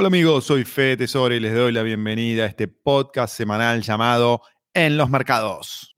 Hola 0.00 0.06
amigos, 0.06 0.44
soy 0.44 0.64
Fede 0.64 0.98
Tesoro 0.98 1.34
y 1.34 1.40
les 1.40 1.52
doy 1.52 1.72
la 1.72 1.82
bienvenida 1.82 2.44
a 2.44 2.46
este 2.46 2.68
podcast 2.68 3.36
semanal 3.36 3.82
llamado 3.82 4.42
En 4.72 4.96
los 4.96 5.10
Mercados. 5.10 5.97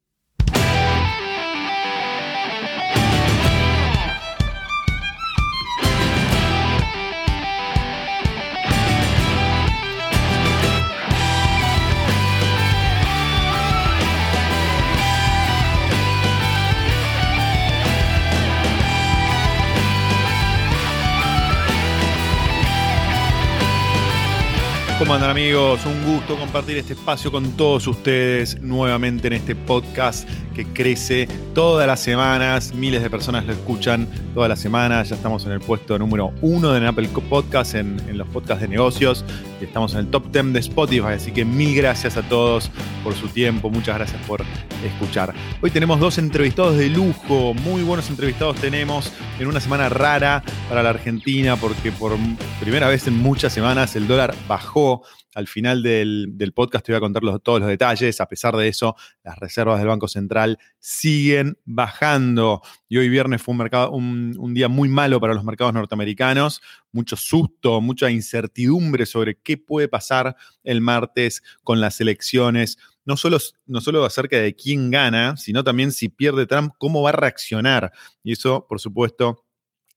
¿Cómo 25.01 25.15
andan 25.15 25.31
amigos? 25.31 25.81
Un 25.87 26.05
gusto 26.05 26.37
compartir 26.37 26.77
este 26.77 26.93
espacio 26.93 27.33
con 27.33 27.53
todos 27.53 27.87
ustedes 27.87 28.61
nuevamente 28.61 29.29
en 29.29 29.33
este 29.33 29.57
podcast 29.57 30.29
que 30.55 30.67
crece 30.67 31.29
todas 31.55 31.87
las 31.87 32.01
semanas. 32.01 32.75
Miles 32.75 33.03
de 33.03 33.11
personas 33.11 33.45
lo 33.47 33.53
escuchan 33.53 34.09
todas 34.35 34.49
las 34.49 34.61
semanas. 34.61 35.09
Ya 35.09 35.17
estamos 35.17 35.45
en 35.47 35.53
el 35.53 35.61
puesto 35.61 35.99
número 35.99 36.33
uno 36.41 36.73
de 36.73 36.87
Apple 36.87 37.09
Podcast, 37.29 37.75
en, 37.75 38.01
los 38.17 38.29
podcasts 38.29 38.63
de 38.63 38.69
negocios. 38.69 39.25
Estamos 39.61 39.95
en 39.95 40.01
el 40.01 40.07
top 40.09 40.31
10 40.31 40.53
de 40.53 40.61
Spotify. 40.61 41.13
Así 41.15 41.33
que 41.33 41.45
mil 41.45 41.75
gracias 41.75 42.17
a 42.17 42.23
todos 42.23 42.71
por 43.05 43.15
su 43.15 43.29
tiempo. 43.29 43.71
Muchas 43.71 43.97
gracias 43.97 44.21
por 44.27 44.43
escuchar. 44.85 45.35
Hoy 45.61 45.71
tenemos 45.71 46.01
dos 46.01 46.19
entrevistados 46.19 46.77
de 46.77 46.89
lujo. 46.89 47.55
Muy 47.55 47.83
buenos 47.83 48.11
entrevistados 48.11 48.57
tenemos 48.57 49.13
en 49.39 49.47
una 49.47 49.61
semana 49.61 49.89
rara 49.89 50.43
para 50.69 50.83
la 50.83 50.91
Argentina 50.91 51.57
porque 51.57 51.93
por 51.93 52.17
primera 52.61 52.89
vez 52.89 53.07
en 53.07 53.17
muchas 53.19 53.53
semanas 53.53 53.97
el 53.97 54.07
dólar 54.07 54.35
bajó 54.49 55.03
al 55.35 55.47
final 55.47 55.83
del, 55.83 56.53
podcast 56.55 56.85
te 56.85 56.93
voy 56.93 56.97
a 56.97 57.01
contar 57.01 57.23
todos 57.41 57.61
los 57.61 57.69
detalles. 57.69 58.21
A 58.21 58.27
pesar 58.27 58.57
de 58.57 58.69
eso, 58.69 58.97
las 59.23 59.39
reservas 59.39 59.79
del 59.79 59.89
Banco 59.89 60.09
Central 60.09 60.59
siguen 60.79 61.59
bajando. 61.65 62.63
Y 62.89 62.99
hoy 62.99 63.09
viernes 63.09 63.43
fue 63.43 63.53
un, 63.53 63.59
mercado, 63.59 63.91
un, 63.93 64.55
día 64.55 64.69
muy 64.69 64.89
malo 64.89 65.21
para 65.21 65.35
los 65.35 65.45
mercados 65.45 65.73
norteamericanos. 65.75 66.61
Mucho 66.93 67.17
susto, 67.17 67.81
mucha 67.81 68.11
incertidumbre 68.11 69.07
sobre 69.07 69.37
qué 69.37 69.57
puede 69.57 69.89
pasar 69.89 70.37
el 70.65 70.81
martes 70.81 71.43
con 71.63 71.81
las 71.81 72.01
elecciones. 72.01 72.79
No 73.05 73.17
solo, 73.17 73.39
no 73.67 73.81
solo 73.81 74.05
acerca 74.05 74.39
de 74.39 74.55
quién 74.55 74.91
gana, 74.91 75.37
sino 75.37 75.65
también 75.65 75.93
si 75.93 76.09
pierde 76.09 76.47
Trump, 76.47 76.75
cómo 76.79 77.03
va 77.03 77.11
a 77.11 77.13
reaccionar. 77.13 77.93
Y 78.23 78.33
eso, 78.33 78.67
por 78.69 78.81
supuesto, 78.81 79.45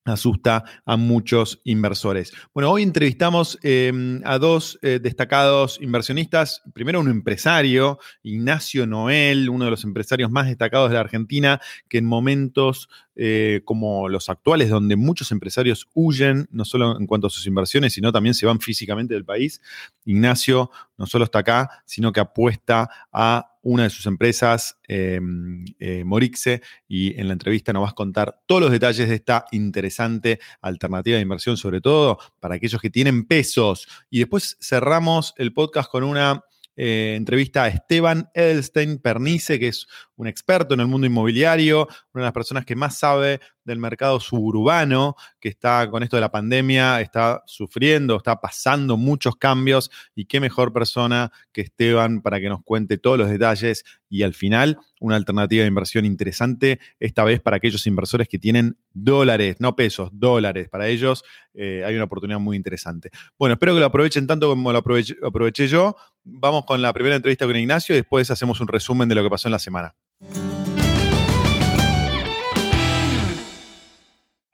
asusta 0.06 0.64
a 0.86 0.98
muchos 0.98 1.62
inversores. 1.64 2.34
Bueno, 2.54 2.72
hoy 2.72 2.84
entrevistamos 2.84 3.58
em, 3.62 4.22
a 4.26 4.38
dos 4.38 4.80
eh, 4.82 5.00
destacados 5.02 5.80
inversionistas. 5.82 6.62
Primero 6.74 7.00
un 7.00 7.10
empresario, 7.10 8.00
Ignacio 8.22 8.86
Noel, 8.86 9.50
uno 9.50 9.66
de 9.66 9.72
los 9.72 9.84
empresarios 9.84 10.32
más 10.32 10.48
destacados 10.48 10.90
de 10.90 10.96
la 10.96 11.02
Argentina, 11.02 11.62
que 11.88 12.00
en 12.00 12.06
momentos 12.06 12.90
eh, 13.16 13.62
como 13.66 14.10
los 14.10 14.30
actuales, 14.30 14.70
donde 14.70 14.96
muchos 14.96 15.32
empresarios 15.32 15.88
huyen, 15.94 16.48
no 16.52 16.66
solo 16.66 16.98
en 17.00 17.08
cuanto 17.08 17.28
a 17.28 17.30
sus 17.30 17.46
inversiones, 17.46 17.94
sino 17.94 18.12
también 18.12 18.34
se 18.34 18.46
van 18.46 18.60
físicamente 18.60 19.14
del 19.14 19.26
país, 19.26 19.62
Ignacio 20.06 20.72
no 20.98 21.06
solo 21.06 21.26
está 21.26 21.40
acá, 21.40 21.84
sino 21.86 22.12
que 22.12 22.20
apuesta 22.20 22.90
a 23.12 23.58
una 23.62 23.84
de 23.84 23.90
sus 23.90 24.06
empresas, 24.06 24.78
em, 24.88 25.66
eh, 25.80 26.04
Morixe, 26.04 26.62
y 26.88 27.20
en 27.20 27.28
la 27.28 27.34
entrevista 27.34 27.72
nos 27.72 27.84
vas 27.84 27.92
a 27.92 27.96
contar 27.96 28.42
todos 28.46 28.62
los 28.62 28.72
detalles 28.72 29.08
de 29.08 29.16
esta 29.16 29.46
interesante 29.52 30.40
alternativa 30.62 31.16
de 31.16 31.22
inversión, 31.22 31.56
sobre 31.56 31.82
todo 31.82 32.20
para 32.40 32.56
aquellos 32.56 32.82
que 32.82 32.90
tienen 32.90 33.26
pesos. 33.26 33.88
Y 34.10 34.20
después 34.20 34.58
cerramos 34.62 35.34
el 35.38 35.54
podcast 35.54 35.90
con 35.90 36.04
una 36.04 36.44
eh, 36.76 37.14
entrevista 37.16 37.64
a 37.64 37.68
Esteban 37.68 38.30
Edelstein 38.34 38.98
Pernice, 38.98 39.60
que 39.60 39.68
es 39.68 39.88
un 40.16 40.28
experto 40.28 40.74
en 40.74 40.80
el 40.80 40.88
mundo 40.88 41.08
inmobiliario, 41.08 41.88
una 42.14 42.24
de 42.24 42.28
las 42.28 42.34
personas 42.34 42.66
que 42.66 42.76
más 42.76 42.98
sabe 42.98 43.40
del 43.64 43.80
mercado 43.80 44.20
suburbano, 44.20 45.16
que 45.40 45.50
está 45.50 45.90
con 45.90 46.04
esto 46.04 46.18
de 46.18 46.22
la 46.22 46.32
pandemia, 46.32 47.02
está 47.02 47.44
sufriendo, 47.46 48.18
está 48.18 48.40
pasando 48.42 48.98
muchos 48.98 49.36
cambios 49.36 49.90
y 50.16 50.26
qué 50.26 50.40
mejor 50.40 50.74
persona 50.74 51.32
que 51.52 51.62
Esteban 51.62 52.22
para 52.22 52.40
que 52.40 52.50
nos 52.50 52.64
cuente 52.64 52.98
todos 52.98 53.18
los 53.18 53.30
detalles 53.30 53.84
y 54.10 54.24
al 54.24 54.34
final 54.34 54.78
una 55.00 55.16
alternativa 55.16 55.62
de 55.62 55.68
inversión 55.68 56.06
interesante, 56.06 56.80
esta 57.00 57.24
vez 57.24 57.42
para 57.42 57.58
aquellos 57.58 57.86
inversores 57.88 58.28
que 58.28 58.40
tienen 58.40 58.78
dólares, 58.94 59.58
no 59.60 59.76
pesos, 59.76 60.10
dólares. 60.14 60.70
Para 60.70 60.88
ellos 60.88 61.24
eh, 61.54 61.84
hay 61.86 61.96
una 61.96 62.06
oportunidad 62.06 62.40
muy 62.40 62.56
interesante. 62.56 63.10
Bueno, 63.38 63.54
espero 63.54 63.74
que 63.74 63.80
lo 63.80 63.86
aprovechen 63.86 64.28
tanto 64.28 64.50
como 64.50 64.72
lo 64.72 64.78
aproveché 64.80 65.68
yo. 65.68 65.96
Vamos 66.26 66.64
con 66.66 66.82
la 66.82 66.94
primera 66.94 67.18
entrevista 67.18 67.46
con 67.46 67.56
Ignacio 67.56 67.94
y 67.94 67.98
después 67.98 68.32
hacemos 68.32 68.62
un 68.62 68.68
resumen 68.70 69.10
de 69.10 69.16
lo 69.16 69.24
que 69.24 69.30
pasó 69.30 69.50
en 69.50 69.52
la 69.52 69.60
semana. 69.60 69.94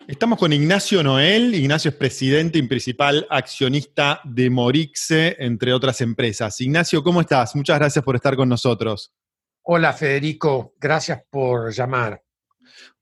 Estamos 0.07 0.39
con 0.39 0.51
Ignacio 0.51 1.03
Noel. 1.03 1.53
Ignacio 1.53 1.89
es 1.89 1.95
presidente 1.95 2.57
y 2.57 2.63
principal 2.63 3.27
accionista 3.29 4.19
de 4.23 4.49
Morixe, 4.49 5.35
entre 5.37 5.71
otras 5.71 6.01
empresas. 6.01 6.59
Ignacio, 6.59 7.03
¿cómo 7.03 7.21
estás? 7.21 7.55
Muchas 7.55 7.77
gracias 7.77 8.03
por 8.03 8.15
estar 8.15 8.35
con 8.35 8.49
nosotros. 8.49 9.13
Hola 9.61 9.93
Federico, 9.93 10.73
gracias 10.79 11.21
por 11.29 11.71
llamar. 11.71 12.23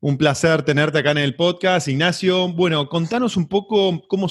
Un 0.02 0.18
placer 0.18 0.64
tenerte 0.64 1.00
acá 1.00 1.12
en 1.12 1.20
el 1.20 1.36
podcast. 1.36 1.88
Ignacio, 1.88 2.50
bueno, 2.50 2.90
contanos 2.90 3.38
un 3.38 3.48
poco 3.48 4.06
cómo, 4.10 4.28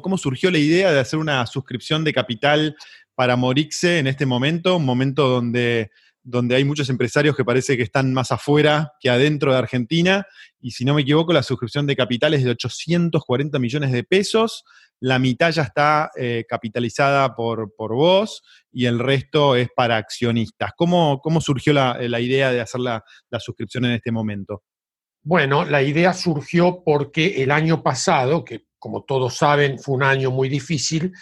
cómo 0.00 0.18
surgió 0.18 0.50
la 0.52 0.58
idea 0.58 0.92
de 0.92 1.00
hacer 1.00 1.18
una 1.18 1.44
suscripción 1.46 2.04
de 2.04 2.12
capital 2.12 2.76
para 3.16 3.34
Morixe 3.34 3.98
en 3.98 4.06
este 4.06 4.26
momento, 4.26 4.76
un 4.76 4.84
momento 4.84 5.28
donde 5.28 5.90
donde 6.26 6.56
hay 6.56 6.64
muchos 6.64 6.90
empresarios 6.90 7.36
que 7.36 7.44
parece 7.44 7.76
que 7.76 7.84
están 7.84 8.12
más 8.12 8.32
afuera 8.32 8.92
que 8.98 9.08
adentro 9.08 9.52
de 9.52 9.58
Argentina. 9.58 10.26
Y 10.60 10.72
si 10.72 10.84
no 10.84 10.92
me 10.92 11.02
equivoco, 11.02 11.32
la 11.32 11.44
suscripción 11.44 11.86
de 11.86 11.94
capital 11.94 12.34
es 12.34 12.42
de 12.42 12.50
840 12.50 13.60
millones 13.60 13.92
de 13.92 14.02
pesos. 14.02 14.64
La 14.98 15.20
mitad 15.20 15.52
ya 15.52 15.62
está 15.62 16.10
eh, 16.16 16.44
capitalizada 16.48 17.36
por, 17.36 17.72
por, 17.76 17.94
vos 17.94 18.42
y 18.72 18.86
el 18.86 18.98
resto 18.98 19.54
es 19.54 19.68
para 19.74 19.98
accionistas. 19.98 20.72
¿Cómo, 20.76 21.20
cómo 21.22 21.40
surgió 21.40 21.72
la, 21.72 22.20
idea 22.20 22.50
de 22.50 22.60
hacer 22.60 22.80
la, 22.80 23.04
suscripción 23.38 23.84
en 23.84 23.92
este 23.92 24.10
momento? 24.10 24.64
Bueno, 25.22 25.64
la 25.64 25.82
idea 25.82 26.12
surgió 26.12 26.82
porque 26.84 27.40
el 27.44 27.52
año 27.52 27.84
pasado, 27.84 28.44
que 28.44 28.66
como 28.80 29.04
todos 29.04 29.36
saben 29.36 29.78
fue 29.78 29.94
un 29.94 30.02
año 30.02 30.32
muy 30.32 30.48
difícil, 30.48 31.12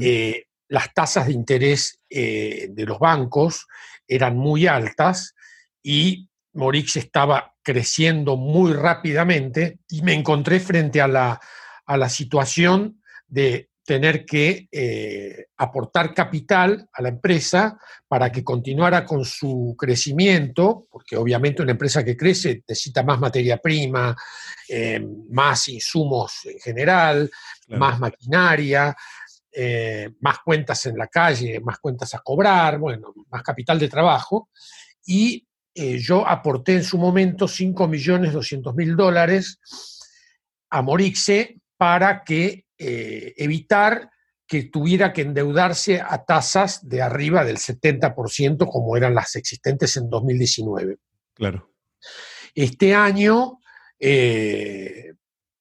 eh, 0.00 0.44
las 0.68 0.92
tasas 0.94 1.26
de 1.26 1.32
interés 1.32 2.00
eh, 2.10 2.68
de 2.70 2.84
los 2.84 2.98
bancos 2.98 3.66
eran 4.06 4.36
muy 4.36 4.66
altas 4.66 5.34
y 5.82 6.28
Morix 6.52 6.96
estaba 6.96 7.54
creciendo 7.62 8.36
muy 8.36 8.72
rápidamente 8.72 9.78
y 9.88 10.02
me 10.02 10.14
encontré 10.14 10.60
frente 10.60 11.00
a 11.00 11.08
la, 11.08 11.40
a 11.86 11.96
la 11.96 12.08
situación 12.08 13.02
de 13.26 13.68
tener 13.88 14.26
que 14.26 14.68
eh, 14.70 15.46
aportar 15.56 16.12
capital 16.12 16.86
a 16.92 17.00
la 17.00 17.08
empresa 17.08 17.78
para 18.06 18.30
que 18.30 18.44
continuara 18.44 19.06
con 19.06 19.24
su 19.24 19.74
crecimiento, 19.78 20.86
porque 20.90 21.16
obviamente 21.16 21.62
una 21.62 21.72
empresa 21.72 22.04
que 22.04 22.14
crece 22.14 22.62
necesita 22.68 23.02
más 23.02 23.18
materia 23.18 23.56
prima, 23.56 24.14
eh, 24.68 25.02
más 25.30 25.68
insumos 25.68 26.40
en 26.44 26.58
general, 26.60 27.30
más 27.68 27.98
maquinaria, 27.98 28.94
eh, 29.50 30.10
más 30.20 30.38
cuentas 30.44 30.84
en 30.86 30.98
la 30.98 31.08
calle, 31.08 31.60
más 31.60 31.78
cuentas 31.78 32.14
a 32.14 32.20
cobrar, 32.20 32.78
bueno, 32.78 33.14
más 33.30 33.42
capital 33.42 33.78
de 33.78 33.88
trabajo. 33.88 34.50
Y 35.06 35.46
eh, 35.74 35.98
yo 35.98 36.26
aporté 36.26 36.74
en 36.74 36.84
su 36.84 36.98
momento 36.98 37.48
5 37.48 37.88
millones 37.88 38.32
200 38.32 38.74
mil 38.74 38.94
dólares 38.94 39.58
a 40.70 40.82
Morixe 40.82 41.60
para 41.76 42.24
que 42.24 42.66
eh, 42.76 43.34
evitar 43.36 44.10
que 44.46 44.64
tuviera 44.64 45.12
que 45.12 45.22
endeudarse 45.22 46.00
a 46.00 46.24
tasas 46.24 46.86
de 46.88 47.02
arriba 47.02 47.44
del 47.44 47.58
70% 47.58 48.70
como 48.70 48.96
eran 48.96 49.14
las 49.14 49.36
existentes 49.36 49.96
en 49.96 50.08
2019. 50.08 50.98
Claro. 51.34 51.70
Este 52.54 52.94
año, 52.94 53.60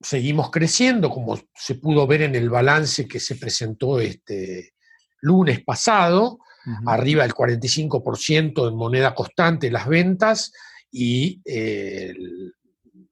seguimos 0.07 0.51
creciendo, 0.51 1.09
como 1.09 1.38
se 1.54 1.75
pudo 1.75 2.07
ver 2.07 2.21
en 2.21 2.33
el 2.33 2.50
balance 2.50 3.09
que 3.09 3.19
se 3.19 3.36
presentó 3.36 4.00
este 4.00 4.74
lunes 5.19 5.62
pasado, 5.65 6.39
arriba 6.86 7.24
del 7.24 7.33
45% 7.33 8.69
en 8.69 8.75
moneda 8.75 9.13
constante 9.13 9.69
las 9.69 9.88
ventas 9.88 10.54
y 10.92 11.42
eh, 11.44 12.13
el 12.15 12.54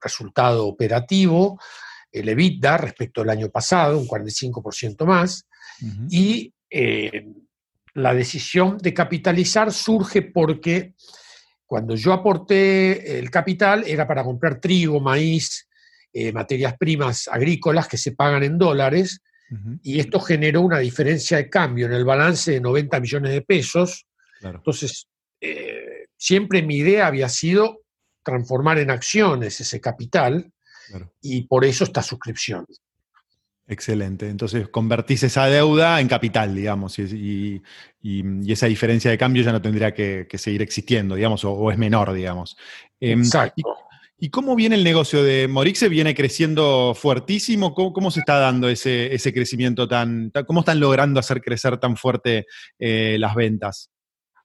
resultado 0.00 0.66
operativo, 0.66 1.60
el 2.10 2.30
EBITDA 2.30 2.78
respecto 2.78 3.20
al 3.20 3.30
año 3.30 3.50
pasado, 3.50 3.98
un 3.98 4.08
45% 4.08 5.04
más, 5.04 5.46
y 6.08 6.54
eh, 6.70 7.26
la 7.92 8.14
decisión 8.14 8.78
de 8.78 8.94
capitalizar 8.94 9.70
surge 9.70 10.22
porque 10.22 10.94
cuando 11.66 11.94
yo 11.94 12.14
aporté 12.14 13.18
el 13.18 13.30
capital 13.30 13.84
era 13.86 14.06
para 14.06 14.24
comprar 14.24 14.60
trigo, 14.60 14.98
maíz, 14.98 15.65
eh, 16.18 16.32
materias 16.32 16.78
primas 16.78 17.28
agrícolas 17.28 17.88
que 17.88 17.98
se 17.98 18.12
pagan 18.12 18.42
en 18.42 18.56
dólares 18.56 19.20
y 19.82 20.00
esto 20.00 20.18
generó 20.18 20.62
una 20.62 20.78
diferencia 20.78 21.36
de 21.36 21.50
cambio 21.50 21.84
en 21.84 21.92
el 21.92 22.06
balance 22.06 22.52
de 22.52 22.60
90 22.62 22.98
millones 23.00 23.32
de 23.32 23.42
pesos. 23.42 24.06
Entonces, 24.40 25.08
eh, 25.42 26.06
siempre 26.16 26.62
mi 26.62 26.76
idea 26.76 27.06
había 27.06 27.28
sido 27.28 27.82
transformar 28.24 28.78
en 28.78 28.90
acciones 28.90 29.60
ese 29.60 29.78
capital 29.78 30.50
y 31.20 31.42
por 31.42 31.66
eso 31.66 31.84
esta 31.84 32.02
suscripción. 32.02 32.64
Excelente. 33.68 34.30
Entonces 34.30 34.68
convertís 34.68 35.22
esa 35.22 35.44
deuda 35.46 36.00
en 36.00 36.08
capital, 36.08 36.54
digamos, 36.54 36.98
y, 36.98 37.62
esa 38.48 38.68
diferencia 38.68 39.10
de 39.10 39.18
cambio 39.18 39.42
ya 39.42 39.52
no 39.52 39.60
tendría 39.60 39.92
que, 39.92 40.26
seguir 40.38 40.62
existiendo, 40.62 41.14
digamos, 41.14 41.44
o, 41.44 41.70
es 41.70 41.76
menor, 41.76 42.14
digamos. 42.14 42.56
Em, 42.98 43.18
Exacto. 43.18 43.85
Y, 44.18 44.30
cómo 44.30 44.56
viene 44.56 44.76
el 44.76 44.84
negocio 44.84 45.22
de 45.22 45.48
Morixe? 45.48 45.88
¿Viene 45.88 46.14
creciendo 46.14 46.94
fuertísimo? 46.94 47.74
¿Cómo, 47.74 48.10
se 48.10 48.20
está 48.20 48.38
dando 48.38 48.68
ese, 48.68 49.32
crecimiento 49.32 49.86
tan, 49.88 50.32
¿Cómo 50.46 50.60
están 50.60 50.80
logrando 50.80 51.20
hacer 51.20 51.40
crecer 51.40 51.78
tan 51.78 51.96
fuerte 51.96 52.46
eh, 52.78 53.16
las 53.18 53.34
ventas? 53.34 53.90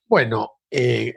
Bueno, 0.07 0.51
eh, 0.69 1.15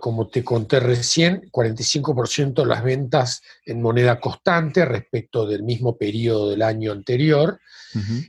como 0.00 0.28
te 0.28 0.44
conté 0.44 0.78
recién, 0.78 1.42
45% 1.50 2.62
de 2.62 2.66
las 2.66 2.82
ventas 2.84 3.42
en 3.64 3.82
moneda 3.82 4.20
constante 4.20 4.84
respecto 4.84 5.46
del 5.46 5.64
mismo 5.64 5.96
periodo 5.96 6.50
del 6.50 6.62
año 6.62 6.92
anterior. 6.92 7.60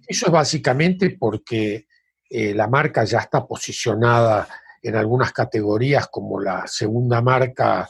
Eso 0.07 0.25
es 0.25 0.31
básicamente 0.31 1.17
porque 1.19 1.85
eh, 2.29 2.53
la 2.53 2.67
marca 2.67 3.03
ya 3.03 3.19
está 3.19 3.45
posicionada 3.45 4.47
en 4.81 4.95
algunas 4.95 5.33
categorías 5.33 6.07
como 6.07 6.39
la 6.39 6.65
segunda 6.65 7.21
marca 7.21 7.87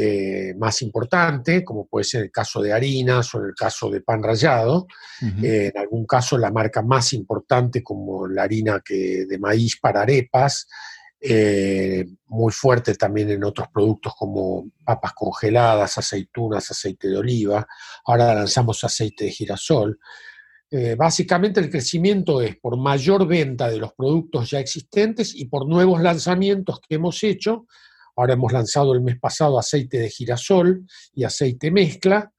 eh, 0.00 0.54
más 0.56 0.80
importante, 0.82 1.64
como 1.64 1.86
puede 1.86 2.04
ser 2.04 2.22
el 2.22 2.30
caso 2.30 2.62
de 2.62 2.72
harinas 2.72 3.34
o 3.34 3.38
en 3.38 3.46
el 3.46 3.54
caso 3.54 3.90
de 3.90 4.00
pan 4.00 4.22
rallado. 4.22 4.86
Eh, 5.42 5.72
en 5.74 5.78
algún 5.80 6.06
caso 6.06 6.38
la 6.38 6.52
marca 6.52 6.82
más 6.82 7.12
importante 7.14 7.82
como 7.82 8.28
la 8.28 8.44
harina 8.44 8.80
que, 8.84 9.26
de 9.26 9.38
maíz 9.38 9.78
para 9.80 10.02
arepas 10.02 10.68
eh, 11.20 12.06
muy 12.26 12.52
fuerte 12.52 12.94
también 12.94 13.28
en 13.30 13.42
otros 13.42 13.66
productos 13.74 14.14
como 14.16 14.70
papas 14.84 15.12
congeladas, 15.14 15.98
aceitunas, 15.98 16.70
aceite 16.70 17.08
de 17.08 17.16
oliva. 17.16 17.66
Ahora 18.04 18.34
lanzamos 18.34 18.84
aceite 18.84 19.24
de 19.24 19.32
girasol. 19.32 19.98
Eh, 20.70 20.94
básicamente 20.96 21.58
el 21.58 21.70
crecimiento 21.70 22.40
es 22.40 22.56
por 22.56 22.76
mayor 22.76 23.26
venta 23.26 23.68
de 23.68 23.78
los 23.78 23.94
productos 23.94 24.50
ya 24.50 24.60
existentes 24.60 25.34
y 25.34 25.46
por 25.46 25.66
nuevos 25.66 26.00
lanzamientos 26.00 26.80
que 26.80 26.94
hemos 26.96 27.22
hecho. 27.24 27.66
Ahora 28.18 28.32
hemos 28.32 28.52
lanzado 28.52 28.94
el 28.94 29.00
mes 29.00 29.16
pasado 29.20 29.60
aceite 29.60 29.96
de 29.96 30.10
girasol 30.10 30.84
y 31.14 31.22
aceite 31.22 31.70
mezcla, 31.70 32.32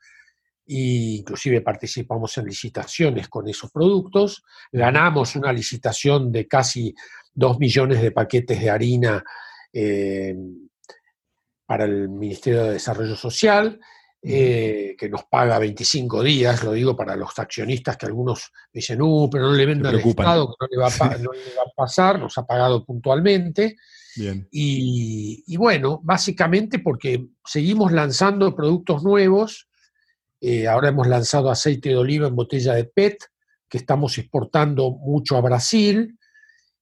e 0.67 1.19
inclusive 1.19 1.61
participamos 1.61 2.37
en 2.37 2.47
licitaciones 2.47 3.29
con 3.29 3.47
esos 3.47 3.71
productos. 3.71 4.43
Ganamos 4.73 5.37
una 5.37 5.53
licitación 5.53 6.33
de 6.33 6.49
casi 6.49 6.93
dos 7.33 7.59
millones 7.59 8.01
de 8.01 8.11
paquetes 8.11 8.59
de 8.59 8.69
harina 8.69 9.23
eh, 9.71 10.35
para 11.65 11.85
el 11.85 12.09
Ministerio 12.09 12.65
de 12.65 12.73
Desarrollo 12.73 13.15
Social, 13.15 13.79
eh, 14.21 14.97
que 14.97 15.07
nos 15.07 15.23
paga 15.31 15.59
25 15.59 16.21
días, 16.23 16.61
lo 16.61 16.73
digo 16.73 16.93
para 16.93 17.15
los 17.15 17.39
accionistas 17.39 17.95
que 17.95 18.05
algunos 18.05 18.51
dicen, 18.73 19.01
uh, 19.01 19.29
pero 19.31 19.45
no 19.45 19.53
le 19.53 19.65
vendan 19.65 19.95
al 19.95 20.01
Estado, 20.01 20.45
que 20.49 20.55
no 20.59 20.67
le, 20.69 20.77
va 20.77 20.87
a, 20.87 21.73
pasar, 21.73 22.19
nos 22.19 22.37
ha 22.37 22.45
pagado 22.45 22.83
puntualmente. 22.83 23.77
Y, 24.51 25.57
bueno, 25.57 25.99
básicamente 26.03 26.79
porque 26.79 27.27
seguimos 27.45 27.91
lanzando 27.91 28.55
productos 28.55 29.03
nuevos, 29.03 29.67
eh, 30.41 30.67
ahora 30.67 30.89
hemos 30.89 31.07
lanzado 31.07 31.49
aceite 31.49 31.89
de 31.89 31.97
oliva 31.97 32.27
en 32.27 32.35
botella 32.35 32.73
de 32.73 32.85
PET, 32.85 33.17
que 33.67 33.77
estamos 33.77 34.17
exportando 34.17 34.91
mucho 34.91 35.37
a 35.37 35.41
Brasil, 35.41 36.17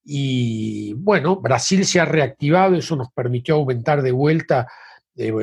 y 0.09 0.93
bueno, 0.93 1.35
Brasil 1.35 1.85
se 1.85 1.99
ha 1.99 2.05
reactivado, 2.05 2.75
eso 2.75 2.95
nos 2.95 3.11
permitió 3.11 3.55
aumentar 3.55 4.01
de 4.01 4.13
vuelta 4.13 4.65
eh, 5.17 5.33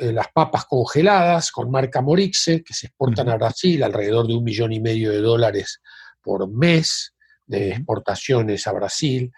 eh, 0.00 0.12
las 0.12 0.28
papas 0.32 0.64
congeladas 0.64 1.52
con 1.52 1.70
marca 1.70 2.00
Morixe, 2.00 2.64
que 2.64 2.74
se 2.74 2.86
exportan 2.86 3.28
a 3.28 3.36
Brasil, 3.36 3.82
alrededor 3.82 4.26
de 4.26 4.34
un 4.34 4.42
millón 4.42 4.72
y 4.72 4.80
medio 4.80 5.12
de 5.12 5.20
dólares 5.20 5.80
por 6.20 6.50
mes 6.50 7.14
de 7.46 7.70
exportaciones 7.70 8.66
a 8.66 8.72
Brasil. 8.72 9.30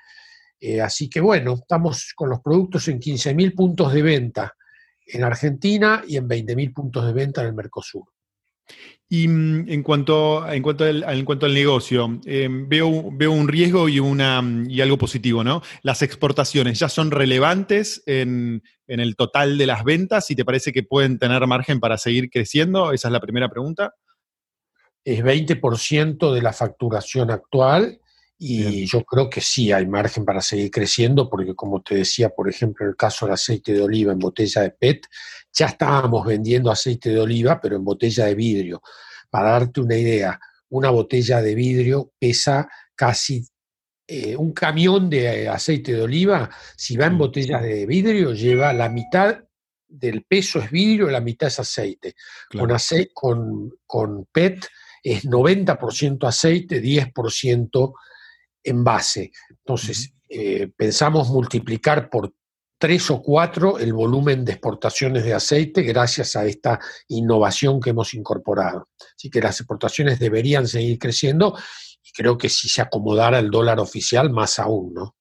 Eh, 0.60 0.80
así 0.80 1.08
que 1.08 1.20
bueno, 1.20 1.54
estamos 1.54 2.12
con 2.14 2.28
los 2.28 2.40
productos 2.40 2.86
en 2.88 3.00
15.000 3.00 3.54
puntos 3.54 3.92
de 3.92 4.02
venta 4.02 4.54
en 5.06 5.24
Argentina 5.24 6.02
y 6.06 6.16
en 6.16 6.28
20.000 6.28 6.74
puntos 6.74 7.06
de 7.06 7.12
venta 7.12 7.40
en 7.40 7.48
el 7.48 7.54
Mercosur. 7.54 8.04
Y 9.08 9.26
mm, 9.26 9.68
en 9.68 9.82
cuanto, 9.82 10.46
en 10.48 10.62
cuanto, 10.62 10.84
al, 10.84 11.02
en 11.02 11.24
cuanto 11.24 11.46
al 11.46 11.54
negocio, 11.54 12.20
em, 12.24 12.68
veo, 12.68 13.10
veo 13.12 13.32
un 13.32 13.48
riesgo 13.48 13.88
y, 13.88 13.98
una, 13.98 14.42
y 14.68 14.80
algo 14.80 14.98
positivo, 14.98 15.42
¿no? 15.42 15.62
Las 15.82 16.02
exportaciones 16.02 16.78
ya 16.78 16.88
son 16.88 17.10
relevantes 17.10 18.02
en, 18.06 18.62
el 18.86 19.16
total 19.16 19.56
de 19.56 19.66
las 19.66 19.84
ventas 19.84 20.30
y 20.30 20.36
te 20.36 20.44
parece 20.44 20.72
que 20.72 20.82
pueden 20.82 21.18
tener 21.18 21.46
margen 21.46 21.78
para 21.80 21.96
seguir 21.96 22.28
creciendo? 22.28 22.92
Esa 22.92 23.08
es 23.08 23.12
la 23.12 23.20
primera 23.20 23.48
pregunta. 23.48 23.94
Es 25.04 25.22
20% 25.22 26.34
de 26.34 26.42
la 26.42 26.52
facturación 26.52 27.30
actual 27.30 28.00
y 28.42 28.86
yo 28.86 29.04
creo 29.04 29.28
que 29.28 29.42
sí 29.42 29.70
hay 29.70 29.86
margen 29.86 30.24
para 30.24 30.40
seguir 30.40 30.70
creciendo 30.70 31.28
porque 31.28 31.54
como 31.54 31.82
te 31.82 31.96
decía, 31.96 32.30
por 32.30 32.48
ejemplo, 32.48 32.86
en 32.86 32.92
el 32.92 32.96
caso 32.96 33.26
del 33.26 33.34
aceite 33.34 33.74
de 33.74 33.82
oliva 33.82 34.14
en 34.14 34.18
botella 34.18 34.62
de 34.62 34.70
PET, 34.70 35.06
ya 35.52 35.66
estábamos 35.66 36.24
vendiendo 36.24 36.70
aceite 36.70 37.10
de 37.10 37.20
oliva, 37.20 37.60
pero 37.60 37.76
en 37.76 37.84
botella 37.84 38.24
de 38.24 38.34
vidrio. 38.34 38.80
Para 39.28 39.50
darte 39.50 39.82
una 39.82 39.94
idea, 39.94 40.40
una 40.70 40.88
botella 40.88 41.42
de 41.42 41.54
vidrio 41.54 42.12
pesa 42.18 42.66
casi 42.94 43.46
eh, 44.08 44.34
un 44.34 44.52
camión 44.52 45.10
de 45.10 45.46
aceite 45.46 45.92
de 45.92 46.00
oliva, 46.00 46.48
si 46.78 46.96
va 46.96 47.06
en 47.06 47.18
botellas 47.18 47.60
de 47.62 47.84
vidrio, 47.84 48.32
lleva 48.32 48.72
la 48.72 48.88
mitad 48.88 49.38
del 49.86 50.24
peso 50.24 50.60
es 50.60 50.70
vidrio 50.70 51.10
y 51.10 51.12
la 51.12 51.20
mitad 51.20 51.48
es 51.48 51.60
aceite. 51.60 52.14
Con, 52.48 52.70
con, 53.12 53.70
con 53.86 54.24
PET 54.32 54.66
es 55.02 55.26
90% 55.26 56.26
aceite, 56.26 56.80
10% 56.80 57.92
base. 58.64 59.32
Entonces, 59.48 60.12
eh, 60.28 60.70
pensamos 60.76 61.28
multiplicar 61.28 62.08
por 62.08 62.32
tres 62.78 63.10
o 63.10 63.20
cuatro 63.20 63.78
el 63.78 63.92
volumen 63.92 64.44
de 64.44 64.52
exportaciones 64.52 65.24
de 65.24 65.34
aceite 65.34 65.82
gracias 65.82 66.34
a 66.34 66.46
esta 66.46 66.80
innovación 67.08 67.78
que 67.78 67.90
hemos 67.90 68.14
incorporado. 68.14 68.88
Así 69.16 69.28
que 69.28 69.40
las 69.40 69.60
exportaciones 69.60 70.18
deberían 70.18 70.66
seguir 70.66 70.98
creciendo 70.98 71.56
y 72.02 72.10
creo 72.12 72.38
que 72.38 72.48
si 72.48 72.68
se 72.68 72.80
acomodara 72.80 73.38
el 73.38 73.50
dólar 73.50 73.80
oficial, 73.80 74.30
más 74.30 74.58
aún, 74.58 74.94
¿no? 74.94 75.16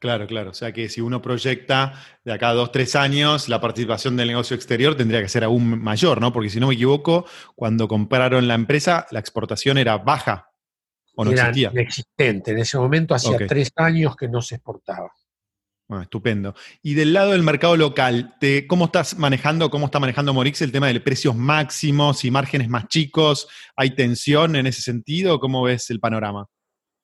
Claro, 0.00 0.26
claro. 0.26 0.50
O 0.50 0.54
sea 0.54 0.72
que 0.72 0.88
si 0.88 1.00
uno 1.00 1.22
proyecta 1.22 1.92
de 2.24 2.32
acá 2.32 2.48
a 2.48 2.54
dos, 2.54 2.72
tres 2.72 2.96
años, 2.96 3.48
la 3.48 3.60
participación 3.60 4.16
del 4.16 4.28
negocio 4.28 4.56
exterior 4.56 4.96
tendría 4.96 5.22
que 5.22 5.28
ser 5.28 5.44
aún 5.44 5.80
mayor, 5.80 6.20
¿no? 6.20 6.32
Porque 6.32 6.50
si 6.50 6.58
no 6.58 6.68
me 6.68 6.74
equivoco, 6.74 7.26
cuando 7.54 7.86
compraron 7.86 8.48
la 8.48 8.54
empresa, 8.54 9.06
la 9.10 9.20
exportación 9.20 9.78
era 9.78 9.98
baja 9.98 10.51
¿O 11.22 11.32
no 11.32 11.32
era 11.32 11.52
inexistente. 11.54 12.52
En 12.52 12.58
ese 12.58 12.78
momento 12.78 13.14
hacía 13.14 13.38
tres 13.46 13.70
años 13.76 14.16
que 14.16 14.28
no 14.28 14.40
se 14.42 14.56
exportaba. 14.56 15.10
Estupendo. 16.00 16.54
Y 16.82 16.94
del 16.94 17.12
lado 17.12 17.32
del 17.32 17.42
mercado 17.42 17.76
local, 17.76 18.36
¿cómo 18.66 18.86
estás 18.86 19.18
manejando, 19.18 19.70
cómo 19.70 19.86
está 19.86 20.00
manejando 20.00 20.32
Morix 20.32 20.62
el 20.62 20.72
tema 20.72 20.86
de 20.88 21.00
precios 21.00 21.36
máximos 21.36 22.24
y 22.24 22.30
márgenes 22.30 22.68
más 22.68 22.88
chicos? 22.88 23.48
¿Hay 23.76 23.94
tensión 23.94 24.56
en 24.56 24.66
ese 24.66 24.80
sentido? 24.80 25.38
¿Cómo 25.38 25.62
ves 25.62 25.90
el 25.90 26.00
panorama? 26.00 26.46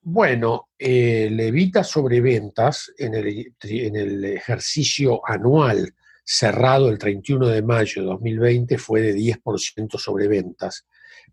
Bueno, 0.01 0.69
eh, 0.79 1.29
Levita 1.31 1.85
sobreventas 1.85 2.91
en 2.97 3.15
el, 3.15 3.53
en 3.61 3.97
el 3.97 4.25
ejercicio 4.25 5.21
anual 5.27 5.93
cerrado 6.25 6.91
el 6.91 6.99
31 6.99 7.49
de 7.49 7.63
mayo 7.63 8.03
de 8.03 8.09
2020 8.09 8.79
fue 8.79 9.01
de 9.01 9.15
10% 9.15 9.99
sobre 9.99 10.29
ventas. 10.29 10.87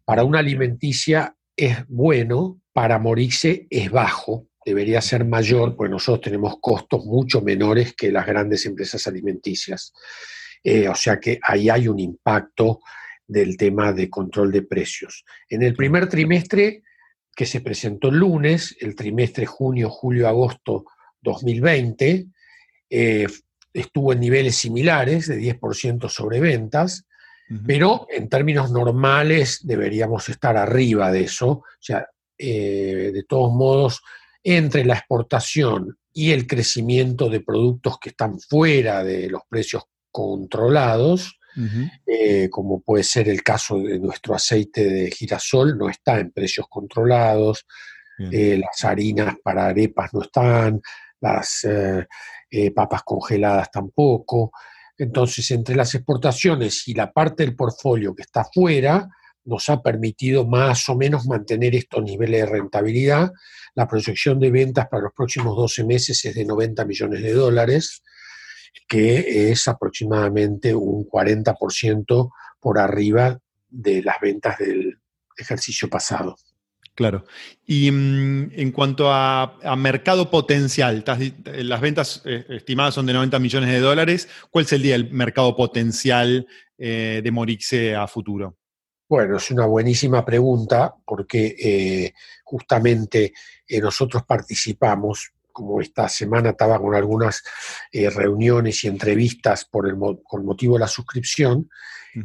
Para 0.03 0.23
una 0.23 0.39
alimenticia 0.39 1.35
es 1.55 1.85
bueno, 1.87 2.61
para 2.75 2.99
morirse 2.99 3.67
es 3.69 3.89
bajo, 3.89 4.49
debería 4.65 4.99
ser 4.99 5.23
mayor, 5.23 5.77
porque 5.77 5.91
nosotros 5.91 6.25
tenemos 6.25 6.57
costos 6.59 7.05
mucho 7.05 7.39
menores 7.39 7.93
que 7.93 8.11
las 8.11 8.25
grandes 8.25 8.65
empresas 8.65 9.07
alimenticias. 9.07 9.93
Eh, 10.61 10.89
o 10.89 10.93
sea 10.93 11.17
que 11.17 11.39
ahí 11.41 11.69
hay 11.69 11.87
un 11.87 11.99
impacto 11.99 12.81
del 13.25 13.55
tema 13.55 13.93
de 13.93 14.09
control 14.09 14.51
de 14.51 14.63
precios. 14.63 15.23
En 15.47 15.63
el 15.63 15.73
primer 15.73 16.09
trimestre 16.09 16.83
que 17.33 17.45
se 17.45 17.61
presentó 17.61 18.09
el 18.09 18.17
lunes, 18.17 18.75
el 18.81 18.93
trimestre 18.93 19.45
junio, 19.45 19.89
julio, 19.89 20.27
agosto 20.27 20.83
2020, 21.21 22.25
eh, 22.89 23.27
estuvo 23.71 24.11
en 24.11 24.19
niveles 24.19 24.57
similares 24.57 25.27
de 25.27 25.39
10% 25.39 26.09
sobre 26.09 26.41
ventas, 26.41 27.05
pero 27.65 28.05
en 28.09 28.27
términos 28.27 28.69
normales 28.69 29.59
deberíamos 29.63 30.27
estar 30.27 30.57
arriba 30.57 31.09
de 31.11 31.21
eso. 31.21 31.47
O 31.49 31.63
sea, 31.79 32.05
eh, 32.37 33.11
de 33.13 33.23
todos 33.23 33.53
modos, 33.53 34.01
entre 34.43 34.85
la 34.85 34.95
exportación 34.95 35.97
y 36.13 36.31
el 36.31 36.47
crecimiento 36.47 37.29
de 37.29 37.41
productos 37.41 37.97
que 37.99 38.09
están 38.09 38.39
fuera 38.39 39.03
de 39.03 39.29
los 39.29 39.41
precios 39.49 39.83
controlados, 40.11 41.39
eh, 42.05 42.49
como 42.49 42.81
puede 42.81 43.03
ser 43.03 43.29
el 43.29 43.41
caso 43.41 43.79
de 43.79 43.97
nuestro 43.97 44.35
aceite 44.35 44.89
de 44.89 45.09
girasol, 45.09 45.77
no 45.77 45.89
está 45.89 46.19
en 46.19 46.31
precios 46.31 46.67
controlados, 46.69 47.65
eh, 48.31 48.57
las 48.57 48.83
harinas 48.83 49.35
para 49.41 49.67
arepas 49.67 50.13
no 50.13 50.21
están, 50.21 50.81
las 51.21 51.65
papas 52.73 53.03
congeladas 53.03 53.71
tampoco. 53.71 54.51
Entonces, 54.97 55.49
entre 55.51 55.75
las 55.75 55.93
exportaciones 55.95 56.87
y 56.87 56.93
la 56.93 57.11
parte 57.11 57.43
del 57.43 57.55
portfolio 57.55 58.13
que 58.13 58.23
está 58.23 58.45
fuera, 58.45 59.09
nos 59.45 59.69
ha 59.69 59.81
permitido 59.81 60.45
más 60.45 60.89
o 60.89 60.95
menos 60.95 61.25
mantener 61.25 61.75
estos 61.75 62.03
niveles 62.03 62.41
de 62.41 62.45
rentabilidad. 62.47 63.31
La 63.75 63.87
proyección 63.87 64.39
de 64.39 64.51
ventas 64.51 64.87
para 64.87 65.03
los 65.03 65.13
próximos 65.13 65.55
12 65.55 65.83
meses 65.85 66.23
es 66.25 66.35
de 66.35 66.45
90 66.45 66.83
millones 66.85 67.21
de 67.21 67.33
dólares, 67.33 68.03
que 68.87 69.51
es 69.51 69.67
aproximadamente 69.67 70.73
un 70.73 71.05
40% 71.05 72.29
por 72.59 72.79
arriba 72.79 73.39
de 73.69 74.01
las 74.01 74.19
ventas 74.19 74.57
del 74.57 74.97
ejercicio 75.37 75.89
pasado. 75.89 76.35
Claro. 76.95 77.25
Y 77.65 77.91
mm, 77.91 78.51
en 78.53 78.71
cuanto 78.71 79.11
a, 79.11 79.57
mercado 79.77 80.31
potencial, 80.31 81.03
las 81.45 81.81
ventas 81.81 82.21
eh, 82.25 82.45
estimadas 82.49 82.95
son 82.95 83.05
de 83.05 83.13
90 83.13 83.37
millones 83.39 83.69
de 83.69 83.79
dólares. 83.79 84.29
¿Cuál 84.49 84.65
sería 84.65 84.95
el 84.95 85.11
mercado 85.11 85.55
potencial 85.55 86.47
eh, 86.77 87.19
de 87.21 87.31
Morixe 87.31 87.95
a 87.95 88.07
futuro? 88.07 88.57
Bueno, 89.07 89.37
es 89.37 89.51
una 89.51 89.65
buenísima 89.65 90.25
pregunta 90.25 90.93
porque 91.05 91.55
eh, 91.59 92.13
justamente 92.43 93.33
nosotros 93.81 94.23
participamos, 94.23 95.31
como 95.51 95.79
esta 95.79 96.09
semana 96.09 96.49
estaba 96.49 96.79
con 96.79 96.95
algunas 96.95 97.43
reuniones 97.91 98.83
y 98.83 98.87
entrevistas 98.87 99.65
por 99.65 99.87
el, 99.87 99.95
con 100.23 100.45
motivo 100.45 100.73
de 100.73 100.81
la 100.81 100.87
suscripción, 100.87 101.69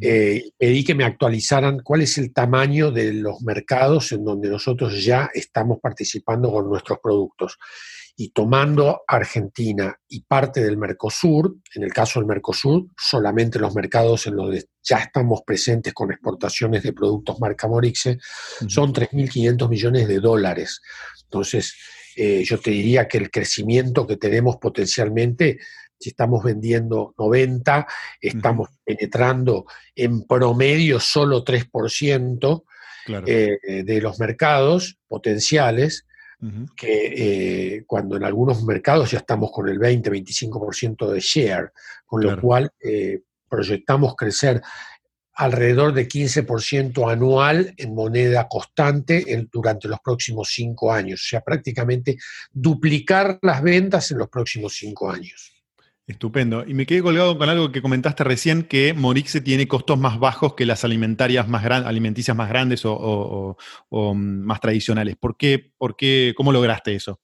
eh, 0.01 0.51
pedí 0.57 0.85
que 0.85 0.95
me 0.95 1.05
actualizaran 1.05 1.81
cuál 1.81 2.03
es 2.03 2.17
el 2.19 2.33
tamaño 2.33 2.93
de 2.93 3.13
los 3.13 3.43
mercados 3.43 4.13
en 4.13 4.25
donde 4.25 4.49
nosotros 4.49 5.03
ya 5.05 5.31
estamos 5.35 5.81
participando 5.81 6.51
con 6.53 6.69
nuestros 6.69 6.99
productos. 7.03 7.59
Y 8.17 8.31
tomando 8.31 9.02
Argentina 9.07 9.99
y 10.09 10.23
parte 10.23 10.62
del 10.62 10.76
Mercosur, 10.76 11.57
en 11.75 11.83
el 11.83 11.93
caso 11.93 12.21
del 12.21 12.26
Mercosur, 12.26 12.87
solamente 12.97 13.59
los 13.59 13.75
mercados 13.75 14.26
en 14.26 14.37
donde 14.37 14.67
ya 14.83 14.99
estamos 14.99 15.43
presentes 15.47 15.95
con 15.95 16.11
exportaciones 16.12 16.83
de 16.83 16.93
productos 16.93 17.40
marca 17.40 17.67
Morixe, 17.67 18.19
son 18.69 18.93
3.500 18.93 19.69
millones 19.69 20.09
de 20.09 20.21
dólares. 20.21 20.81
Entonces, 21.25 21.75
eh, 22.17 22.43
yo 22.45 22.59
te 22.59 22.71
diría 22.71 23.09
que 23.09 23.19
el 23.19 23.31
crecimiento 23.31 24.07
que 24.07 24.17
tenemos 24.17 24.57
potencialmente 24.57 25.59
si 26.00 26.09
estamos 26.09 26.43
vendiendo 26.43 27.14
90, 27.19 27.87
estamos 28.23 28.71
penetrando 28.85 29.67
en 29.95 30.26
promedio 30.26 30.99
solo 30.99 31.45
3% 31.45 32.64
eh, 33.26 33.59
de 33.85 34.00
los 34.00 34.19
mercados 34.19 34.99
potenciales, 35.07 36.07
que 36.76 37.76
eh, 37.76 37.85
cuando 37.87 38.16
en 38.16 38.25
algunos 38.25 38.62
mercados 38.64 39.11
ya 39.11 39.18
estamos 39.18 39.50
con 39.52 39.68
el 39.68 39.78
20-25% 39.78 41.11
de 41.11 41.20
share, 41.20 41.73
con 42.06 42.23
lo 42.23 42.40
cual 42.40 42.70
eh, 42.80 43.20
proyectamos 43.49 44.14
crecer 44.16 44.62
alrededor 45.35 45.92
de 45.94 46.09
15% 46.09 47.11
anual 47.11 47.73
en 47.76 47.94
moneda 47.94 48.47
constante 48.49 49.49
durante 49.50 49.88
los 49.88 50.00
próximos 50.00 50.50
cinco 50.52 50.92
años, 50.92 51.20
o 51.23 51.28
sea, 51.28 51.40
prácticamente 51.40 52.16
duplicar 52.50 53.38
las 53.42 53.62
ventas 53.62 54.11
en 54.11 54.18
los 54.18 54.28
próximos 54.28 54.75
cinco 54.75 55.11
años. 55.11 55.60
Estupendo. 56.11 56.64
Y 56.67 56.75
me 56.75 56.87
quedé 56.87 57.02
colgado 57.02 57.38
con 57.38 57.49
algo 57.49 57.71
que 57.71 57.81
comentaste 57.81 58.25
recién, 58.25 58.64
que 58.64 58.95
Morixe 58.95 59.40
tiene 59.40 59.69
costos 59.69 59.97
más 59.97 60.19
bajos 60.19 60.55
que 60.55 60.67
las 60.67 60.85
alimentarias 60.85 61.47
más 61.47 61.64
alimenticias 61.64 62.37
más 62.37 62.49
grandes 62.49 62.83
o, 62.85 63.57
más 64.14 64.61
tradicionales. 64.61 65.14
¿Por 65.17 65.37
qué, 65.37 65.73
¿Por 65.79 65.95
qué? 65.95 66.35
¿Cómo 66.37 66.50
lograste 66.50 66.97
eso? 66.97 67.21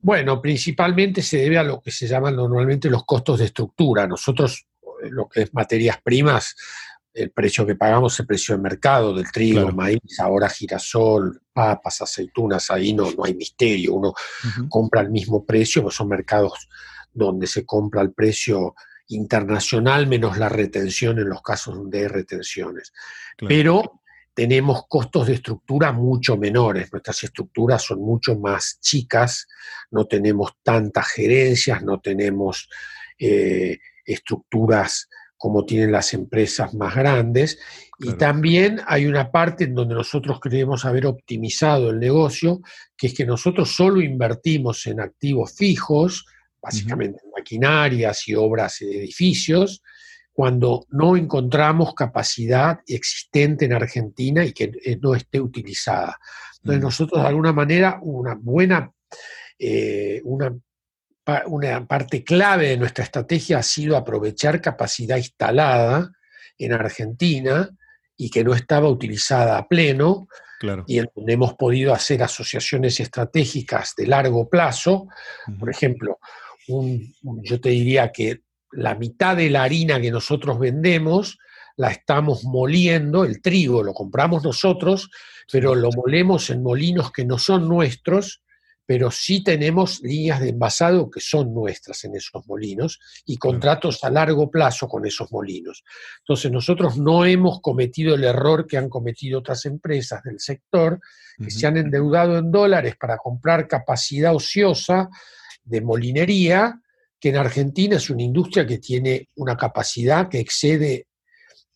Bueno, 0.00 0.42
principalmente 0.42 1.22
se 1.22 1.38
debe 1.38 1.56
a 1.56 1.62
lo 1.62 1.80
que 1.80 1.90
se 1.90 2.06
llaman 2.06 2.36
normalmente 2.36 2.90
los 2.90 3.06
costos 3.06 3.38
de 3.38 3.46
estructura. 3.46 4.06
Nosotros, 4.06 4.66
eh, 5.02 5.08
lo 5.10 5.26
que 5.26 5.42
es 5.42 5.54
materias 5.54 5.98
primas, 6.04 6.54
el 7.14 7.30
precio 7.30 7.64
que 7.64 7.76
pagamos 7.76 8.12
es 8.12 8.20
el 8.20 8.26
precio 8.26 8.54
de 8.54 8.60
mercado 8.60 9.14
del 9.14 9.32
trigo, 9.32 9.72
maíz, 9.72 10.20
ahora 10.20 10.50
girasol, 10.50 11.40
papas, 11.52 12.02
aceitunas, 12.02 12.70
ahí 12.70 12.92
no, 12.92 13.10
no 13.10 13.24
hay 13.24 13.34
misterio, 13.34 13.94
uno 13.94 14.12
compra 14.68 15.00
el 15.00 15.10
mismo 15.10 15.44
precio, 15.44 15.82
pues 15.82 15.94
son 15.94 16.08
mercados 16.08 16.68
donde 17.18 17.46
se 17.46 17.66
compra 17.66 18.00
el 18.00 18.12
precio 18.12 18.74
internacional 19.08 20.06
menos 20.06 20.38
la 20.38 20.48
retención 20.48 21.18
en 21.18 21.28
los 21.28 21.42
casos 21.42 21.74
donde 21.74 22.00
hay 22.00 22.08
retenciones. 22.08 22.92
Pero 23.36 24.02
tenemos 24.34 24.86
costos 24.86 25.26
de 25.26 25.34
estructura 25.34 25.92
mucho 25.92 26.36
menores, 26.36 26.92
nuestras 26.92 27.24
estructuras 27.24 27.82
son 27.82 28.00
mucho 28.00 28.38
más 28.38 28.78
chicas, 28.80 29.48
no 29.90 30.06
tenemos 30.06 30.52
tantas 30.62 31.08
gerencias, 31.08 31.82
no 31.82 32.00
tenemos 32.00 32.68
eh, 33.18 33.78
estructuras 34.04 35.08
como 35.36 35.64
tienen 35.64 35.92
las 35.92 36.12
empresas 36.14 36.74
más 36.74 36.94
grandes. 36.94 37.58
Y 38.00 38.12
también 38.14 38.80
hay 38.86 39.06
una 39.06 39.30
parte 39.30 39.64
en 39.64 39.74
donde 39.74 39.94
nosotros 39.94 40.40
creemos 40.40 40.84
haber 40.84 41.06
optimizado 41.06 41.90
el 41.90 41.98
negocio, 41.98 42.60
que 42.96 43.06
es 43.06 43.14
que 43.14 43.24
nosotros 43.24 43.74
solo 43.74 44.00
invertimos 44.00 44.86
en 44.88 45.00
activos 45.00 45.54
fijos, 45.54 46.26
básicamente 46.68 47.20
maquinarias 47.34 48.28
y 48.28 48.34
obras 48.34 48.78
de 48.80 48.98
edificios, 48.98 49.82
cuando 50.32 50.86
no 50.90 51.16
encontramos 51.16 51.94
capacidad 51.94 52.78
existente 52.86 53.64
en 53.64 53.72
Argentina 53.72 54.44
y 54.44 54.52
que 54.52 54.70
eh, 54.84 54.98
no 55.00 55.14
esté 55.14 55.40
utilizada. 55.40 56.18
Entonces 56.58 56.82
nosotros 56.82 57.22
de 57.22 57.28
alguna 57.28 57.52
manera 57.52 57.98
una 58.02 58.34
buena, 58.34 58.92
eh, 59.58 60.20
una, 60.24 60.54
una 61.46 61.86
parte 61.86 62.22
clave 62.22 62.68
de 62.68 62.76
nuestra 62.76 63.04
estrategia 63.04 63.58
ha 63.58 63.62
sido 63.62 63.96
aprovechar 63.96 64.60
capacidad 64.60 65.16
instalada 65.16 66.12
en 66.58 66.72
Argentina 66.72 67.68
y 68.16 68.30
que 68.30 68.44
no 68.44 68.54
estaba 68.54 68.88
utilizada 68.88 69.58
a 69.58 69.66
pleno, 69.66 70.28
y 70.86 70.98
en 70.98 71.08
donde 71.14 71.32
hemos 71.32 71.54
podido 71.54 71.94
hacer 71.94 72.22
asociaciones 72.22 72.98
estratégicas 72.98 73.94
de 73.96 74.06
largo 74.06 74.48
plazo, 74.48 75.06
por 75.58 75.70
ejemplo, 75.70 76.18
yo 76.68 77.60
te 77.60 77.70
diría 77.70 78.12
que 78.12 78.42
la 78.72 78.94
mitad 78.94 79.36
de 79.36 79.50
la 79.50 79.62
harina 79.62 80.00
que 80.00 80.10
nosotros 80.10 80.58
vendemos 80.58 81.38
la 81.76 81.90
estamos 81.90 82.44
moliendo, 82.44 83.24
el 83.24 83.40
trigo 83.40 83.82
lo 83.82 83.94
compramos 83.94 84.42
nosotros, 84.42 85.10
pero 85.50 85.74
lo 85.74 85.90
molemos 85.92 86.50
en 86.50 86.62
molinos 86.62 87.12
que 87.12 87.24
no 87.24 87.38
son 87.38 87.68
nuestros, 87.68 88.42
pero 88.84 89.10
sí 89.10 89.44
tenemos 89.44 90.00
líneas 90.00 90.40
de 90.40 90.48
envasado 90.48 91.10
que 91.10 91.20
son 91.20 91.54
nuestras 91.54 92.04
en 92.04 92.16
esos 92.16 92.46
molinos 92.46 92.98
y 93.26 93.36
contratos 93.36 94.02
a 94.02 94.10
largo 94.10 94.50
plazo 94.50 94.88
con 94.88 95.06
esos 95.06 95.30
molinos. 95.30 95.84
Entonces 96.20 96.50
nosotros 96.50 96.96
no 96.96 97.24
hemos 97.24 97.60
cometido 97.60 98.14
el 98.14 98.24
error 98.24 98.66
que 98.66 98.78
han 98.78 98.88
cometido 98.88 99.40
otras 99.40 99.66
empresas 99.66 100.22
del 100.22 100.40
sector, 100.40 101.00
que 101.36 101.50
se 101.50 101.66
han 101.66 101.76
endeudado 101.76 102.38
en 102.38 102.50
dólares 102.50 102.96
para 102.98 103.18
comprar 103.18 103.68
capacidad 103.68 104.34
ociosa 104.34 105.10
de 105.68 105.80
molinería, 105.80 106.80
que 107.20 107.30
en 107.30 107.36
Argentina 107.36 107.96
es 107.96 108.10
una 108.10 108.22
industria 108.22 108.66
que 108.66 108.78
tiene 108.78 109.28
una 109.36 109.56
capacidad 109.56 110.28
que 110.28 110.40
excede 110.40 111.08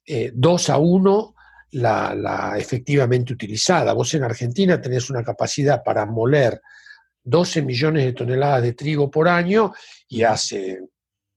eh, 0.06 0.32
dos 0.34 0.70
a 0.70 0.78
uno 0.78 1.34
la, 1.72 2.54
efectivamente 2.58 3.32
utilizada. 3.32 3.92
Vos 3.92 4.12
en 4.14 4.24
Argentina 4.24 4.80
tenés 4.80 5.10
una 5.10 5.24
capacidad 5.24 5.82
para 5.82 6.06
moler 6.06 6.60
12 7.24 7.62
millones 7.62 8.04
de 8.04 8.12
toneladas 8.12 8.62
de 8.62 8.72
trigo 8.74 9.10
por 9.10 9.28
año 9.28 9.72
y 10.08 10.22
hace 10.22 10.80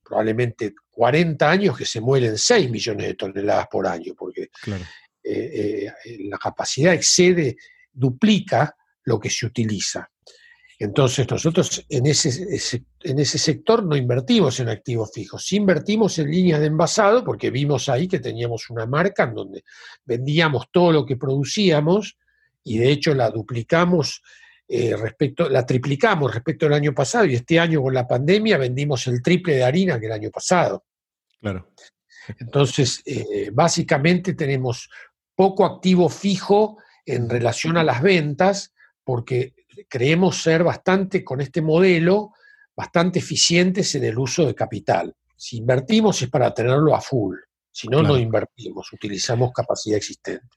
probablemente 0.04 0.74
40 0.92 1.50
años 1.50 1.78
que 1.78 1.86
se 1.86 2.02
muelen 2.02 2.38
6 2.38 2.70
millones 2.70 3.08
de 3.08 3.14
toneladas 3.16 3.68
por 3.68 3.88
año, 3.88 4.14
porque 4.16 4.50
eh, 5.24 5.88
eh, 6.04 6.18
la 6.30 6.38
capacidad 6.38 6.94
excede, 6.94 7.58
duplica 7.92 8.76
lo 9.04 9.20
que 9.20 9.30
se 9.30 9.46
utiliza. 9.46 10.10
Entonces 10.78 11.30
nosotros 11.30 11.86
en 11.88 12.06
ese, 12.06 12.84
en 13.02 13.20
ese 13.20 13.38
sector 13.38 13.86
no 13.86 13.96
invertimos 13.96 14.60
en 14.60 14.70
activos 14.70 15.12
fijos, 15.14 15.46
sí 15.46 15.56
invertimos 15.56 16.20
en 16.20 16.30
líneas 16.30 16.60
de 16.60 16.68
envasado 16.68 17.24
porque 17.24 17.50
vimos 17.50 17.88
ahí 17.88 18.08
que 18.08 18.20
teníamos 18.20 18.70
una 18.70 18.86
marca 18.86 19.24
en 19.24 19.36
donde 19.36 19.64
vendíamos 20.04 20.70
todo 20.72 20.92
lo 20.92 21.06
que 21.06 21.16
producíamos 21.16 22.18
y 22.64 22.78
de 22.78 22.92
hecho 22.92 23.14
la 23.14 23.30
duplicamos 23.30 24.22
eh, 24.68 24.98
respecto, 24.98 25.48
la 25.48 25.66
triplicamos 25.66 26.34
respecto 26.34 26.66
al 26.66 26.74
año 26.74 26.94
pasado 26.94 27.26
y 27.26 27.36
este 27.36 27.60
año 27.60 27.82
con 27.82 27.94
la 27.94 28.08
pandemia 28.08 28.58
vendimos 28.58 29.08
el 29.08 29.22
triple 29.22 29.56
de 29.56 29.64
harina 29.64 30.00
que 30.00 30.08
el 30.08 30.12
año 30.12 30.32
pasado. 30.32 30.86
Claro. 31.40 31.72
Entonces, 32.40 33.04
eh, 33.06 33.52
básicamente 33.54 34.34
tenemos 34.34 34.90
poco 35.36 35.66
activo 35.66 36.10
fijo 36.10 36.80
en 37.06 37.30
relación 37.30 37.78
a 37.78 37.84
las 37.84 38.02
ventas 38.02 38.74
porque 39.04 39.54
creemos 39.88 40.42
ser 40.42 40.64
bastante, 40.64 41.24
con 41.24 41.42
este 41.42 41.62
modelo, 41.62 42.32
bastante 42.76 43.20
eficientes 43.20 43.94
en 43.96 44.04
el 44.04 44.18
uso 44.18 44.46
de 44.46 44.56
capital. 44.56 45.16
Si 45.36 45.58
invertimos 45.58 46.22
es 46.22 46.30
para 46.30 46.54
tenerlo 46.54 46.96
a 46.96 47.02
full. 47.02 47.38
Si 47.72 47.88
no, 47.88 48.02
no 48.02 48.18
invertimos, 48.18 48.92
utilizamos 48.94 49.52
capacidad 49.52 49.98
existente. 49.98 50.48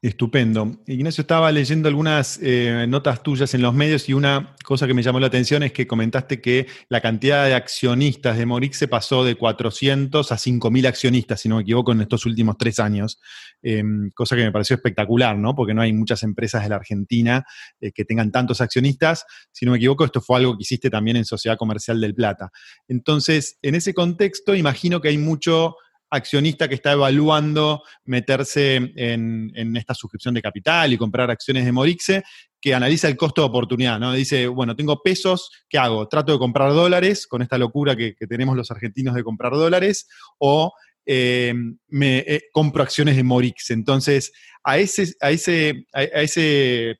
Estupendo. 0.00 0.80
Ignacio, 0.86 1.22
estaba 1.22 1.50
leyendo 1.50 1.88
algunas 1.88 2.38
eh, 2.40 2.86
notas 2.88 3.20
tuyas 3.20 3.52
en 3.54 3.62
los 3.62 3.74
medios 3.74 4.08
y 4.08 4.12
una 4.12 4.54
cosa 4.64 4.86
que 4.86 4.94
me 4.94 5.02
llamó 5.02 5.18
la 5.18 5.26
atención 5.26 5.64
es 5.64 5.72
que 5.72 5.88
comentaste 5.88 6.40
que 6.40 6.68
la 6.88 7.00
cantidad 7.00 7.46
de 7.46 7.54
accionistas 7.54 8.38
de 8.38 8.46
Morix 8.46 8.78
se 8.78 8.86
pasó 8.86 9.24
de 9.24 9.34
400 9.34 10.30
a 10.30 10.36
5.000 10.36 10.86
accionistas, 10.86 11.40
si 11.40 11.48
no 11.48 11.56
me 11.56 11.62
equivoco, 11.62 11.90
en 11.90 12.02
estos 12.02 12.26
últimos 12.26 12.56
tres 12.56 12.78
años, 12.78 13.20
em, 13.60 14.10
cosa 14.14 14.36
que 14.36 14.44
me 14.44 14.52
pareció 14.52 14.76
espectacular, 14.76 15.36
¿no? 15.36 15.56
Porque 15.56 15.74
no 15.74 15.82
hay 15.82 15.92
muchas 15.92 16.22
empresas 16.22 16.62
de 16.62 16.68
la 16.68 16.76
Argentina 16.76 17.44
eh, 17.80 17.90
que 17.90 18.04
tengan 18.04 18.30
tantos 18.30 18.60
accionistas. 18.60 19.24
Si 19.50 19.66
no 19.66 19.72
me 19.72 19.78
equivoco, 19.78 20.04
esto 20.04 20.20
fue 20.20 20.36
algo 20.36 20.56
que 20.56 20.62
hiciste 20.62 20.90
también 20.90 21.16
en 21.16 21.24
Sociedad 21.24 21.56
Comercial 21.56 22.00
del 22.00 22.14
Plata. 22.14 22.52
Entonces, 22.86 23.58
en 23.62 23.74
ese 23.74 23.94
contexto, 23.94 24.54
imagino 24.54 25.00
que 25.00 25.08
hay 25.08 25.18
mucho 25.18 25.74
accionista 26.10 26.68
que 26.68 26.74
está 26.74 26.92
evaluando 26.92 27.82
meterse 28.04 28.92
en, 28.96 29.76
esta 29.76 29.94
suscripción 29.94 30.34
de 30.34 30.42
capital 30.42 30.92
y 30.92 30.98
comprar 30.98 31.30
acciones 31.30 31.64
de 31.64 31.72
Morixe, 31.72 32.22
que 32.60 32.74
analiza 32.74 33.08
el 33.08 33.16
costo 33.16 33.42
de 33.42 33.48
oportunidad, 33.48 34.00
¿no? 34.00 34.12
Dice, 34.12 34.48
bueno, 34.48 34.74
tengo 34.74 35.00
pesos, 35.02 35.50
¿qué 35.68 35.78
hago? 35.78 36.08
¿Trato 36.08 36.32
de 36.32 36.38
comprar 36.38 36.72
dólares 36.72 37.26
con 37.26 37.42
esta 37.42 37.58
locura 37.58 37.96
que, 37.96 38.14
tenemos 38.28 38.56
los 38.56 38.70
argentinos 38.70 39.14
de 39.14 39.22
comprar 39.22 39.52
dólares? 39.52 40.08
¿O 40.38 40.72
eh, 41.06 41.54
me 41.88 42.18
eh, 42.18 42.42
compro 42.52 42.82
acciones 42.82 43.16
de 43.16 43.22
Morix? 43.22 43.70
Entonces, 43.70 44.32
a 44.64 44.78
ese, 44.78 45.86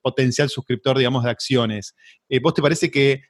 potencial 0.00 0.48
suscriptor, 0.48 0.96
digamos, 0.96 1.24
de 1.24 1.30
acciones, 1.30 1.94
eh, 2.28 2.38
¿vos 2.40 2.54
te 2.54 2.62
parece 2.62 2.90
que 2.90 3.22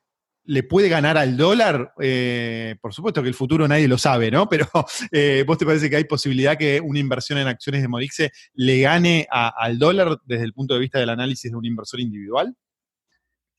le 0.48 0.62
puede 0.62 0.88
ganar 0.88 1.18
al 1.18 1.36
dólar? 1.36 1.92
Eh, 2.00 2.76
por 2.80 2.94
supuesto 2.94 3.22
que 3.22 3.28
el 3.28 3.34
futuro 3.34 3.68
nadie 3.68 3.86
lo 3.86 3.98
sabe, 3.98 4.30
¿no? 4.30 4.48
Pero 4.48 4.66
eh, 5.12 5.44
¿vos 5.46 5.58
te 5.58 5.66
parece 5.66 5.90
que 5.90 5.96
hay 5.96 6.04
posibilidad 6.04 6.56
que 6.56 6.80
una 6.80 6.98
inversión 6.98 7.38
en 7.38 7.48
acciones 7.48 7.82
de 7.82 7.88
Morixe 7.88 8.32
le 8.54 8.80
gane 8.80 9.26
al 9.30 9.78
dólar 9.78 10.18
desde 10.24 10.44
el 10.44 10.54
punto 10.54 10.72
de 10.74 10.80
vista 10.80 10.98
del 10.98 11.10
análisis 11.10 11.50
de 11.50 11.56
un 11.56 11.66
inversor 11.66 12.00
individual? 12.00 12.54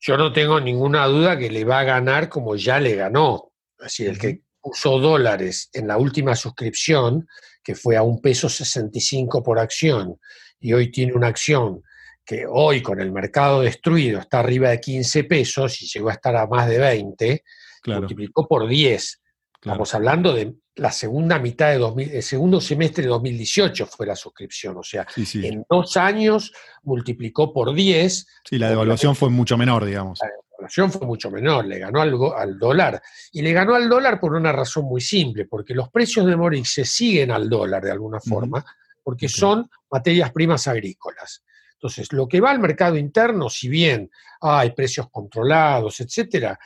Yo 0.00 0.16
no 0.16 0.32
tengo 0.32 0.60
ninguna 0.60 1.06
duda 1.06 1.38
que 1.38 1.48
le 1.48 1.64
va 1.64 1.80
a 1.80 1.84
ganar 1.84 2.28
como 2.28 2.56
ya 2.56 2.80
le 2.80 2.96
ganó. 2.96 3.52
Así, 3.78 4.04
el 4.04 4.18
que 4.18 4.42
usó 4.60 4.98
dólares 4.98 5.70
en 5.72 5.86
la 5.86 5.96
última 5.96 6.34
suscripción, 6.34 7.28
que 7.62 7.76
fue 7.76 7.96
a 7.96 8.02
un 8.02 8.20
peso 8.20 8.48
65 8.48 9.44
por 9.44 9.60
acción, 9.60 10.16
y 10.58 10.72
hoy 10.72 10.90
tiene 10.90 11.12
una 11.12 11.28
acción 11.28 11.82
que 12.30 12.46
hoy 12.48 12.80
con 12.80 13.00
el 13.00 13.10
mercado 13.10 13.62
destruido 13.62 14.20
está 14.20 14.38
arriba 14.38 14.68
de 14.70 14.78
15 14.78 15.24
pesos 15.24 15.82
y 15.82 15.88
llegó 15.88 16.10
a 16.10 16.12
estar 16.12 16.36
a 16.36 16.46
más 16.46 16.68
de 16.68 16.78
20, 16.78 17.42
multiplicó 17.86 18.46
por 18.46 18.68
10. 18.68 19.20
Estamos 19.60 19.92
hablando 19.96 20.32
de 20.32 20.54
la 20.76 20.92
segunda 20.92 21.40
mitad 21.40 21.70
de 21.70 21.78
2000, 21.78 22.10
el 22.12 22.22
segundo 22.22 22.60
semestre 22.60 23.02
de 23.02 23.08
2018 23.08 23.84
fue 23.84 24.06
la 24.06 24.14
suscripción, 24.14 24.76
o 24.76 24.84
sea, 24.84 25.08
en 25.16 25.64
dos 25.68 25.96
años 25.96 26.52
multiplicó 26.84 27.52
por 27.52 27.74
10. 27.74 28.26
Sí, 28.44 28.58
la 28.58 28.68
devaluación 28.68 29.16
fue 29.16 29.28
mucho 29.28 29.58
menor, 29.58 29.84
digamos. 29.84 30.20
La 30.22 30.28
devaluación 30.28 30.92
fue 30.92 31.08
mucho 31.08 31.32
menor, 31.32 31.66
le 31.66 31.80
ganó 31.80 32.00
al, 32.00 32.14
al, 32.36 32.58
dólar. 32.60 33.02
Y 33.32 33.42
le 33.42 33.52
ganó 33.52 33.74
al 33.74 33.88
dólar 33.88 34.20
por 34.20 34.34
una 34.34 34.52
razón 34.52 34.84
muy 34.84 35.00
simple, 35.00 35.46
porque 35.46 35.74
los 35.74 35.88
precios 35.90 36.24
de 36.26 36.36
Morix 36.36 36.74
se 36.74 36.84
siguen 36.84 37.32
al 37.32 37.50
dólar 37.50 37.82
de 37.82 37.90
alguna 37.90 38.20
forma, 38.20 38.64
porque 39.02 39.28
son 39.28 39.68
materias 39.90 40.30
primas 40.30 40.68
agrícolas. 40.68 41.42
Entonces, 41.80 42.12
lo 42.12 42.28
que 42.28 42.42
va 42.42 42.50
al 42.50 42.58
mercado 42.58 42.98
interno, 42.98 43.48
si 43.48 43.70
bien 43.70 44.10
hay 44.42 44.72
precios 44.72 45.08
controlados, 45.10 45.98
etcétera, 46.00 46.58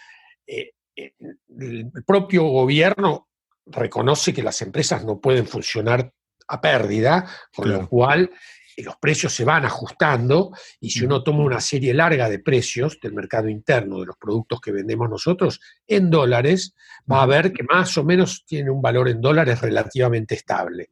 eh, 0.45 0.73
eh, 0.97 1.13
el 1.57 1.93
propio 2.05 2.43
gobierno 2.43 3.29
reconoce 3.67 4.35
que 4.35 4.43
las 4.43 4.61
empresas 4.63 5.05
no 5.05 5.21
pueden 5.21 5.47
funcionar 5.47 6.13
a 6.49 6.61
pérdida, 6.61 7.31
con 7.55 7.71
lo 7.71 7.89
cual 7.89 8.29
eh, 8.77 8.83
los 8.83 8.97
precios 8.97 9.33
se 9.33 9.45
van 9.45 9.65
ajustando 9.65 10.51
y 10.81 10.91
si 10.91 11.05
uno 11.05 11.23
toma 11.23 11.45
una 11.45 11.61
serie 11.61 11.95
larga 11.95 12.29
de 12.29 12.41
precios 12.41 12.99
del 13.01 13.13
mercado 13.13 13.49
interno 13.49 14.01
de 14.01 14.07
los 14.07 14.17
productos 14.17 14.61
que 14.61 14.73
vendemos 14.73 15.09
nosotros 15.09 15.61
en 15.87 16.11
dólares, 16.11 16.75
va 17.11 17.23
a 17.23 17.27
ver 17.27 17.53
que 17.53 17.63
más 17.63 17.97
o 17.99 18.03
menos 18.03 18.45
tiene 18.45 18.69
un 18.69 18.83
valor 18.83 19.09
en 19.09 19.21
dólares 19.21 19.61
relativamente 19.61 20.35
estable. 20.35 20.91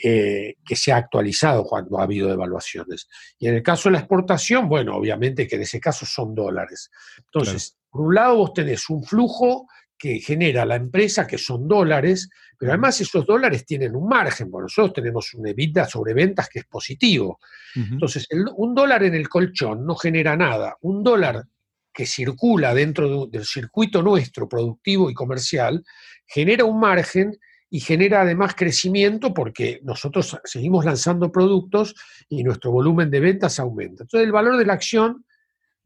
Eh, 0.00 0.54
que 0.64 0.76
se 0.76 0.92
ha 0.92 0.96
actualizado 0.96 1.64
cuando 1.64 1.98
ha 1.98 2.04
habido 2.04 2.28
devaluaciones. 2.28 3.08
Y 3.36 3.48
en 3.48 3.56
el 3.56 3.64
caso 3.64 3.88
de 3.88 3.94
la 3.94 3.98
exportación, 3.98 4.68
bueno, 4.68 4.94
obviamente 4.94 5.48
que 5.48 5.56
en 5.56 5.62
ese 5.62 5.80
caso 5.80 6.06
son 6.06 6.36
dólares. 6.36 6.88
Entonces, 7.16 7.76
por 7.90 8.02
un 8.02 8.14
lado 8.14 8.36
vos 8.36 8.52
tenés 8.52 8.88
un 8.90 9.02
flujo 9.02 9.66
que 9.98 10.20
genera 10.20 10.64
la 10.64 10.76
empresa, 10.76 11.26
que 11.26 11.36
son 11.36 11.66
dólares, 11.66 12.30
pero 12.56 12.70
además 12.70 13.00
esos 13.00 13.26
dólares 13.26 13.66
tienen 13.66 13.96
un 13.96 14.08
margen, 14.08 14.48
porque 14.52 14.66
nosotros 14.66 14.92
tenemos 14.92 15.34
una 15.34 15.50
EBITDA 15.50 15.86
sobre 15.86 16.14
ventas 16.14 16.48
que 16.48 16.60
es 16.60 16.66
positivo. 16.66 17.40
Entonces, 17.74 18.28
un 18.56 18.76
dólar 18.76 19.02
en 19.02 19.16
el 19.16 19.28
colchón 19.28 19.84
no 19.84 19.96
genera 19.96 20.36
nada. 20.36 20.76
Un 20.82 21.02
dólar 21.02 21.44
que 21.92 22.06
circula 22.06 22.72
dentro 22.72 23.26
del 23.26 23.44
circuito 23.44 24.00
nuestro 24.00 24.48
productivo 24.48 25.10
y 25.10 25.14
comercial 25.14 25.84
genera 26.24 26.64
un 26.64 26.78
margen 26.78 27.36
y 27.70 27.80
genera 27.80 28.22
además 28.22 28.54
crecimiento 28.54 29.34
porque 29.34 29.80
nosotros 29.82 30.38
seguimos 30.44 30.84
lanzando 30.84 31.30
productos 31.30 31.94
y 32.28 32.42
nuestro 32.42 32.70
volumen 32.70 33.10
de 33.10 33.20
ventas 33.20 33.58
aumenta. 33.58 34.04
Entonces 34.04 34.26
el 34.26 34.32
valor 34.32 34.56
de 34.56 34.64
la 34.64 34.72
acción 34.72 35.26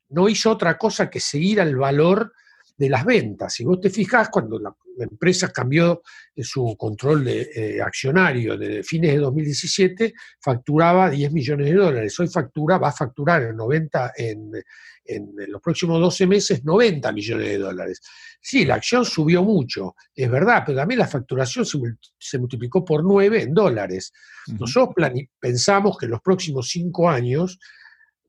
no 0.08 0.28
hizo 0.28 0.50
otra 0.50 0.78
cosa 0.78 1.10
que 1.10 1.20
seguir 1.20 1.60
al 1.60 1.74
valor 1.76 2.32
de 2.76 2.88
las 2.88 3.04
ventas. 3.04 3.54
Si 3.54 3.64
vos 3.64 3.80
te 3.80 3.90
fijás, 3.90 4.28
cuando 4.28 4.58
la, 4.58 4.74
empresa 4.98 5.50
cambió 5.50 6.02
su 6.36 6.76
control 6.76 7.24
de, 7.24 7.50
eh, 7.54 7.80
accionario 7.80 8.58
de 8.58 8.82
fines 8.82 9.12
de 9.12 9.18
2017, 9.18 10.12
facturaba 10.38 11.08
10 11.08 11.32
millones 11.32 11.66
de 11.68 11.74
dólares. 11.74 12.20
Hoy 12.20 12.28
factura, 12.28 12.76
va 12.76 12.88
a 12.88 12.92
facturar 12.92 13.42
en 13.42 13.56
90 13.56 14.12
en, 14.16 14.52
en 15.04 15.34
los 15.48 15.60
próximos 15.60 16.00
12 16.00 16.26
meses 16.26 16.64
90 16.64 17.12
millones 17.12 17.48
de 17.48 17.58
dólares. 17.58 18.00
Sí, 18.40 18.64
la 18.64 18.76
acción 18.76 19.04
subió 19.04 19.42
mucho, 19.42 19.94
es 20.14 20.30
verdad, 20.30 20.62
pero 20.64 20.78
también 20.78 20.98
la 20.98 21.08
facturación 21.08 21.64
se, 22.18 22.38
multiplicó 22.38 22.84
por 22.84 23.04
9 23.04 23.42
en 23.42 23.54
dólares. 23.54 24.12
Nosotros 24.58 24.94
pensamos 25.38 25.96
que 25.98 26.06
en 26.06 26.12
los 26.12 26.20
próximos 26.20 26.68
5 26.68 27.08
años, 27.08 27.58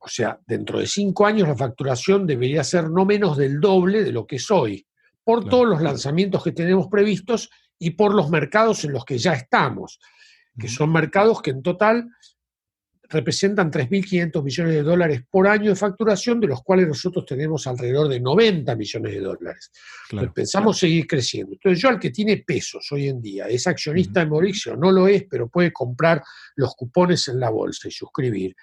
o 0.04 0.10
sea, 0.10 0.38
dentro 0.46 0.80
de 0.80 0.88
5 0.88 1.26
años 1.26 1.48
la 1.48 1.56
facturación 1.56 2.28
debería 2.28 2.64
ser 2.64 2.90
no 2.90 3.06
menos 3.06 3.38
del 3.38 3.60
doble 3.62 4.04
de 4.04 4.12
lo 4.12 4.28
que 4.28 4.36
es 4.36 4.52
hoy, 4.52 4.86
por 5.24 5.48
todos 5.48 5.66
los 5.66 5.82
lanzamientos 5.82 6.44
que 6.44 6.52
tenemos 6.52 6.88
previstos 6.88 7.50
y 7.80 7.92
por 7.92 8.14
los 8.14 8.30
mercados 8.30 8.84
en 8.84 8.92
los 8.92 9.06
que 9.06 9.18
ya 9.18 9.34
estamos, 9.34 10.00
que 10.60 10.68
son 10.68 10.92
mercados 10.92 11.42
que 11.42 11.52
en 11.52 11.62
total 11.62 12.10
representan 13.10 13.72
3.500 13.72 14.44
millones 14.44 14.74
de 14.74 14.84
dólares 14.84 15.22
por 15.30 15.48
año 15.48 15.70
de 15.70 15.76
facturación, 15.76 16.40
de 16.40 16.48
los 16.48 16.64
cuales 16.64 16.88
nosotros 16.88 17.26
tenemos 17.26 17.66
alrededor 17.68 18.10
de 18.10 18.20
90 18.20 18.76
millones 18.76 19.14
de 19.14 19.20
dólares. 19.20 19.72
pensamos 20.34 20.80
seguir 20.80 21.08
creciendo. 21.08 21.54
Entonces 21.54 21.82
yo 21.82 21.90
al 21.90 22.00
que 22.00 22.10
tiene 22.10 22.38
pesos 22.38 22.92
hoy 22.92 23.08
en 23.08 23.22
día, 23.22 23.46
es 23.46 23.68
accionista 23.68 24.20
de 24.20 24.26
Mauricio, 24.26 24.76
no 24.76 24.92
lo 24.92 25.08
es, 25.08 25.26
pero 25.30 25.48
puede 25.48 25.72
comprar 25.72 26.22
los 26.56 26.76
cupones 26.76 27.28
en 27.28 27.40
la 27.40 27.50
bolsa 27.50 27.88
y 27.88 27.92
suscribir. 27.92 28.56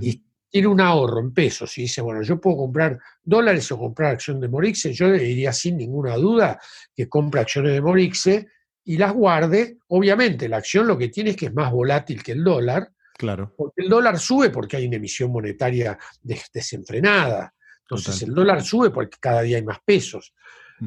Y 0.00 0.22
tiene 0.50 0.68
un 0.68 0.80
ahorro 0.80 1.20
en 1.20 1.32
pesos 1.32 1.76
y 1.78 1.82
dice, 1.82 2.00
bueno, 2.00 2.22
yo 2.22 2.40
puedo 2.40 2.56
comprar 2.56 2.98
dólares 3.22 3.70
o 3.72 3.78
comprar 3.78 4.12
acción 4.12 4.40
de 4.40 4.48
Morixe, 4.48 4.92
yo 4.92 5.08
le 5.08 5.18
diría 5.18 5.52
sin 5.52 5.76
ninguna 5.76 6.16
duda 6.16 6.58
que 6.94 7.08
compre 7.08 7.40
acciones 7.40 7.72
de 7.72 7.80
Morixe 7.80 8.46
y 8.84 8.96
las 8.96 9.12
guarde. 9.12 9.78
Obviamente, 9.88 10.48
la 10.48 10.58
acción 10.58 10.86
lo 10.86 10.96
que 10.96 11.08
tiene 11.08 11.30
es 11.30 11.36
que 11.36 11.46
es 11.46 11.54
más 11.54 11.70
volátil 11.70 12.22
que 12.22 12.32
el 12.32 12.42
dólar, 12.42 12.90
Claro. 13.18 13.52
Porque 13.56 13.82
el 13.82 13.88
dólar 13.88 14.16
sube 14.16 14.48
porque 14.48 14.76
hay 14.76 14.86
una 14.86 14.96
emisión 14.96 15.32
monetaria 15.32 15.98
desenfrenada. 16.22 17.52
Entonces 17.80 18.22
el 18.22 18.32
dólar 18.32 18.62
sube 18.62 18.90
porque 18.90 19.18
cada 19.20 19.42
día 19.42 19.56
hay 19.56 19.64
más 19.64 19.80
pesos. 19.84 20.32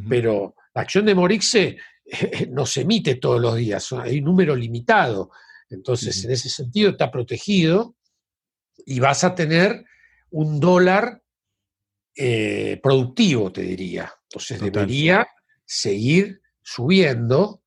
Pero 0.07 0.55
la 0.73 0.83
acción 0.83 1.05
de 1.05 1.13
Morixe 1.13 1.77
no 2.49 2.65
se 2.65 2.81
emite 2.81 3.15
todos 3.15 3.41
los 3.41 3.57
días, 3.57 3.91
hay 3.91 4.19
un 4.19 4.25
número 4.25 4.55
limitado. 4.55 5.31
Entonces, 5.69 6.23
en 6.23 6.31
ese 6.31 6.49
sentido 6.49 6.91
está 6.91 7.11
protegido 7.11 7.95
y 8.85 8.99
vas 8.99 9.23
a 9.23 9.35
tener 9.35 9.85
un 10.31 10.59
dólar 10.59 11.21
eh, 12.15 12.79
productivo, 12.81 13.51
te 13.51 13.61
diría. 13.61 14.11
Entonces 14.23 14.59
debería 14.61 15.27
seguir 15.65 16.41
subiendo. 16.61 17.61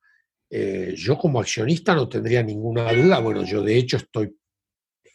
Eh, 0.49 0.93
yo 0.95 1.17
como 1.17 1.39
accionista 1.39 1.95
no 1.95 2.07
tendría 2.07 2.43
ninguna 2.43 2.91
duda. 2.93 3.19
Bueno, 3.19 3.43
yo 3.43 3.61
de 3.61 3.77
hecho 3.77 3.97
estoy 3.97 4.35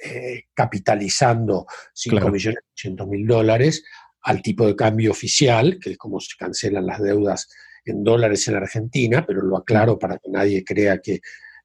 eh, 0.02 0.44
capitalizando 0.54 1.66
5 1.92 2.30
millones 2.30 2.62
mil 3.06 3.26
dólares 3.26 3.84
al 4.22 4.42
tipo 4.42 4.66
de 4.66 4.76
cambio 4.76 5.10
oficial, 5.10 5.78
que 5.80 5.90
es 5.90 5.98
como 5.98 6.20
se 6.20 6.36
cancelan 6.38 6.86
las 6.86 7.00
deudas 7.00 7.48
en 7.84 8.04
dólares 8.04 8.46
en 8.48 8.56
Argentina, 8.56 9.24
pero 9.26 9.42
lo 9.42 9.56
aclaro 9.56 9.98
para 9.98 10.18
que 10.18 10.30
nadie 10.30 10.64
crea 10.64 10.98
que 10.98 11.20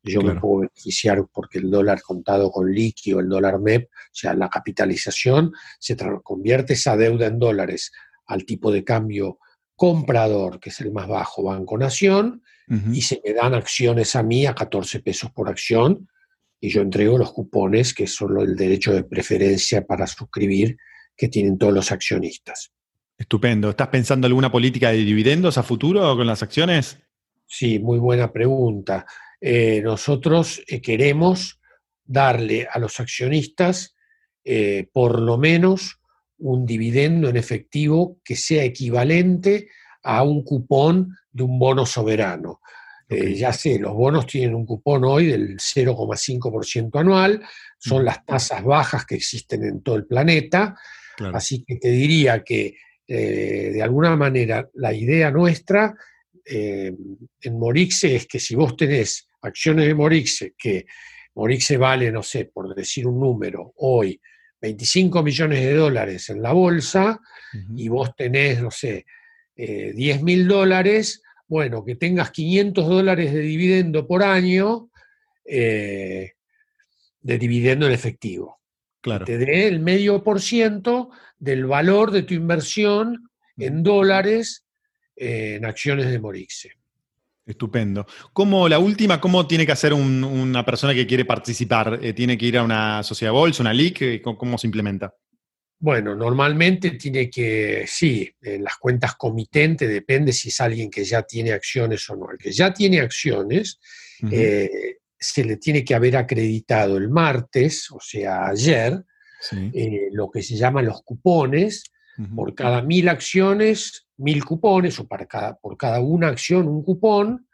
yo 0.06 0.22
me 0.22 0.40
puedo 0.40 0.62
beneficiar 0.62 1.26
porque 1.34 1.60
el 1.60 1.70
dólar 1.70 2.02
contado 2.02 2.52
con 2.52 2.72
líquido, 2.72 3.20
el 3.20 3.30
dólar 3.30 3.60
MEP, 3.60 3.90
o 3.90 4.14
sea, 4.14 4.34
la 4.34 4.50
capitalización, 4.50 5.52
se 5.80 5.98
convierte 6.24 6.74
esa 6.74 6.96
deuda 6.96 7.28
en 7.28 7.40
dólares 7.40 7.92
al 8.28 8.46
tipo 8.46 8.72
de 8.72 8.84
cambio 8.84 9.40
comprador, 9.76 10.60
que 10.60 10.70
es 10.70 10.80
el 10.82 10.92
más 10.92 11.08
bajo, 11.08 11.44
Banco 11.44 11.78
Nación, 11.78 12.42
y 12.92 13.02
se 13.02 13.22
me 13.24 13.34
dan 13.34 13.54
acciones 13.54 14.16
a 14.16 14.24
mí 14.24 14.48
a 14.48 14.56
14 14.56 15.00
pesos 15.02 15.32
por 15.32 15.50
acción 15.50 16.08
y 16.60 16.70
yo 16.70 16.82
entrego 16.82 17.18
los 17.18 17.32
cupones, 17.32 17.94
que 17.94 18.08
son 18.08 18.40
el 18.40 18.56
derecho 18.56 18.92
de 18.92 19.04
preferencia 19.04 19.86
para 19.86 20.08
suscribir 20.08 20.78
que 21.16 21.28
tienen 21.28 21.60
todos 21.60 21.74
los 21.74 21.92
accionistas. 21.92 22.72
Estupendo. 23.18 23.70
¿Estás 23.70 23.90
pensando 23.90 24.26
alguna 24.26 24.52
política 24.52 24.90
de 24.90 24.98
dividendos 24.98 25.60
a 25.60 25.64
futuro 25.64 26.16
con 26.18 26.26
las 26.26 26.42
acciones? 26.42 26.98
Sí, 27.46 27.78
muy 27.80 28.00
buena 28.00 28.32
pregunta. 28.32 29.06
Eh, 29.42 29.82
nosotros 29.82 30.62
eh, 30.68 30.82
queremos 30.82 31.60
darle 32.04 32.68
a 32.72 32.80
los 32.80 33.00
accionistas 33.00 33.96
eh, 34.44 34.88
por 34.94 35.20
lo 35.20 35.38
menos 35.38 36.00
un 36.38 36.66
dividendo 36.66 37.30
en 37.30 37.38
efectivo 37.38 38.20
que 38.24 38.36
sea 38.36 38.64
equivalente 38.64 39.70
a 40.04 40.24
un 40.24 40.44
cupón 40.44 41.16
de 41.32 41.44
un 41.44 41.58
bono 41.58 41.86
soberano. 41.86 42.62
ya 43.10 43.54
sé, 43.54 43.80
los 43.80 43.94
bonos 43.94 44.26
tienen 44.26 44.56
un 44.56 44.66
cupón 44.66 45.04
hoy 45.06 45.28
del 45.28 45.58
0,5% 45.58 47.00
anual, 47.00 47.42
son 47.78 48.04
las 48.04 48.26
tasas 48.26 48.64
bajas 48.64 49.06
que 49.06 49.16
existen 49.16 49.64
en 49.64 49.82
todo 49.82 49.96
el 49.96 50.06
planeta, 50.06 50.76
así 51.34 51.64
que 51.64 51.76
te 51.78 51.90
diría 51.90 52.44
que 52.44 52.76
de 53.08 53.82
alguna 53.82 54.16
manera 54.16 54.68
la 54.74 54.92
idea 54.94 55.32
nuestra 55.32 55.96
en 56.46 57.60
Morixe 57.60 58.16
es 58.16 58.28
que 58.28 58.40
si 58.40 58.56
vos 58.56 58.78
tenés 58.78 59.28
acciones 59.42 59.88
de 59.88 59.96
Morixe, 59.96 60.54
que 60.58 60.86
Morixe 61.36 61.78
vale, 61.78 62.12
no 62.12 62.24
sé, 62.24 62.46
por 62.46 62.74
decir 62.74 63.08
un 63.08 63.20
número, 63.20 63.74
hoy 63.78 64.20
25 64.62 65.22
millones 65.22 65.62
de 65.62 65.74
dólares 65.74 66.30
en 66.30 66.42
la 66.42 66.54
bolsa 66.54 67.20
y 67.76 67.88
vos 67.88 68.16
tenés, 68.16 68.62
no 68.62 68.72
sé, 68.72 69.06
10 69.56 69.96
eh, 69.98 70.24
mil 70.24 70.48
dólares, 70.48 71.22
bueno, 71.48 71.86
que 71.86 71.96
tengas 71.96 72.32
500 72.32 72.88
dólares 72.88 73.34
de 73.34 73.42
dividendo 73.42 74.08
por 74.08 74.24
año 74.24 74.90
eh, 75.46 76.32
de 77.22 77.38
dividendo 77.38 77.86
en 77.86 77.94
efectivo. 77.94 78.60
Claro. 79.02 79.26
Te 79.26 79.38
dé 79.38 79.68
el 79.68 79.80
medio 79.80 80.24
por 80.24 80.42
ciento 80.42 81.12
del 81.38 81.66
valor 81.66 82.12
de 82.12 82.24
tu 82.24 82.34
inversión 82.34 83.30
en 83.58 83.84
dólares 83.84 84.65
eh, 85.16 85.56
en 85.56 85.66
acciones 85.66 86.08
de 86.08 86.20
Morixe. 86.20 86.72
Estupendo. 87.46 88.08
¿Cómo, 88.34 88.68
la 88.68 88.80
última, 88.80 89.22
cómo 89.22 89.46
tiene 89.46 89.68
que 89.68 89.72
hacer 89.72 89.94
una 89.94 90.66
persona 90.66 90.96
que 90.96 91.06
quiere 91.06 91.26
participar? 91.26 92.00
Eh, 92.02 92.14
¿Tiene 92.14 92.38
que 92.38 92.48
ir 92.48 92.58
a 92.58 92.64
una 92.64 93.04
sociedad 93.04 93.34
bolsa, 93.34 93.62
una 93.62 93.74
LIC? 93.74 94.02
Eh, 94.02 94.22
¿Cómo, 94.22 94.58
se 94.58 94.66
implementa? 94.66 95.14
Bueno, 95.78 96.16
normalmente 96.16 96.92
tiene 96.92 97.30
que, 97.30 97.86
sí, 97.88 98.28
en 98.42 98.64
las 98.64 98.78
cuentas 98.78 99.16
comitente 99.16 99.88
depende 99.88 100.34
si 100.34 100.50
es 100.50 100.60
alguien 100.60 100.90
que 100.90 101.04
ya 101.04 101.22
tiene 101.22 101.52
acciones 101.52 102.10
o 102.10 102.16
no. 102.16 102.32
El 102.32 102.40
que 102.40 102.52
ya 102.52 102.74
tiene 102.74 103.00
acciones, 103.00 103.80
eh, 104.32 104.98
se 105.20 105.44
le 105.44 105.58
tiene 105.58 105.84
que 105.86 105.94
haber 105.94 106.18
acreditado 106.18 106.98
el 106.98 107.10
martes, 107.10 107.92
o 107.92 108.00
sea, 108.00 108.48
ayer, 108.48 109.04
lo 110.14 110.32
que 110.32 110.42
se 110.42 110.56
llaman 110.56 110.88
los 110.88 111.04
cupones. 111.04 111.84
Por 112.34 112.56
cada 112.56 112.82
mil 112.82 113.10
acciones 113.10 114.06
mil 114.18 114.44
cupones 114.44 115.00
o 115.00 115.08
para 115.08 115.26
cada, 115.26 115.56
por 115.56 115.78
cada 115.78 116.00
una 116.00 116.28
acción 116.28 116.68
un 116.68 116.84
cupón. 116.84 117.48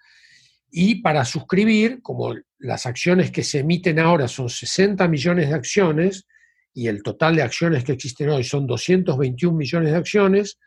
Y 0.69 1.02
para 1.02 1.26
suscribir, 1.26 2.02
como 2.02 2.34
las 2.60 2.86
acciones 2.86 3.30
que 3.30 3.43
se 3.43 3.60
emiten 3.60 4.00
ahora 4.00 4.28
son 4.28 4.50
60 4.50 5.06
millones 5.08 5.50
de 5.50 5.56
acciones 5.56 6.26
y 6.74 6.88
el 6.88 7.04
total 7.04 7.36
de 7.36 7.41
acciones 7.41 7.84
que 7.84 7.91
existen 7.91 8.30
hoy 8.30 8.45
son 8.45 8.65
221 8.67 9.58
millones 9.58 9.91
de 9.91 9.97
acciones, 9.97 10.60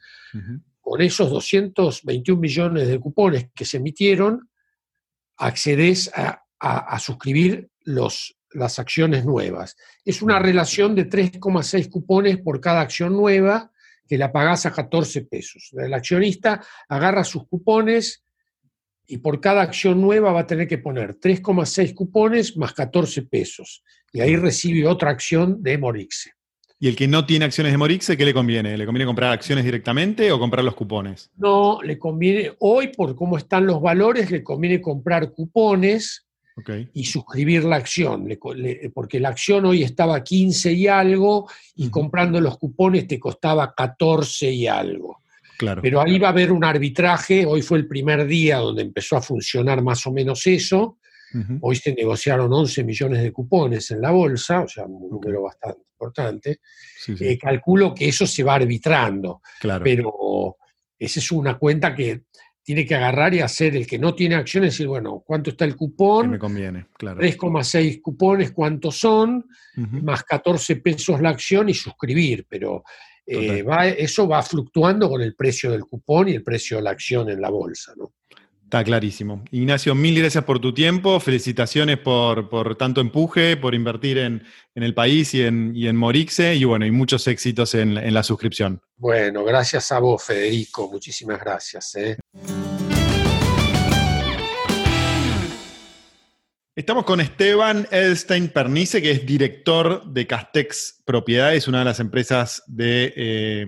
con 0.80 1.00
esos 1.00 1.30
221 1.30 2.38
millones 2.38 2.88
de 2.88 3.00
cupones 3.00 3.48
que 3.54 3.64
se 3.64 3.78
emitieron, 3.78 4.50
accedes 5.38 6.10
a, 6.14 6.42
a 6.58 6.98
suscribir 6.98 7.70
los, 7.84 8.36
las 8.50 8.78
acciones 8.78 9.24
nuevas. 9.24 9.74
Es 10.04 10.20
una 10.20 10.38
relación 10.38 10.94
de 10.94 11.08
3,6 11.08 11.88
cupones 11.88 12.36
por 12.38 12.60
cada 12.60 12.82
acción 12.82 13.14
nueva 13.14 13.72
que 14.06 14.18
la 14.18 14.32
pagás 14.32 14.66
a 14.66 14.72
14 14.72 15.22
pesos. 15.22 15.70
El 15.72 15.94
accionista 15.94 16.64
agarra 16.88 17.24
sus 17.24 17.46
cupones 17.46 18.24
y 19.06 19.18
por 19.18 19.40
cada 19.40 19.62
acción 19.62 20.00
nueva 20.00 20.32
va 20.32 20.40
a 20.40 20.46
tener 20.46 20.66
que 20.66 20.78
poner 20.78 21.18
3,6 21.18 21.94
cupones 21.94 22.56
más 22.56 22.72
14 22.72 23.22
pesos. 23.22 23.82
Y 24.12 24.20
ahí 24.20 24.36
recibe 24.36 24.86
otra 24.86 25.10
acción 25.10 25.62
de 25.62 25.78
Morixe. 25.78 26.32
¿Y 26.78 26.88
el 26.88 26.96
que 26.96 27.08
no 27.08 27.24
tiene 27.24 27.44
acciones 27.44 27.72
de 27.72 27.78
Morixe, 27.78 28.16
qué 28.16 28.24
le 28.24 28.34
conviene? 28.34 28.76
¿Le 28.76 28.84
conviene 28.84 29.06
comprar 29.06 29.32
acciones 29.32 29.64
directamente 29.64 30.30
o 30.32 30.38
comprar 30.38 30.64
los 30.64 30.74
cupones? 30.74 31.30
No, 31.36 31.80
le 31.82 31.98
conviene, 31.98 32.52
hoy 32.58 32.88
por 32.88 33.14
cómo 33.14 33.38
están 33.38 33.66
los 33.66 33.80
valores, 33.80 34.30
le 34.30 34.42
conviene 34.42 34.80
comprar 34.80 35.32
cupones 35.32 36.23
y 36.92 37.04
suscribir 37.04 37.64
la 37.64 37.76
acción, 37.76 38.28
porque 38.94 39.18
la 39.18 39.30
acción 39.30 39.66
hoy 39.66 39.82
estaba 39.82 40.22
15 40.22 40.72
y 40.72 40.86
algo 40.86 41.50
y 41.74 41.88
comprando 41.90 42.40
los 42.40 42.58
cupones 42.58 43.08
te 43.08 43.18
costaba 43.18 43.74
14 43.74 44.50
y 44.50 44.66
algo. 44.66 45.18
Claro. 45.58 45.82
Pero 45.82 46.00
ahí 46.00 46.18
va 46.18 46.28
a 46.28 46.30
haber 46.30 46.52
un 46.52 46.64
arbitraje, 46.64 47.44
hoy 47.46 47.62
fue 47.62 47.78
el 47.78 47.86
primer 47.86 48.26
día 48.26 48.58
donde 48.58 48.82
empezó 48.82 49.16
a 49.16 49.22
funcionar 49.22 49.82
más 49.82 50.06
o 50.06 50.12
menos 50.12 50.46
eso, 50.46 50.98
hoy 51.60 51.74
se 51.74 51.92
negociaron 51.92 52.52
11 52.52 52.84
millones 52.84 53.22
de 53.22 53.32
cupones 53.32 53.90
en 53.90 54.00
la 54.00 54.12
bolsa, 54.12 54.60
o 54.60 54.68
sea, 54.68 54.84
un 54.84 55.10
número 55.10 55.42
bastante 55.42 55.80
importante, 55.90 56.60
eh, 57.08 57.38
calculo 57.38 57.92
que 57.92 58.08
eso 58.08 58.24
se 58.26 58.44
va 58.44 58.54
arbitrando, 58.54 59.42
claro. 59.60 59.82
pero 59.82 60.56
esa 60.96 61.18
es 61.18 61.32
una 61.32 61.58
cuenta 61.58 61.94
que 61.94 62.22
tiene 62.64 62.86
que 62.86 62.94
agarrar 62.94 63.34
y 63.34 63.40
hacer 63.40 63.76
el 63.76 63.86
que 63.86 63.98
no 63.98 64.14
tiene 64.14 64.36
acciones, 64.36 64.72
decir, 64.72 64.88
bueno, 64.88 65.22
¿cuánto 65.24 65.50
está 65.50 65.66
el 65.66 65.76
cupón? 65.76 66.30
me 66.30 66.38
conviene, 66.38 66.86
claro. 66.94 67.20
3,6 67.20 68.00
cupones, 68.00 68.52
¿cuántos 68.52 68.98
son? 68.98 69.46
Más 69.76 70.24
14 70.24 70.76
pesos 70.76 71.20
la 71.20 71.28
acción 71.28 71.68
y 71.68 71.74
suscribir, 71.74 72.46
pero 72.48 72.82
eh, 73.26 73.64
eso 73.98 74.26
va 74.26 74.42
fluctuando 74.42 75.10
con 75.10 75.20
el 75.20 75.34
precio 75.34 75.70
del 75.70 75.84
cupón 75.84 76.28
y 76.28 76.32
el 76.32 76.42
precio 76.42 76.78
de 76.78 76.84
la 76.84 76.90
acción 76.90 77.28
en 77.28 77.40
la 77.40 77.50
bolsa, 77.50 77.92
¿no? 77.96 78.14
Está 78.64 78.82
clarísimo. 78.82 79.44
Ignacio, 79.52 79.94
mil 79.94 80.18
gracias 80.18 80.42
por 80.44 80.58
tu 80.58 80.74
tiempo, 80.74 81.20
felicitaciones 81.20 81.98
por, 81.98 82.76
tanto 82.76 83.00
empuje, 83.00 83.56
por 83.56 83.74
invertir 83.74 84.18
en, 84.18 84.42
el 84.74 84.94
país 84.94 85.32
y 85.34 85.42
en, 85.42 85.72
y 85.76 85.86
en, 85.86 85.96
Morixe, 85.96 86.56
y 86.56 86.64
bueno, 86.64 86.84
y 86.84 86.90
muchos 86.90 87.28
éxitos 87.28 87.74
en, 87.74 87.96
en, 87.96 88.12
la 88.12 88.22
suscripción. 88.24 88.80
Bueno, 88.96 89.44
gracias 89.44 89.92
a 89.92 90.00
vos, 90.00 90.24
Federico, 90.24 90.90
muchísimas 90.90 91.38
gracias. 91.38 91.94
¿eh? 91.94 92.16
Estamos 96.76 97.04
con 97.04 97.20
Esteban 97.20 97.86
Edelstein 97.92 98.48
Pernice, 98.48 99.00
que 99.00 99.12
es 99.12 99.24
director 99.24 100.04
de 100.06 100.26
Castex 100.26 101.04
Propiedades, 101.04 101.68
una 101.68 101.78
de 101.78 101.84
las 101.84 102.00
empresas 102.00 102.64
de 102.66 103.12
eh, 103.14 103.66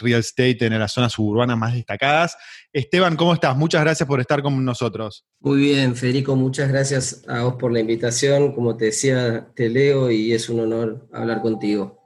real 0.00 0.20
estate 0.20 0.64
en 0.64 0.78
las 0.78 0.92
zonas 0.92 1.12
suburbanas 1.12 1.58
más 1.58 1.74
destacadas. 1.74 2.38
Esteban, 2.72 3.16
¿cómo 3.16 3.34
estás? 3.34 3.54
Muchas 3.54 3.82
gracias 3.82 4.08
por 4.08 4.18
estar 4.18 4.40
con 4.40 4.64
nosotros. 4.64 5.26
Muy 5.40 5.60
bien, 5.60 5.94
Federico, 5.94 6.34
muchas 6.34 6.70
gracias 6.70 7.22
a 7.28 7.42
vos 7.42 7.56
por 7.56 7.70
la 7.70 7.80
invitación. 7.80 8.54
Como 8.54 8.78
te 8.78 8.86
decía, 8.86 9.50
te 9.54 9.68
leo 9.68 10.10
y 10.10 10.32
es 10.32 10.48
un 10.48 10.60
honor 10.60 11.06
hablar 11.12 11.42
contigo. 11.42 12.01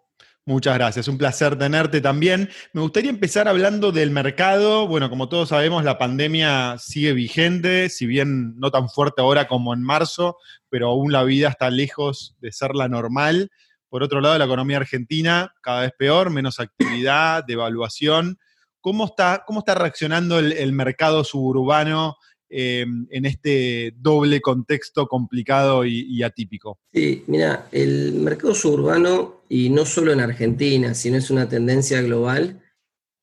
Muchas 0.48 0.74
gracias, 0.74 1.09
un 1.09 1.18
placer 1.18 1.59
tenerte 1.59 2.00
también. 2.00 2.48
Me 2.72 2.80
gustaría 2.80 3.11
empezar 3.11 3.48
hablando 3.48 3.90
del 3.90 4.12
mercado. 4.12 4.87
Bueno, 4.87 5.11
como 5.11 5.28
todos 5.28 5.48
sabemos, 5.48 5.82
la 5.82 5.98
pandemia 5.98 6.76
sigue 6.78 7.14
vigente, 7.14 7.88
si 7.88 8.06
bien 8.06 8.56
no 8.56 8.70
tan 8.70 8.88
fuerte 8.88 9.22
ahora 9.22 9.48
como 9.48 9.74
en 9.74 9.82
marzo, 9.82 10.37
pero 10.68 10.90
aún 10.90 11.11
la 11.11 11.24
vida 11.24 11.48
está 11.48 11.68
lejos 11.68 12.37
de 12.40 12.52
ser 12.52 12.76
la 12.76 12.87
normal. 12.87 13.50
Por 13.88 14.04
otro 14.04 14.20
lado, 14.20 14.38
la 14.38 14.44
economía 14.44 14.76
argentina 14.76 15.52
cada 15.62 15.80
vez 15.80 15.90
peor, 15.98 16.30
menos 16.30 16.61
actividad, 16.61 17.42
devaluación. 17.44 18.38
¿Cómo 18.80 19.06
está, 19.06 19.42
cómo 19.48 19.59
está 19.59 19.74
reaccionando 19.74 20.38
el 20.38 20.72
mercado 20.72 21.24
suburbano 21.24 22.18
Em, 22.48 23.09
en 23.11 23.26
este 23.26 23.92
doble 23.98 24.40
contexto 24.40 25.09
complicado 25.09 25.85
y, 25.85 26.22
atípico? 26.22 26.78
Sí, 26.92 27.24
mira, 27.26 27.68
el 27.72 28.12
mercado 28.14 28.54
suburbano, 28.54 29.42
y 29.48 29.68
no 29.70 29.85
solo 29.85 30.12
en 30.12 30.20
Argentina, 30.20 30.94
sino 30.94 31.16
es 31.16 31.30
una 31.30 31.48
tendencia 31.48 32.00
global, 32.02 32.62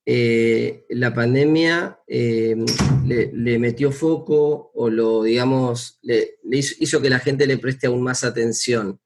eh, 0.06 0.86
la 0.90 1.14
pandemia 1.14 2.00
em, 2.06 2.66
le, 3.06 3.60
metió 3.60 3.94
foco 3.94 4.72
o 4.74 4.90
lo, 4.90 5.24
digamos, 5.24 6.00
le, 6.02 6.36
hizo, 6.52 7.02
que 7.02 7.10
la 7.10 7.20
gente 7.20 7.48
le 7.48 7.58
preste 7.58 7.88
aún 7.88 8.04
más 8.04 8.26
atención. 8.26 9.00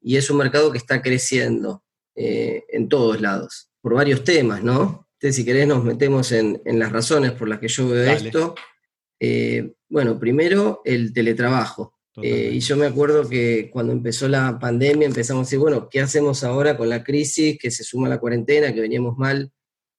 Y 0.00 0.16
es 0.16 0.30
un 0.30 0.36
mercado 0.36 0.70
que 0.70 0.78
está 0.78 1.02
creciendo 1.02 1.82
eh, 2.14 2.62
en 2.68 2.88
todos 2.88 3.20
lados, 3.20 3.70
por 3.80 3.94
varios 3.94 4.22
temas, 4.22 4.62
¿no? 4.62 5.08
Entonces, 5.14 5.34
si 5.34 5.44
querés, 5.44 5.66
nos 5.66 5.82
metemos 5.82 6.30
en, 6.30 6.60
las 6.64 6.92
razones 6.92 7.32
por 7.32 7.48
las 7.48 7.58
que 7.58 7.66
yo 7.66 7.88
veo 7.88 8.12
esto. 8.12 8.54
Eh, 9.20 9.74
bueno, 9.88 10.18
primero 10.18 10.82
el 10.84 11.12
teletrabajo. 11.12 11.94
Eh, 12.22 12.50
y 12.52 12.60
yo 12.60 12.76
me 12.76 12.86
acuerdo 12.86 13.28
que 13.28 13.70
cuando 13.72 13.92
empezó 13.92 14.28
la 14.28 14.56
pandemia 14.60 15.06
empezamos 15.06 15.40
a 15.40 15.46
decir, 15.46 15.58
bueno, 15.58 15.88
¿qué 15.88 16.00
hacemos 16.00 16.44
ahora 16.44 16.76
con 16.76 16.88
la 16.88 17.02
crisis 17.02 17.58
que 17.58 17.72
se 17.72 17.82
suma 17.82 18.06
a 18.06 18.10
la 18.10 18.20
cuarentena, 18.20 18.72
que 18.72 18.80
veníamos 18.80 19.18
mal 19.18 19.50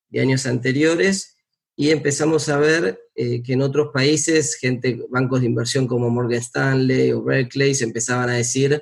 de 0.09 0.21
años 0.21 0.45
anteriores? 0.45 1.35
y 1.75 1.91
empezamos 1.91 2.47
a 2.49 2.57
ver 2.57 2.99
eh, 3.15 3.43
que 3.43 3.53
en 3.53 3.61
otros 3.61 3.89
países, 3.93 4.55
gente, 4.55 4.99
bancos 5.09 5.41
de 5.41 5.47
inversión 5.47 5.87
como 5.87 6.09
Morgan 6.09 6.39
Stanley 6.39 7.11
o 7.11 7.23
Berkeley, 7.23 7.75
se 7.75 7.83
empezaban 7.83 8.29
a 8.29 8.35
decir 8.35 8.81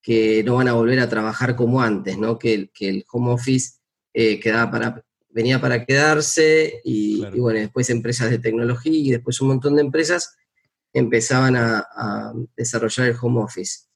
que 0.00 0.42
no 0.42 0.56
van 0.56 0.68
a 0.68 0.72
volver 0.72 0.98
a 1.00 1.08
trabajar 1.08 1.54
como 1.54 1.82
antes, 1.82 2.18
¿no? 2.18 2.38
que, 2.38 2.70
que 2.72 2.88
el 2.88 3.04
home 3.12 3.32
office 3.32 3.74
eh, 4.14 4.40
quedaba 4.40 4.70
para, 4.70 5.04
venía 5.32 5.60
para 5.60 5.84
quedarse 5.84 6.80
y, 6.84 7.24
bueno, 7.38 7.60
después 7.60 7.90
empresas 7.90 8.30
de 8.30 8.38
tecnología 8.38 8.92
y 8.92 9.10
después 9.10 9.40
un 9.40 9.48
montón 9.48 9.76
de 9.76 9.82
empresas 9.82 10.36
empezaban 10.92 11.56
a, 11.56 12.32
desarrollar 12.56 13.08
el 13.08 13.16
home 13.20 13.40
office. 13.40 13.86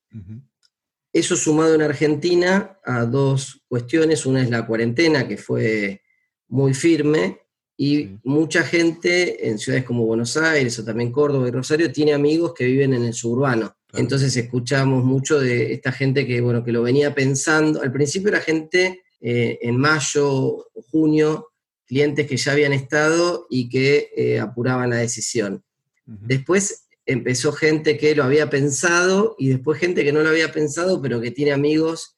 Eso 1.13 1.37
sumado 1.37 1.75
en 1.75 1.83
Argentina 1.83 2.79
a 2.85 3.05
dos 3.05 3.63
cuestiones, 3.69 4.27
una 4.27 4.43
es 4.43 4.51
la 4.51 4.67
cuarentena, 4.67 5.27
que 5.29 5.37
fue 5.37 6.03
muy 6.49 6.75
firme, 6.75 7.41
y 7.77 8.19
mucha 8.25 8.63
gente 8.63 9.49
en 9.49 9.59
ciudades 9.59 9.85
como 9.85 10.07
Buenos 10.07 10.37
Aires 10.37 10.79
o 10.79 10.85
también 10.85 11.13
Córdoba 11.13 11.49
y 11.49 11.51
Rosario 11.51 11.93
tiene 11.93 12.15
amigos 12.15 12.55
que 12.55 12.65
viven 12.65 12.95
en 12.95 13.05
el 13.05 13.13
suburbano. 13.13 13.77
Entonces 13.93 14.35
escuchamos 14.37 15.05
mucho 15.05 15.39
de 15.39 15.73
esta 15.73 15.93
gente 15.93 16.27
que, 16.27 16.41
bueno, 16.41 16.65
que 16.65 16.73
lo 16.73 16.83
venía 16.83 17.15
pensando. 17.15 17.83
Al 17.83 17.93
principio 17.93 18.29
era 18.29 18.41
gente 18.41 19.03
eh, 19.21 19.59
en 19.63 19.77
mayo 19.79 20.29
o 20.29 20.83
junio, 20.91 21.49
clientes 21.87 22.27
que 22.27 22.37
ya 22.37 22.53
habían 22.53 22.73
estado 22.73 23.47
y 23.49 23.69
que 23.69 24.11
eh, 24.17 24.41
apuraban 24.41 24.91
la 24.91 24.97
decisión. 24.97 25.65
Después 26.05 26.89
empezó 27.07 27.53
gente 27.53 27.97
que 27.97 28.15
lo 28.15 28.25
había 28.25 28.51
pensado 28.51 29.35
y 29.39 29.49
después 29.49 29.81
gente 29.81 30.05
que 30.05 30.13
no 30.13 30.23
lo 30.23 30.29
había 30.29 30.53
pensado, 30.53 31.01
pero 31.01 31.21
que 31.21 31.31
tiene 31.31 31.53
amigos 31.53 32.17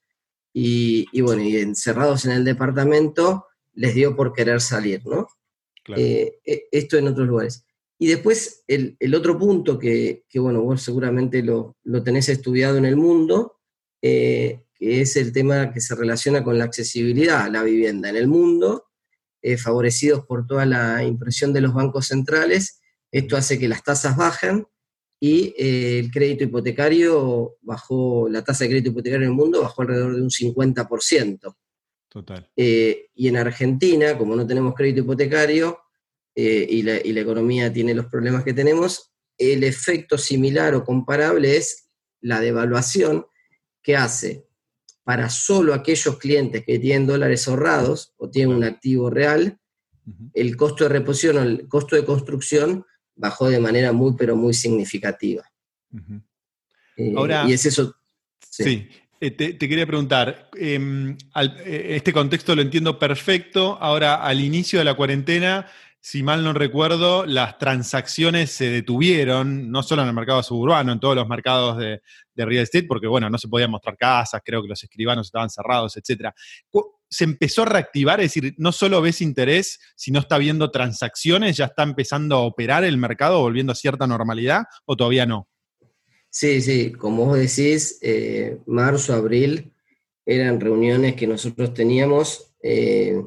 y, 0.52 1.20
bueno, 1.20 1.42
y 1.42 1.56
encerrados 1.56 2.24
en 2.24 2.32
el 2.32 2.44
departamento, 2.44 3.46
les 3.74 3.94
dio 3.94 4.16
por 4.16 4.32
querer 4.32 4.60
salir, 4.60 5.06
¿no? 5.06 5.28
Eh, 5.96 6.38
esto 6.72 6.98
en 6.98 7.06
otros 7.06 7.28
lugares. 7.28 7.64
Y 7.98 8.08
después 8.08 8.64
el, 8.66 8.96
otro 9.14 9.38
punto 9.38 9.78
que, 9.78 10.24
bueno, 10.34 10.62
vos 10.62 10.82
seguramente 10.82 11.42
lo, 11.42 11.76
lo, 11.84 12.02
tenés 12.02 12.28
estudiado 12.28 12.76
en 12.76 12.84
el 12.84 12.96
mundo, 12.96 13.60
que 14.78 15.00
es 15.00 15.16
el 15.16 15.32
tema 15.32 15.72
que 15.72 15.80
se 15.80 15.94
relaciona 15.94 16.44
con 16.44 16.56
la 16.56 16.64
accesibilidad 16.64 17.42
a 17.42 17.50
la 17.50 17.62
vivienda 17.62 18.08
en 18.08 18.16
el 18.16 18.28
mundo, 18.28 18.86
eh, 19.42 19.56
favorecidos 19.56 20.24
por 20.24 20.46
toda 20.46 20.66
la 20.66 21.02
impresión 21.04 21.52
de 21.52 21.60
los 21.60 21.74
bancos 21.74 22.06
centrales. 22.06 22.80
Esto 23.10 23.36
hace 23.36 23.58
que 23.58 23.68
las 23.68 23.82
tasas 23.82 24.16
bajen 24.16 24.66
y 25.20 25.54
eh, 25.58 25.98
el 25.98 26.10
crédito 26.10 26.44
hipotecario 26.44 27.56
bajó, 27.62 28.28
la 28.28 28.44
tasa 28.44 28.64
de 28.64 28.70
crédito 28.70 28.90
hipotecario 28.90 29.26
en 29.26 29.32
el 29.32 29.36
mundo 29.36 29.62
bajó 29.62 29.82
alrededor 29.82 30.14
de 30.14 30.22
un 30.22 30.30
50%. 30.30 31.56
Total. 32.08 32.50
Eh, 32.56 33.10
y 33.14 33.28
en 33.28 33.36
Argentina, 33.36 34.16
como 34.16 34.36
no 34.36 34.46
tenemos 34.46 34.74
crédito 34.74 35.00
hipotecario 35.00 35.80
y 36.34 36.82
la, 36.82 37.04
y 37.04 37.12
la 37.12 37.20
economía 37.22 37.72
tiene 37.72 37.94
los 37.94 38.06
problemas 38.06 38.44
que 38.44 38.52
tenemos, 38.52 39.12
el 39.36 39.64
efecto 39.64 40.16
similar 40.16 40.72
o 40.76 40.84
comparable 40.84 41.56
es 41.56 41.88
la 42.20 42.40
devaluación 42.40 43.26
que 43.82 43.96
hace 43.96 44.47
para 45.08 45.30
solo 45.30 45.72
aquellos 45.72 46.18
clientes 46.18 46.64
que 46.66 46.78
tienen 46.78 47.06
dólares 47.06 47.48
ahorrados 47.48 48.12
o 48.18 48.28
tienen 48.28 48.54
un 48.54 48.62
activo 48.62 49.08
real, 49.08 49.58
el 50.34 50.54
costo 50.54 50.84
de 50.84 50.90
reposición 50.90 51.38
o 51.38 51.42
el 51.44 51.66
costo 51.66 51.96
de 51.96 52.04
construcción 52.04 52.84
bajó 53.16 53.48
de 53.48 53.58
manera 53.58 53.90
muy, 53.92 54.16
pero 54.18 54.36
muy 54.36 54.52
significativa. 54.52 55.50
Eh, 56.98 57.14
Ahora, 57.16 57.46
y 57.48 57.54
es 57.54 57.64
eso. 57.64 57.96
Sí. 58.50 58.86
Eh, 59.18 59.30
te, 59.30 59.56
quería 59.56 59.86
preguntar, 59.86 60.50
em, 60.54 61.16
eh, 61.36 61.86
este 61.96 62.12
contexto 62.12 62.54
lo 62.54 62.60
entiendo 62.60 62.98
perfecto. 62.98 63.78
Ahora, 63.80 64.16
al 64.16 64.42
inicio 64.42 64.78
de 64.78 64.84
la 64.84 64.92
cuarentena, 64.92 65.68
si 66.10 66.22
mal 66.22 66.42
no 66.42 66.54
recuerdo, 66.54 67.26
las 67.26 67.58
transacciones 67.58 68.50
se 68.50 68.70
detuvieron, 68.70 69.70
no 69.70 69.82
solo 69.82 70.00
en 70.00 70.08
el 70.08 70.14
mercado 70.14 70.42
suburbano, 70.42 70.90
en 70.90 71.00
todos 71.00 71.14
los 71.14 71.28
mercados 71.28 71.76
de, 71.76 72.00
real 72.34 72.62
estate, 72.62 72.86
porque 72.86 73.06
bueno, 73.06 73.28
no 73.28 73.36
se 73.36 73.46
podían 73.46 73.70
mostrar 73.70 73.94
casas, 73.98 74.40
creo 74.42 74.62
que 74.62 74.68
los 74.68 74.82
escribanos 74.82 75.26
estaban 75.26 75.50
cerrados, 75.50 75.98
etc. 75.98 76.30
Se 77.10 77.24
empezó 77.24 77.60
a 77.60 77.66
reactivar, 77.66 78.20
es 78.20 78.32
decir, 78.32 78.54
no 78.56 78.72
solo 78.72 79.02
ves 79.02 79.20
interés, 79.20 79.78
sino 79.96 80.20
está 80.20 80.38
viendo 80.38 80.70
transacciones, 80.70 81.58
ya 81.58 81.66
está 81.66 81.82
empezando 81.82 82.36
a 82.36 82.40
operar 82.40 82.84
el 82.84 82.96
mercado, 82.96 83.40
volviendo 83.40 83.72
a 83.72 83.76
cierta 83.76 84.06
normalidad, 84.06 84.62
o 84.86 84.96
todavía 84.96 85.26
no? 85.26 85.46
Sí, 86.30 86.62
sí, 86.62 86.90
como 86.90 87.26
vos 87.26 87.36
decís, 87.36 87.98
eh, 88.00 88.56
marzo, 88.64 89.12
abril 89.12 89.74
eran 90.24 90.58
reuniones 90.58 91.16
que 91.16 91.26
nosotros 91.26 91.74
teníamos. 91.74 92.54
Eh, 92.62 93.22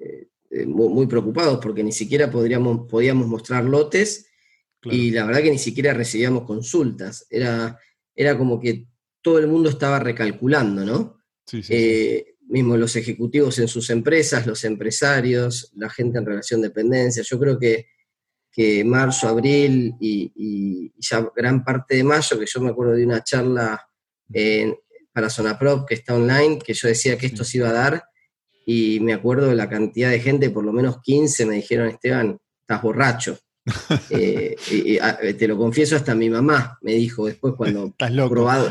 eh, 0.00 0.28
muy, 0.66 1.06
preocupados 1.06 1.58
porque 1.62 1.82
ni 1.82 1.92
siquiera 1.92 2.30
podríamos, 2.30 2.88
podíamos 2.88 3.26
mostrar 3.26 3.64
lotes 3.64 4.26
y 4.84 5.10
la 5.10 5.24
verdad 5.24 5.42
que 5.42 5.50
ni 5.50 5.58
siquiera 5.58 5.94
recibíamos 5.94 6.44
consultas. 6.44 7.26
Era, 7.30 7.78
era 8.14 8.36
como 8.36 8.60
que 8.60 8.86
todo 9.22 9.38
el 9.38 9.46
mundo 9.46 9.70
estaba 9.70 9.98
recalculando, 9.98 10.84
¿no? 10.84 11.18
Eh, 11.52 12.34
mismo 12.48 12.76
los 12.76 12.96
ejecutivos 12.96 13.58
en 13.58 13.68
sus 13.68 13.88
empresas, 13.90 14.46
los 14.46 14.64
empresarios, 14.64 15.72
la 15.76 15.88
gente 15.88 16.18
en 16.18 16.26
relación 16.26 16.60
de 16.60 16.68
dependencia. 16.68 17.22
Yo 17.22 17.38
creo 17.38 17.58
que, 17.58 17.86
que 18.50 18.84
marzo, 18.84 19.28
abril 19.28 19.94
y, 20.00 20.92
ya 20.98 21.26
gran 21.34 21.64
parte 21.64 21.96
de 21.96 22.04
mayo, 22.04 22.38
que 22.38 22.46
yo 22.46 22.60
me 22.60 22.70
acuerdo 22.70 22.92
de 22.92 23.06
una 23.06 23.22
charla 23.22 23.88
en, 24.32 24.76
para 25.12 25.58
Prop 25.58 25.88
que 25.88 25.94
está 25.94 26.14
online, 26.14 26.58
que 26.58 26.74
yo 26.74 26.88
decía 26.88 27.16
que 27.16 27.26
esto 27.26 27.44
se 27.44 27.58
iba 27.58 27.68
a 27.68 27.72
dar 27.72 28.04
y 28.64 29.00
me 29.00 29.12
acuerdo 29.12 29.48
de 29.48 29.54
la 29.54 29.68
cantidad 29.68 30.10
de 30.10 30.20
gente, 30.20 30.50
por 30.50 30.64
lo 30.64 30.72
menos 30.72 31.00
15 31.02 31.46
me 31.46 31.56
dijeron, 31.56 31.88
Esteban, 31.88 32.38
estás 32.60 32.82
borracho. 32.82 33.38
Eh, 34.10 34.56
y, 34.72 34.98
te 35.34 35.46
lo 35.46 35.56
confieso, 35.56 35.94
hasta 35.94 36.16
mi 36.16 36.28
mamá 36.28 36.78
me 36.82 36.94
dijo 36.94 37.26
después 37.26 37.54
cuando 37.56 37.86
estás 37.92 38.12
loco. 38.12 38.30
probado, 38.30 38.70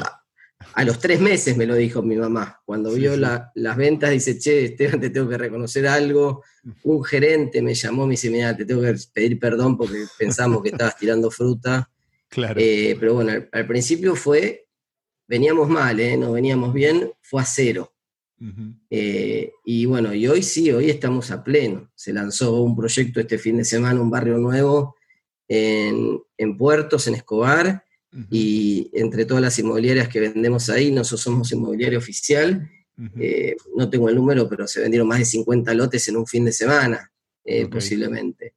a, 0.74 0.84
los 0.84 1.00
tres 1.00 1.20
meses 1.22 1.56
me 1.56 1.66
lo 1.66 1.76
dijo 1.76 2.02
mi 2.02 2.18
mamá, 2.18 2.62
cuando 2.66 2.92
vio 2.92 3.16
las 3.16 3.78
ventas, 3.78 4.12
dice, 4.12 4.38
che, 4.38 4.66
Esteban, 4.66 5.00
te 5.00 5.10
tengo 5.10 5.30
que 5.30 5.38
reconocer 5.38 5.88
algo. 5.88 6.44
Un 6.84 7.04
gerente 7.04 7.62
me 7.62 7.74
llamó, 7.74 8.06
me 8.06 8.12
dice, 8.12 8.30
mira, 8.30 8.56
te 8.56 8.66
tengo 8.66 8.82
que 8.82 8.96
pedir 9.14 9.40
perdón 9.40 9.78
porque 9.78 10.06
pensamos 10.18 10.62
que 10.62 10.70
estabas 10.70 10.98
tirando 10.98 11.32
fruta. 11.32 11.90
Claro. 12.30 12.60
Eh, 12.62 12.96
pero 13.00 13.16
bueno, 13.16 13.32
al, 13.52 13.68
principio 13.68 14.16
fue, 14.16 14.68
veníamos 15.28 15.70
mal, 15.70 16.00
¿eh? 16.00 16.16
no 16.18 16.34
veníamos 16.34 16.74
bien, 16.74 17.12
fue 17.22 17.42
a 17.42 17.46
cero. 17.46 17.94
Eh, 18.90 19.52
y 19.66 19.86
bueno, 19.86 20.14
y 20.14 20.28
hoy 20.28 20.42
sí, 20.42 20.72
hoy 20.72 20.90
estamos 20.90 21.32
a 21.32 21.44
pleno. 21.44 21.92
Se 21.96 22.12
lanzó 22.12 22.62
un 22.62 22.76
proyecto 22.76 23.20
este 23.20 23.38
fin 23.38 23.58
de 23.58 23.66
semana, 23.66 24.02
un 24.02 24.10
barrio 24.10 24.38
nuevo 24.38 24.96
en, 25.48 26.58
Puertos, 26.58 27.08
en 27.08 27.16
Escobar, 27.16 27.84
y 28.30 28.90
entre 28.94 29.26
todas 29.26 29.42
las 29.42 29.58
inmobiliarias 29.60 30.10
que 30.10 30.20
vendemos 30.20 30.70
ahí, 30.70 30.92
nosotros 30.92 31.22
somos 31.22 31.52
inmobiliario 31.52 32.00
oficial. 32.00 32.70
Eh, 33.18 33.56
no 33.76 33.90
tengo 33.90 34.10
el 34.10 34.16
número, 34.16 34.50
pero 34.50 34.68
se 34.68 34.82
vendieron 34.82 35.08
más 35.08 35.20
de 35.20 35.26
50 35.26 35.74
lotes 35.74 36.08
en 36.08 36.18
un 36.18 36.28
fin 36.28 36.46
de 36.46 36.52
semana, 36.52 37.12
eh, 37.44 37.68
posiblemente. 37.68 38.54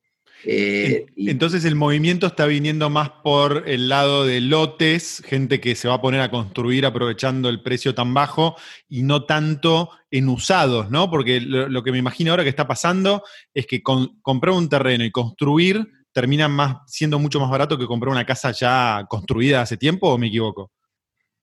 Eh, 0.46 1.06
entonces 1.16 1.64
el 1.64 1.74
movimiento 1.74 2.26
está 2.26 2.46
viniendo 2.46 2.90
más 2.90 3.10
por 3.22 3.64
el 3.66 3.88
lado 3.88 4.26
de 4.26 4.40
lotes, 4.40 5.22
gente 5.24 5.60
que 5.60 5.74
se 5.74 5.88
va 5.88 5.94
a 5.94 6.00
poner 6.00 6.20
a 6.20 6.30
construir 6.30 6.84
aprovechando 6.84 7.48
el 7.48 7.62
precio 7.62 7.94
tan 7.94 8.12
bajo 8.12 8.56
y 8.88 9.02
no 9.02 9.24
tanto 9.24 9.90
en 10.10 10.28
usados, 10.28 10.90
¿no? 10.90 11.10
Porque 11.10 11.40
lo, 11.40 11.82
que 11.82 11.92
me 11.92 11.98
imagino 11.98 12.30
ahora 12.30 12.44
que 12.44 12.50
está 12.50 12.66
pasando 12.66 13.22
es 13.54 13.66
que 13.66 13.82
comprar 13.82 14.54
un 14.54 14.68
terreno 14.68 15.04
y 15.04 15.10
construir 15.10 15.86
termina 16.12 16.46
más, 16.46 16.76
siendo 16.86 17.18
mucho 17.18 17.40
más 17.40 17.50
barato 17.50 17.78
que 17.78 17.86
comprar 17.86 18.12
una 18.12 18.26
casa 18.26 18.52
ya 18.52 19.04
construida 19.08 19.62
hace 19.62 19.76
tiempo, 19.76 20.10
¿o 20.10 20.18
me 20.18 20.28
equivoco? 20.28 20.70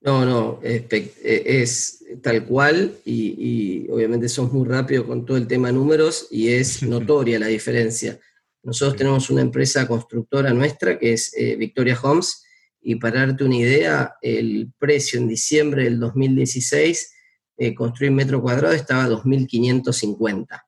No, 0.01 0.25
no, 0.25 0.59
es, 0.63 2.03
tal 2.23 2.45
cual 2.45 2.95
y, 3.05 3.35
y 3.37 3.89
obviamente 3.91 4.29
somos 4.29 4.51
muy 4.51 4.67
rápidos 4.67 5.05
con 5.05 5.25
todo 5.25 5.37
el 5.37 5.45
tema 5.45 5.67
de 5.67 5.73
números 5.73 6.27
y 6.31 6.49
es 6.49 6.81
notoria 6.83 7.39
la 7.39 7.47
diferencia. 7.47 8.19
Nosotros 8.63 8.97
tenemos 8.97 9.29
una 9.29 9.41
empresa 9.41 9.87
constructora 9.87 10.53
nuestra 10.53 10.99
que 10.99 11.13
es 11.13 11.33
eh, 11.35 11.55
Victoria 11.55 11.99
Homes 12.01 12.43
y 12.81 12.95
para 12.95 13.25
darte 13.25 13.43
una 13.43 13.57
idea, 13.57 14.15
el 14.21 14.71
precio 14.77 15.19
en 15.19 15.27
diciembre 15.27 15.83
del 15.83 15.99
2016, 15.99 17.13
eh, 17.57 17.75
construir 17.75 18.11
metro 18.11 18.41
cuadrado 18.41 18.73
estaba 18.73 19.03
a 19.05 19.09
2.550. 19.09 20.63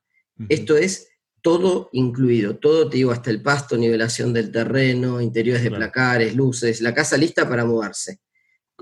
Esto 0.48 0.76
es 0.76 1.08
todo 1.42 1.88
incluido, 1.92 2.56
todo 2.56 2.88
te 2.88 2.96
digo, 2.96 3.12
hasta 3.12 3.30
el 3.30 3.42
pasto, 3.42 3.76
nivelación 3.76 4.32
del 4.32 4.50
terreno, 4.50 5.20
interiores 5.20 5.62
de 5.62 5.70
placares, 5.70 6.34
luces, 6.34 6.80
la 6.80 6.94
casa 6.94 7.16
lista 7.16 7.48
para 7.48 7.64
mudarse. 7.64 8.20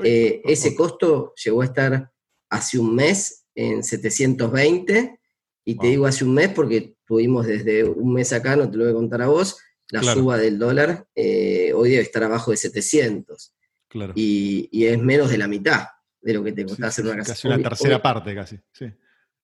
Eh, 0.05 0.41
ese 0.45 0.75
costo 0.75 1.35
llegó 1.43 1.63
a 1.63 1.67
estar 1.67 2.11
hace 2.51 2.79
un 2.79 2.95
mes 2.95 3.47
en 3.55 3.83
720 3.83 5.19
y 5.65 5.75
te 5.77 5.87
digo 5.89 6.07
hace 6.07 6.25
un 6.25 6.35
mes 6.35 6.51
porque 6.51 6.95
tuvimos 7.13 7.47
desde 7.47 7.85
un 7.85 8.15
mes 8.15 8.33
acá, 8.33 8.57
no 8.57 8.71
te 8.71 8.79
lo 8.79 8.85
voy 8.85 8.93
a 8.93 8.97
contar 8.97 9.21
a 9.21 9.27
vos, 9.27 9.59
la 9.91 10.03
suba 10.03 10.39
del 10.39 10.59
dólar 10.59 11.07
eh, 11.15 11.71
hoy 11.75 11.91
debe 11.91 12.03
estar 12.03 12.25
abajo 12.25 12.53
de 12.53 12.57
700. 12.57 13.55
Claro. 13.87 14.15
Y, 14.17 14.87
es 14.87 14.99
menos 14.99 15.29
de 15.29 15.37
la 15.37 15.47
mitad 15.47 15.89
de 16.23 16.33
lo 16.33 16.43
que 16.43 16.53
te 16.53 16.65
costaba 16.65 16.89
hacer 16.89 17.05
una 17.05 17.17
casa. 17.17 17.35
Casi 17.35 17.49
una 17.49 17.59
tercera 17.59 18.01
parte, 18.01 18.35
casi. 18.35 18.59
Sí. 18.73 18.87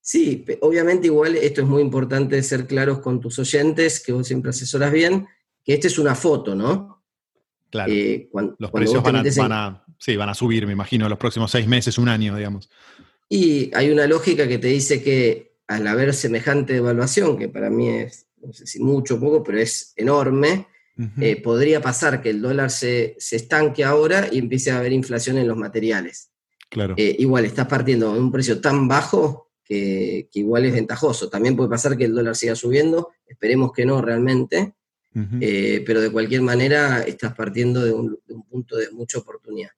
Sí, 0.00 0.46
obviamente 0.62 1.08
igual 1.08 1.36
esto 1.36 1.60
es 1.60 1.66
muy 1.66 1.82
importante 1.82 2.42
ser 2.42 2.66
claros 2.66 3.00
con 3.00 3.20
tus 3.20 3.38
oyentes, 3.38 4.02
que 4.02 4.12
vos 4.12 4.26
siempre 4.26 4.48
asesoras 4.48 4.90
bien, 4.90 5.26
que 5.62 5.74
esta 5.74 5.88
es 5.88 5.98
una 5.98 6.14
foto, 6.14 6.54
¿no? 6.54 7.04
Claro. 7.68 7.92
Eh, 7.92 8.30
los 8.58 8.70
precios 8.70 9.02
van 9.02 9.16
a, 9.52 9.84
van 10.16 10.28
a 10.30 10.34
subir, 10.34 10.66
me 10.66 10.72
imagino, 10.72 11.06
los 11.06 11.18
próximos 11.18 11.50
seis 11.50 11.68
meses, 11.68 11.98
un 11.98 12.08
año, 12.08 12.34
digamos. 12.34 12.70
Y 13.28 13.70
hay 13.74 13.90
una 13.90 14.06
lógica 14.06 14.48
que 14.48 14.56
te 14.56 14.68
dice 14.68 15.02
que 15.02 15.47
al 15.68 15.86
haber 15.86 16.14
semejante 16.14 16.76
evaluación, 16.76 17.38
que 17.38 17.48
para 17.48 17.70
mí 17.70 17.88
es, 17.88 18.26
no 18.40 18.52
sé 18.52 18.66
si 18.66 18.80
mucho 18.80 19.16
o 19.16 19.20
poco, 19.20 19.44
pero 19.44 19.58
es 19.58 19.92
enorme, 19.96 20.66
eh, 21.20 21.40
podría 21.40 21.80
pasar 21.80 22.20
que 22.20 22.30
el 22.30 22.42
dólar 22.42 22.70
se, 22.72 23.16
estanque 23.30 23.84
ahora 23.84 24.28
y 24.32 24.38
empiece 24.38 24.72
a 24.72 24.78
haber 24.78 24.92
inflación 24.92 25.38
en 25.38 25.46
los 25.46 25.56
materiales. 25.56 26.32
Claro. 26.68 26.94
Eh, 26.96 27.14
igual 27.20 27.44
estás 27.44 27.68
partiendo 27.68 28.12
de 28.12 28.18
un 28.18 28.32
precio 28.32 28.60
tan 28.60 28.88
bajo 28.88 29.52
que, 29.62 30.28
igual 30.32 30.64
es 30.64 30.72
ventajoso. 30.72 31.28
También 31.28 31.54
puede 31.54 31.70
pasar 31.70 31.96
que 31.96 32.04
el 32.04 32.14
dólar 32.14 32.34
siga 32.34 32.56
subiendo, 32.56 33.12
esperemos 33.28 33.72
que 33.72 33.86
no 33.86 34.02
realmente, 34.02 34.74
eh, 35.40 35.82
pero 35.84 36.00
de 36.00 36.10
cualquier 36.10 36.42
manera 36.42 37.02
estás 37.02 37.34
partiendo 37.34 37.84
de 37.84 37.92
un, 37.92 38.18
punto 38.48 38.76
de 38.76 38.90
mucha 38.90 39.18
oportunidad. 39.18 39.70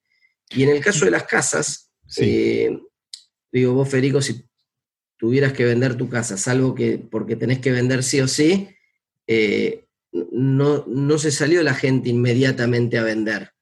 Y 0.50 0.62
en 0.62 0.70
el 0.70 0.82
caso 0.82 1.04
de 1.04 1.10
las 1.10 1.24
casas, 1.24 1.90
digo 3.52 3.74
vos 3.74 3.88
Federico, 3.88 4.22
si 4.22 4.49
tuvieras 5.20 5.52
que 5.52 5.66
vender 5.66 5.94
tu 5.94 6.08
casa, 6.08 6.36
salvo 6.36 6.74
que 6.74 6.98
porque 6.98 7.36
tenés 7.36 7.60
que 7.60 7.70
vender 7.70 8.02
sí 8.02 8.20
o 8.20 8.26
sí, 8.26 8.68
no, 10.12 10.84
no 10.86 11.18
se 11.18 11.30
salió 11.30 11.62
la 11.62 11.74
gente 11.74 12.08
inmediatamente 12.08 12.98
a 12.98 13.04
vender. 13.04 13.52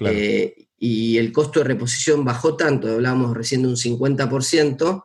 Eh, 0.00 0.68
y 0.78 1.16
el 1.16 1.32
costo 1.32 1.60
de 1.60 1.64
reposición 1.64 2.24
bajó 2.24 2.54
tanto, 2.56 2.88
hablábamos 2.88 3.34
recién 3.34 3.62
de 3.62 3.68
un 3.68 3.76
50%, 3.76 5.04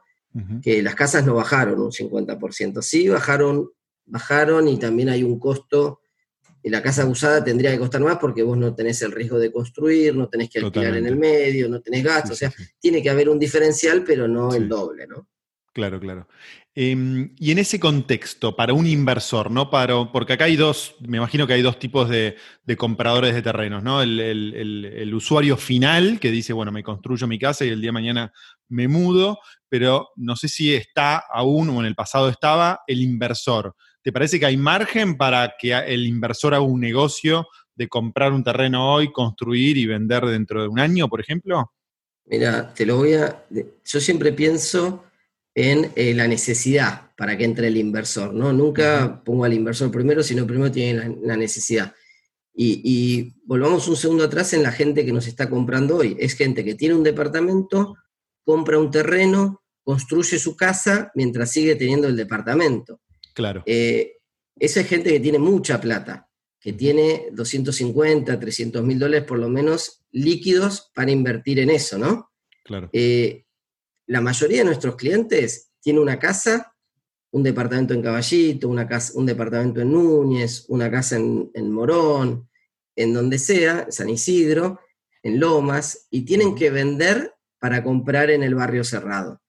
que 0.61 0.81
las 0.81 0.95
casas 0.95 1.25
no 1.25 1.35
bajaron 1.35 1.79
un 1.79 1.91
50%. 1.91 2.81
Sí, 2.81 3.09
bajaron, 3.09 3.69
bajaron 4.05 4.67
y 4.67 4.77
también 4.77 5.09
hay 5.09 5.23
un 5.23 5.39
costo. 5.39 6.01
Y 6.63 6.69
la 6.69 6.81
casa 6.81 7.05
usada 7.05 7.43
tendría 7.43 7.71
que 7.71 7.79
costar 7.79 8.01
más 8.01 8.17
porque 8.17 8.43
vos 8.43 8.57
no 8.57 8.75
tenés 8.75 9.01
el 9.01 9.11
riesgo 9.11 9.39
de 9.39 9.51
construir, 9.51 10.15
no 10.15 10.29
tenés 10.29 10.49
que 10.49 10.59
alquilar 10.59 10.95
en 10.95 11.07
el 11.07 11.15
medio, 11.15 11.67
no 11.67 11.81
tenés 11.81 12.03
gastos. 12.03 12.31
o 12.31 12.35
sea, 12.35 12.53
tiene 12.79 13.01
que 13.01 13.09
haber 13.09 13.29
un 13.29 13.39
diferencial, 13.39 14.03
pero 14.03 14.27
no 14.27 14.53
el 14.53 14.69
doble, 14.69 15.07
¿no? 15.07 15.27
Claro, 15.73 16.01
claro. 16.01 16.27
Em, 16.75 17.33
y 17.37 17.51
en 17.51 17.59
ese 17.59 17.79
contexto, 17.79 18.55
para 18.57 18.73
un 18.73 18.85
inversor, 18.85 19.51
¿no? 19.51 19.69
Para, 19.69 20.11
porque 20.11 20.33
acá 20.33 20.45
hay 20.45 20.57
dos, 20.57 20.95
me 20.99 21.17
imagino 21.17 21.47
que 21.47 21.53
hay 21.53 21.61
dos 21.61 21.79
tipos 21.79 22.09
de, 22.09 22.35
compradores 22.77 23.33
de 23.33 23.41
terrenos, 23.41 23.81
¿no? 23.81 24.01
El, 24.01 25.13
usuario 25.13 25.55
final 25.55 26.19
que 26.19 26.31
dice, 26.31 26.51
bueno, 26.51 26.71
me 26.71 26.83
construyo 26.83 27.25
mi 27.27 27.39
casa 27.39 27.63
y 27.63 27.69
el 27.69 27.79
día 27.79 27.89
de 27.89 27.93
mañana 27.93 28.33
me 28.67 28.89
mudo, 28.89 29.39
pero 29.69 30.09
no 30.17 30.35
sé 30.35 30.49
si 30.49 30.73
está 30.73 31.17
aún 31.17 31.69
o 31.69 31.79
en 31.79 31.85
el 31.85 31.95
pasado 31.95 32.27
estaba 32.27 32.81
el 32.87 33.01
inversor. 33.01 33.73
¿Te 34.01 34.11
parece 34.11 34.39
que 34.39 34.45
hay 34.45 34.57
margen 34.57 35.17
para 35.17 35.53
que 35.57 35.73
el 35.73 36.05
inversor 36.05 36.53
haga 36.53 36.63
un 36.63 36.81
negocio 36.81 37.47
de 37.75 37.87
comprar 37.87 38.33
un 38.33 38.43
terreno 38.43 38.93
hoy, 38.93 39.11
construir 39.11 39.77
y 39.77 39.85
vender 39.85 40.25
dentro 40.25 40.61
de 40.61 40.67
un 40.67 40.79
año, 40.79 41.07
por 41.07 41.21
ejemplo? 41.21 41.71
Mira, 42.25 42.73
te 42.73 42.85
lo 42.85 42.97
voy 42.97 43.13
a... 43.13 43.45
Yo 43.85 43.99
siempre 43.99 44.31
pienso 44.33 45.05
en 45.53 45.91
eh, 45.95 46.13
la 46.13 46.27
necesidad 46.27 47.11
para 47.17 47.37
que 47.37 47.43
entre 47.43 47.67
el 47.67 47.77
inversor, 47.77 48.33
¿no? 48.33 48.53
Nunca 48.53 49.21
pongo 49.23 49.45
al 49.45 49.53
inversor 49.53 49.91
primero, 49.91 50.23
sino 50.23 50.47
primero 50.47 50.71
tiene 50.71 51.17
la, 51.21 51.35
necesidad. 51.35 51.93
Y, 52.53 53.33
volvamos 53.45 53.87
un 53.87 53.95
segundo 53.95 54.23
atrás 54.23 54.53
en 54.53 54.63
la 54.63 54.71
gente 54.71 55.05
que 55.05 55.11
nos 55.11 55.27
está 55.27 55.49
comprando 55.49 55.97
hoy. 55.97 56.15
Es 56.19 56.35
gente 56.35 56.63
que 56.63 56.75
tiene 56.75 56.95
un 56.95 57.03
departamento, 57.03 57.97
compra 58.43 58.79
un 58.79 58.91
terreno, 58.91 59.63
construye 59.83 60.39
su 60.39 60.55
casa 60.55 61.11
mientras 61.15 61.51
sigue 61.51 61.75
teniendo 61.75 62.07
el 62.07 62.15
departamento. 62.15 63.01
Claro. 63.33 63.63
Eh, 63.65 64.17
esa 64.57 64.81
es 64.81 64.87
gente 64.87 65.11
que 65.11 65.19
tiene 65.19 65.39
mucha 65.39 65.81
plata, 65.81 66.29
que 66.59 66.73
tiene 66.73 67.27
250, 67.33 68.39
300 68.39 68.83
mil 68.83 68.99
dólares 68.99 69.25
por 69.27 69.39
lo 69.39 69.49
menos 69.49 70.03
líquidos 70.11 70.91
para 70.93 71.11
invertir 71.11 71.59
en 71.59 71.69
eso, 71.69 71.97
¿no? 71.97 72.31
Claro. 72.63 72.89
Eh, 72.93 73.45
la 74.11 74.19
mayoría 74.19 74.57
de 74.57 74.65
nuestros 74.65 74.97
clientes 74.97 75.71
tiene 75.79 76.01
una 76.01 76.19
casa, 76.19 76.75
un 77.31 77.43
departamento 77.43 77.93
en 77.93 78.01
Caballito, 78.01 78.67
una 78.67 78.85
casa, 78.85 79.13
un 79.15 79.25
departamento 79.25 79.79
en 79.79 79.93
Núñez, 79.93 80.65
una 80.67 80.91
casa 80.91 81.15
en, 81.15 81.71
Morón, 81.71 82.49
en 82.93 83.13
donde 83.13 83.39
sea, 83.39 83.87
San 83.89 84.09
Isidro, 84.09 84.81
en 85.23 85.39
Lomas, 85.39 86.07
y 86.09 86.25
tienen 86.25 86.55
que 86.55 86.71
vender 86.71 87.33
para 87.57 87.85
comprar 87.85 88.29
en 88.31 88.43
el 88.43 88.53
barrio 88.53 88.83
cerrado. 88.83 89.41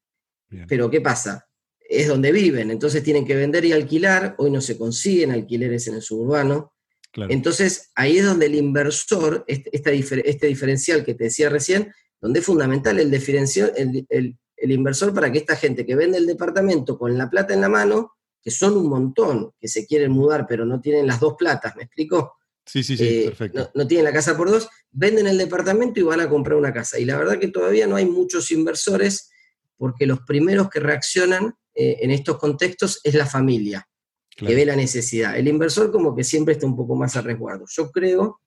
Pero 0.69 0.89
¿qué 0.89 1.01
pasa? 1.01 1.49
Es 1.81 2.07
donde 2.07 2.31
viven, 2.31 2.71
entonces 2.71 3.03
tienen 3.03 3.27
que 3.27 3.35
vender 3.35 3.65
y 3.65 3.73
alquilar, 3.73 4.37
hoy 4.39 4.53
no 4.53 4.61
se 4.61 4.79
consiguen 4.79 5.33
alquileres 5.33 5.89
en 5.89 5.95
el 5.95 6.03
suburbano. 6.03 6.73
Entonces 7.17 7.91
ahí 7.97 8.19
es 8.19 8.27
donde 8.27 8.47
el 8.47 8.55
inversor, 8.55 9.45
este, 9.49 9.71
este, 9.73 10.47
diferencial 10.47 11.05
que 11.05 11.15
te 11.15 11.25
decía 11.25 11.49
recién, 11.49 11.93
donde 12.21 12.39
es 12.39 12.47
fundamental 12.47 13.01
el, 13.01 13.11
diferencial, 13.11 13.73
el, 13.77 14.07
el 14.09 14.39
inversor 14.71 15.13
para 15.13 15.33
que 15.33 15.39
esta 15.39 15.57
gente 15.57 15.85
que 15.85 15.97
vende 15.97 16.19
el 16.19 16.27
departamento 16.27 16.97
con 16.97 17.17
la 17.19 17.29
plata 17.29 17.53
en 17.55 17.61
la 17.61 17.69
mano, 17.69 18.13
que 18.41 18.51
son 18.51 18.77
un 18.77 18.89
montón, 18.89 19.53
que 19.59 19.69
se 19.69 19.87
quieren 19.87 20.13
mudar 20.13 20.47
pero 20.49 20.65
no 20.65 20.81
tienen 20.81 21.07
las 21.07 21.19
dos 21.19 21.35
platas, 21.37 21.75
¿me 21.77 21.85
explico? 21.85 22.35
Sí, 22.65 22.83
sí, 22.83 22.97
sí, 22.97 23.05
eh, 23.05 23.25
perfecto. 23.27 23.71
No, 23.75 23.87
tienen 23.87 24.05
la 24.05 24.13
casa 24.13 24.37
por 24.37 24.51
dos, 24.51 24.69
venden 24.91 25.27
el 25.27 25.39
departamento 25.39 25.99
y 25.99 26.05
van 26.05 26.21
a 26.21 26.29
comprar 26.29 26.57
una 26.57 26.73
casa. 26.73 26.99
Y 26.99 27.05
la 27.05 27.17
verdad 27.17 27.39
que 27.39 27.49
todavía 27.49 27.87
no 27.87 27.97
hay 27.97 28.07
muchos 28.07 28.51
inversores 28.53 29.31
porque 29.77 30.07
los 30.07 30.21
primeros 30.21 30.71
que 30.71 30.79
reaccionan 30.79 31.57
eh, 31.75 31.99
en 32.01 32.11
estos 32.11 32.39
contextos 32.39 33.01
es 33.03 33.15
la 33.15 33.27
familia, 33.27 33.89
que 34.37 34.55
ve 34.55 34.65
la 34.65 34.77
necesidad. 34.77 35.37
El 35.37 35.49
inversor 35.49 35.91
como 35.91 36.15
que 36.15 36.23
siempre 36.23 36.55
está 36.55 36.67
un 36.67 36.77
poco 36.77 36.95
más 36.95 37.17
a 37.17 37.23
resguardo. 37.23 37.65
Yo 37.69 37.91
creo 37.91 38.41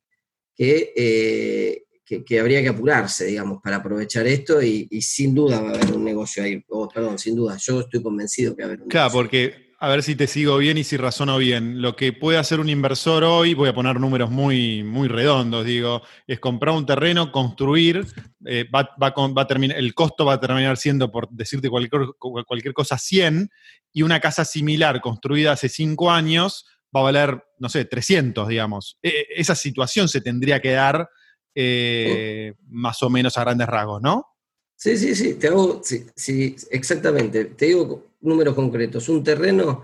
que 0.55 0.93
eh, 0.95 1.84
que, 2.05 2.39
habría 2.39 2.61
que 2.61 2.69
apurarse, 2.69 3.25
digamos, 3.25 3.61
para 3.61 3.77
aprovechar 3.77 4.27
esto 4.27 4.61
y, 4.61 4.87
sin 5.01 5.33
duda 5.33 5.59
va 5.61 5.71
a 5.71 5.73
haber 5.73 5.93
un 5.93 6.03
negocio 6.03 6.43
ahí. 6.43 6.63
perdón, 6.93 7.17
sin 7.17 7.35
duda, 7.35 7.57
yo 7.57 7.81
estoy 7.81 8.01
convencido 8.01 8.55
que 8.55 8.61
va 8.61 8.67
a 8.67 8.69
haber 8.69 8.81
un 8.83 8.89
Claro, 8.89 9.11
porque 9.11 9.65
a 9.79 9.89
ver 9.89 10.03
si 10.03 10.15
te 10.15 10.27
sigo 10.27 10.57
bien 10.57 10.77
y 10.77 10.83
si 10.83 10.97
razono 10.97 11.37
bien. 11.37 11.81
Lo 11.81 11.95
que 11.95 12.13
puede 12.13 12.37
hacer 12.37 12.59
un 12.59 12.69
inversor 12.69 13.23
hoy, 13.23 13.53
voy 13.53 13.69
a 13.69 13.73
poner 13.73 13.99
números 13.99 14.29
muy, 14.29 14.83
muy 14.83 15.07
redondos, 15.07 15.65
digo, 15.65 16.01
es 16.27 16.39
comprar 16.39 16.75
un 16.75 16.85
terreno, 16.85 17.31
construir, 17.31 18.05
eh, 18.45 18.65
va, 18.73 18.89
a 19.01 19.47
terminar, 19.47 19.77
el 19.77 19.93
costo 19.93 20.25
va 20.25 20.33
a 20.33 20.39
terminar 20.39 20.77
siendo, 20.77 21.11
por 21.11 21.29
decirte 21.29 21.69
cualquier, 21.69 22.03
cualquier 22.19 22.73
cosa, 22.73 22.97
100, 22.97 23.49
y 23.91 24.03
una 24.03 24.19
casa 24.19 24.45
similar 24.45 25.01
construida 25.01 25.53
hace 25.53 25.69
5 25.69 26.11
años 26.11 26.65
va 26.95 27.01
a 27.01 27.03
valer, 27.03 27.43
no 27.59 27.67
sé, 27.67 27.85
300, 27.85 28.47
digamos. 28.47 28.97
E, 29.01 29.09
e, 29.09 29.27
esa 29.35 29.55
situación 29.55 30.07
se 30.07 30.21
tendría 30.21 30.61
que 30.61 30.71
dar 30.71 31.09
eh, 31.55 32.53
más 32.67 33.01
o 33.01 33.09
menos 33.09 33.37
a 33.37 33.41
grandes 33.41 33.67
rasgos, 33.67 34.01
¿no? 34.01 34.27
Sí, 34.75 34.97
sí, 34.97 35.15
sí, 35.15 35.35
te 35.35 35.47
hago, 35.47 35.81
sí, 35.83 36.55
exactamente. 36.69 37.45
Te 37.45 37.67
digo 37.67 38.07
números 38.19 38.53
concretos. 38.55 39.07
Un 39.07 39.23
terreno 39.23 39.83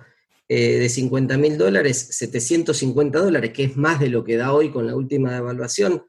eh, 0.50 0.80
de 0.80 0.90
50 0.90 1.38
mil 1.38 1.58
dólares, 1.58 2.10
750 2.12 3.20
dólares, 3.20 3.54
que 3.54 3.64
es 3.64 3.78
más 3.78 4.02
de 4.02 4.10
lo 4.10 4.26
que 4.26 4.36
da 4.36 4.54
hoy 4.54 4.70
con 4.70 4.86
la 4.86 4.96
última 4.96 5.38
evaluación, 5.38 6.04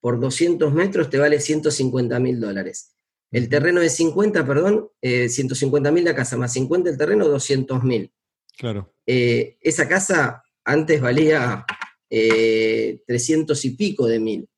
por 0.00 0.18
200 0.18 0.72
metros 0.72 1.10
te 1.10 1.18
vale 1.18 1.38
150 1.38 2.18
mil 2.18 2.40
dólares. 2.40 2.96
El 3.30 3.48
terreno 3.48 3.80
de 3.80 3.90
50, 3.90 4.46
perdón, 4.46 4.88
150 5.00 5.88
eh, 5.88 5.92
mil 5.92 6.04
la 6.04 6.14
casa, 6.14 6.36
más 6.38 6.54
50 6.54 6.90
el 6.90 6.96
terreno, 6.98 7.28
200 7.28 7.84
mil. 7.84 8.12
Claro. 8.56 8.94
esa 9.06 9.88
casa 9.88 10.42
antes 10.64 11.00
valía 11.00 11.64
300 12.08 13.64
y 13.64 13.70
pico 13.70 14.06
de 14.06 14.20
mil. 14.20 14.48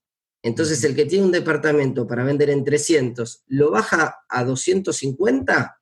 Entonces, 0.45 0.85
el 0.85 0.95
que 0.95 1.07
tiene 1.07 1.25
un 1.25 1.33
departamento 1.33 2.07
para 2.07 2.23
vender 2.23 2.51
en 2.51 2.65
300, 2.65 3.45
lo 3.49 3.71
baja 3.71 4.27
a 4.29 4.45
250 4.45 5.81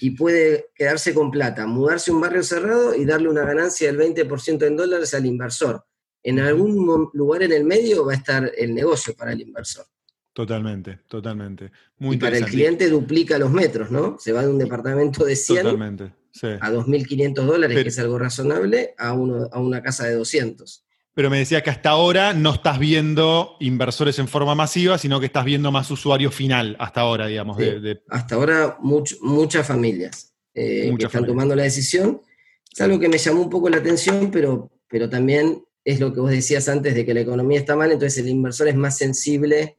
y 0.00 0.10
puede 0.10 0.70
quedarse 0.74 1.14
con 1.14 1.30
plata, 1.30 1.64
mudarse 1.64 2.10
a 2.10 2.14
un 2.14 2.20
barrio 2.20 2.42
cerrado 2.42 2.96
y 2.96 3.04
darle 3.04 3.28
una 3.28 3.44
ganancia 3.44 3.92
del 3.92 4.14
20% 4.16 4.66
en 4.66 4.76
dólares 4.76 5.14
al 5.14 5.26
inversor. 5.26 5.84
En 6.24 6.40
algún 6.40 7.08
lugar 7.12 7.44
en 7.44 7.52
el 7.52 7.62
medio 7.62 8.04
va 8.04 8.14
a 8.14 8.16
estar 8.16 8.50
el 8.56 8.74
negocio 8.74 9.14
para 9.14 9.30
el 9.30 9.42
inversor. 9.42 9.86
Totalmente, 10.32 10.98
totalmente. 11.06 11.70
Muy 11.98 12.16
y 12.16 12.18
para 12.18 12.36
el 12.36 12.46
cliente 12.46 12.88
duplica 12.88 13.38
los 13.38 13.52
metros, 13.52 13.92
¿no? 13.92 14.18
Se 14.18 14.32
va 14.32 14.42
de 14.42 14.48
un 14.48 14.58
departamento 14.58 15.24
de 15.24 15.36
100 15.36 15.66
a 15.66 16.72
2.500 16.72 17.34
dólares, 17.44 17.80
que 17.80 17.88
es 17.90 17.98
algo 18.00 18.18
razonable, 18.18 18.96
a, 18.98 19.12
uno, 19.12 19.48
a 19.52 19.60
una 19.60 19.80
casa 19.80 20.06
de 20.06 20.16
200 20.16 20.84
pero 21.18 21.30
me 21.30 21.38
decía 21.38 21.64
que 21.64 21.70
hasta 21.70 21.90
ahora 21.90 22.32
no 22.32 22.54
estás 22.54 22.78
viendo 22.78 23.56
inversores 23.58 24.20
en 24.20 24.28
forma 24.28 24.54
masiva, 24.54 24.98
sino 24.98 25.18
que 25.18 25.26
estás 25.26 25.44
viendo 25.44 25.72
más 25.72 25.90
usuario 25.90 26.30
final 26.30 26.76
hasta 26.78 27.00
ahora, 27.00 27.26
digamos. 27.26 27.58
Hasta 28.08 28.36
ahora 28.36 28.76
muchas 28.78 29.66
familias 29.66 30.32
eh, 30.54 30.94
que 30.96 31.06
están 31.06 31.26
tomando 31.26 31.56
la 31.56 31.64
decisión. 31.64 32.22
Es 32.72 32.80
algo 32.82 33.00
que 33.00 33.08
me 33.08 33.18
llamó 33.18 33.42
un 33.42 33.50
poco 33.50 33.68
la 33.68 33.78
atención, 33.78 34.30
pero, 34.30 34.70
pero 34.86 35.10
también 35.10 35.64
es 35.84 35.98
lo 35.98 36.14
que 36.14 36.20
vos 36.20 36.30
decías 36.30 36.68
antes 36.68 36.94
de 36.94 37.04
que 37.04 37.14
la 37.14 37.22
economía 37.22 37.58
está 37.58 37.74
mal, 37.74 37.90
entonces 37.90 38.22
el 38.22 38.28
inversor 38.28 38.68
es 38.68 38.76
más 38.76 38.96
sensible 38.96 39.76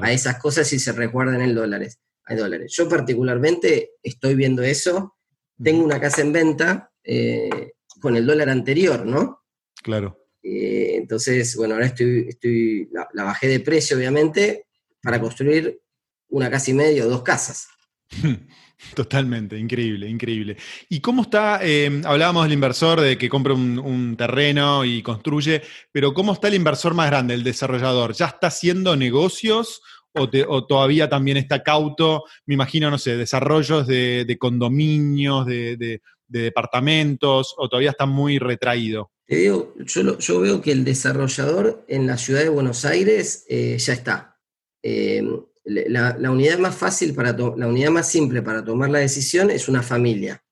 a 0.00 0.12
esas 0.12 0.38
cosas 0.38 0.72
y 0.72 0.78
se 0.78 0.92
resguardan 0.92 1.42
en 1.42 1.52
dólares. 1.52 1.98
hay 2.26 2.36
dólares. 2.36 2.72
Yo 2.76 2.88
particularmente 2.88 3.94
estoy 4.04 4.36
viendo 4.36 4.62
eso. 4.62 5.16
Tengo 5.60 5.84
una 5.84 6.00
casa 6.00 6.20
en 6.20 6.32
venta 6.32 6.92
eh, 7.02 7.72
con 8.00 8.16
el 8.16 8.24
dólar 8.24 8.50
anterior, 8.50 9.04
¿no? 9.04 9.42
Claro. 9.82 10.25
Eh, 10.48 10.96
entonces, 10.96 11.56
bueno, 11.56 11.74
ahora 11.74 11.86
estoy, 11.86 12.88
la, 12.92 13.24
bajé 13.24 13.48
de 13.48 13.60
precio, 13.60 13.96
obviamente, 13.96 14.66
para 15.02 15.20
construir 15.20 15.80
una 16.28 16.48
casa 16.48 16.70
y 16.70 16.74
media 16.74 17.04
o 17.04 17.08
dos 17.08 17.22
casas. 17.22 17.66
Totalmente, 18.94 19.58
increíble, 19.58 20.08
increíble. 20.08 20.56
¿Y 20.88 21.00
cómo 21.00 21.22
está? 21.22 21.58
Eh, 21.62 22.00
hablábamos 22.04 22.44
del 22.44 22.52
inversor, 22.52 23.00
de 23.00 23.18
que 23.18 23.28
compra 23.28 23.54
un, 23.54 24.14
terreno 24.16 24.84
y 24.84 25.02
construye, 25.02 25.62
pero 25.90 26.14
¿cómo 26.14 26.34
está 26.34 26.46
el 26.46 26.54
inversor 26.54 26.94
más 26.94 27.10
grande, 27.10 27.34
el 27.34 27.42
desarrollador? 27.42 28.14
¿Ya 28.14 28.26
está 28.26 28.46
haciendo 28.46 28.94
negocios 28.94 29.80
o, 30.12 30.28
todavía 30.66 31.08
también 31.08 31.38
está 31.38 31.64
cauto? 31.64 32.24
Me 32.44 32.54
imagino, 32.54 32.88
no 32.90 32.98
sé, 32.98 33.16
desarrollos 33.16 33.86
de, 33.86 34.36
condominios, 34.38 35.46
de, 35.46 36.00
departamentos, 36.28 37.54
o 37.56 37.68
todavía 37.68 37.90
está 37.90 38.06
muy 38.06 38.38
retraído. 38.38 39.10
Te 39.26 39.36
digo, 39.36 39.74
yo, 39.84 40.40
veo 40.40 40.60
que 40.60 40.72
el 40.72 40.84
desarrollador 40.84 41.84
en 41.88 42.06
la 42.06 42.16
ciudad 42.16 42.42
de 42.42 42.48
Buenos 42.48 42.84
Aires 42.84 43.44
eh, 43.48 43.76
ya 43.78 43.92
está. 43.92 44.36
Eh, 44.82 45.22
la, 45.64 46.30
unidad 46.30 46.58
más 46.58 46.76
fácil 46.76 47.12
para 47.12 47.32
la 47.32 47.66
unidad 47.66 47.90
más 47.90 48.08
simple 48.08 48.40
para 48.40 48.64
tomar 48.64 48.88
la 48.88 49.00
decisión 49.00 49.50
es 49.50 49.68
una 49.68 49.82
familia. 49.82 50.42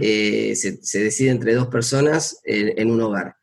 Eh, 0.00 0.54
se, 0.56 0.98
decide 0.98 1.30
entre 1.30 1.54
dos 1.54 1.68
personas 1.68 2.40
en, 2.44 2.90
un 2.90 3.00
hogar. 3.00 3.36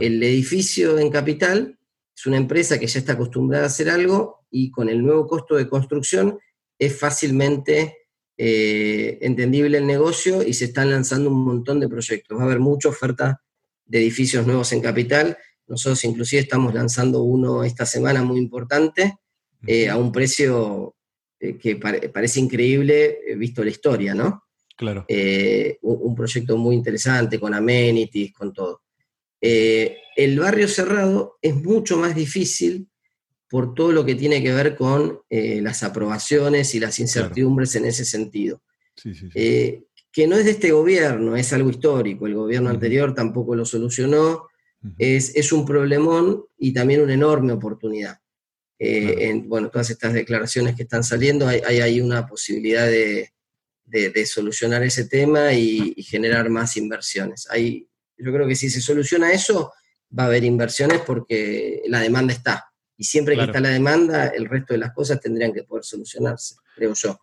El 0.00 0.22
edificio 0.22 0.98
en 0.98 1.10
capital 1.10 1.78
es 2.16 2.26
una 2.26 2.36
empresa 2.36 2.80
que 2.80 2.86
ya 2.86 2.98
está 2.98 3.12
acostumbrada 3.12 3.64
a 3.64 3.68
hacer 3.68 3.88
algo 3.88 4.46
y 4.50 4.70
con 4.70 4.88
el 4.88 5.02
nuevo 5.02 5.26
costo 5.26 5.54
de 5.54 5.68
construcción 5.68 6.38
es 6.78 6.98
fácilmente 6.98 8.07
eh, 8.40 9.18
entendible 9.20 9.78
el 9.78 9.86
negocio 9.86 10.44
y 10.44 10.54
se 10.54 10.66
están 10.66 10.90
lanzando 10.90 11.28
un 11.28 11.44
montón 11.44 11.80
de 11.80 11.88
proyectos. 11.88 12.38
Va 12.38 12.42
a 12.42 12.44
haber 12.46 12.60
mucha 12.60 12.88
oferta 12.88 13.42
de 13.84 13.98
edificios 13.98 14.46
nuevos 14.46 14.72
en 14.72 14.80
capital. 14.80 15.36
Nosotros 15.66 16.04
inclusive 16.04 16.42
estamos 16.42 16.72
lanzando 16.72 17.22
uno 17.22 17.64
esta 17.64 17.84
semana 17.84 18.22
muy 18.22 18.38
importante 18.38 19.18
eh, 19.66 19.88
a 19.88 19.96
un 19.96 20.12
precio 20.12 20.94
eh, 21.40 21.58
que 21.58 21.76
parece 21.76 22.38
increíble 22.38 23.18
visto 23.36 23.64
la 23.64 23.70
historia, 23.70 24.14
¿no? 24.14 24.44
Claro. 24.76 25.04
Un, 25.82 26.14
proyecto 26.14 26.56
muy 26.56 26.76
interesante, 26.76 27.40
con 27.40 27.52
amenities, 27.52 28.32
con 28.32 28.52
todo. 28.52 28.82
el 29.40 30.38
barrio 30.38 30.68
cerrado 30.68 31.38
es 31.42 31.56
mucho 31.56 31.96
más 31.96 32.14
difícil 32.14 32.88
por 33.48 33.74
todo 33.74 33.92
lo 33.92 34.04
que 34.04 34.14
tiene 34.14 34.42
que 34.42 34.52
ver 34.52 34.76
con 34.76 35.20
las 35.30 35.82
aprobaciones 35.82 36.74
y 36.74 36.80
las 36.80 36.98
incertidumbres 36.98 37.74
en 37.76 37.86
ese 37.86 38.04
sentido. 38.04 38.62
Sí, 38.94 39.14
sí, 39.14 39.28
que 40.12 40.26
no 40.26 40.36
es 40.36 40.44
de 40.44 40.52
este 40.52 40.72
gobierno, 40.72 41.36
es 41.36 41.52
algo 41.52 41.70
histórico. 41.70 42.26
El 42.26 42.34
gobierno 42.34 42.70
anterior 42.70 43.14
tampoco 43.14 43.54
lo 43.54 43.64
solucionó. 43.64 44.48
es, 44.98 45.34
es, 45.34 45.52
un 45.52 45.64
problemón 45.64 46.44
y 46.58 46.72
también 46.72 47.02
una 47.02 47.14
enorme 47.14 47.52
oportunidad. 47.52 48.18
Eh, 48.78 49.28
en, 49.28 49.48
bueno, 49.48 49.70
todas 49.70 49.90
estas 49.90 50.12
declaraciones 50.12 50.76
que 50.76 50.84
están 50.84 51.02
saliendo, 51.02 51.48
hay, 51.48 51.60
hay 51.60 52.00
una 52.00 52.26
posibilidad 52.26 52.86
de, 52.86 53.32
solucionar 54.26 54.82
ese 54.82 55.06
tema 55.06 55.52
y, 55.52 55.94
generar 56.02 56.48
más 56.48 56.76
inversiones. 56.76 57.46
Hay, 57.50 57.88
yo 58.16 58.32
creo 58.32 58.46
que 58.46 58.54
si 58.54 58.70
se 58.70 58.80
soluciona 58.80 59.32
eso, 59.32 59.72
va 60.16 60.24
a 60.24 60.26
haber 60.26 60.44
inversiones 60.44 61.00
porque 61.00 61.82
la 61.86 62.00
demanda 62.00 62.32
está. 62.32 62.67
Y 62.98 63.04
siempre 63.04 63.36
que 63.36 63.44
está 63.44 63.60
la 63.60 63.68
demanda, 63.68 64.26
el 64.26 64.46
resto 64.46 64.74
de 64.74 64.80
las 64.80 64.92
cosas 64.92 65.20
tendrían 65.20 65.52
que 65.52 65.62
poder 65.62 65.84
solucionarse, 65.84 66.56
creo 66.74 66.92
yo. 66.94 67.18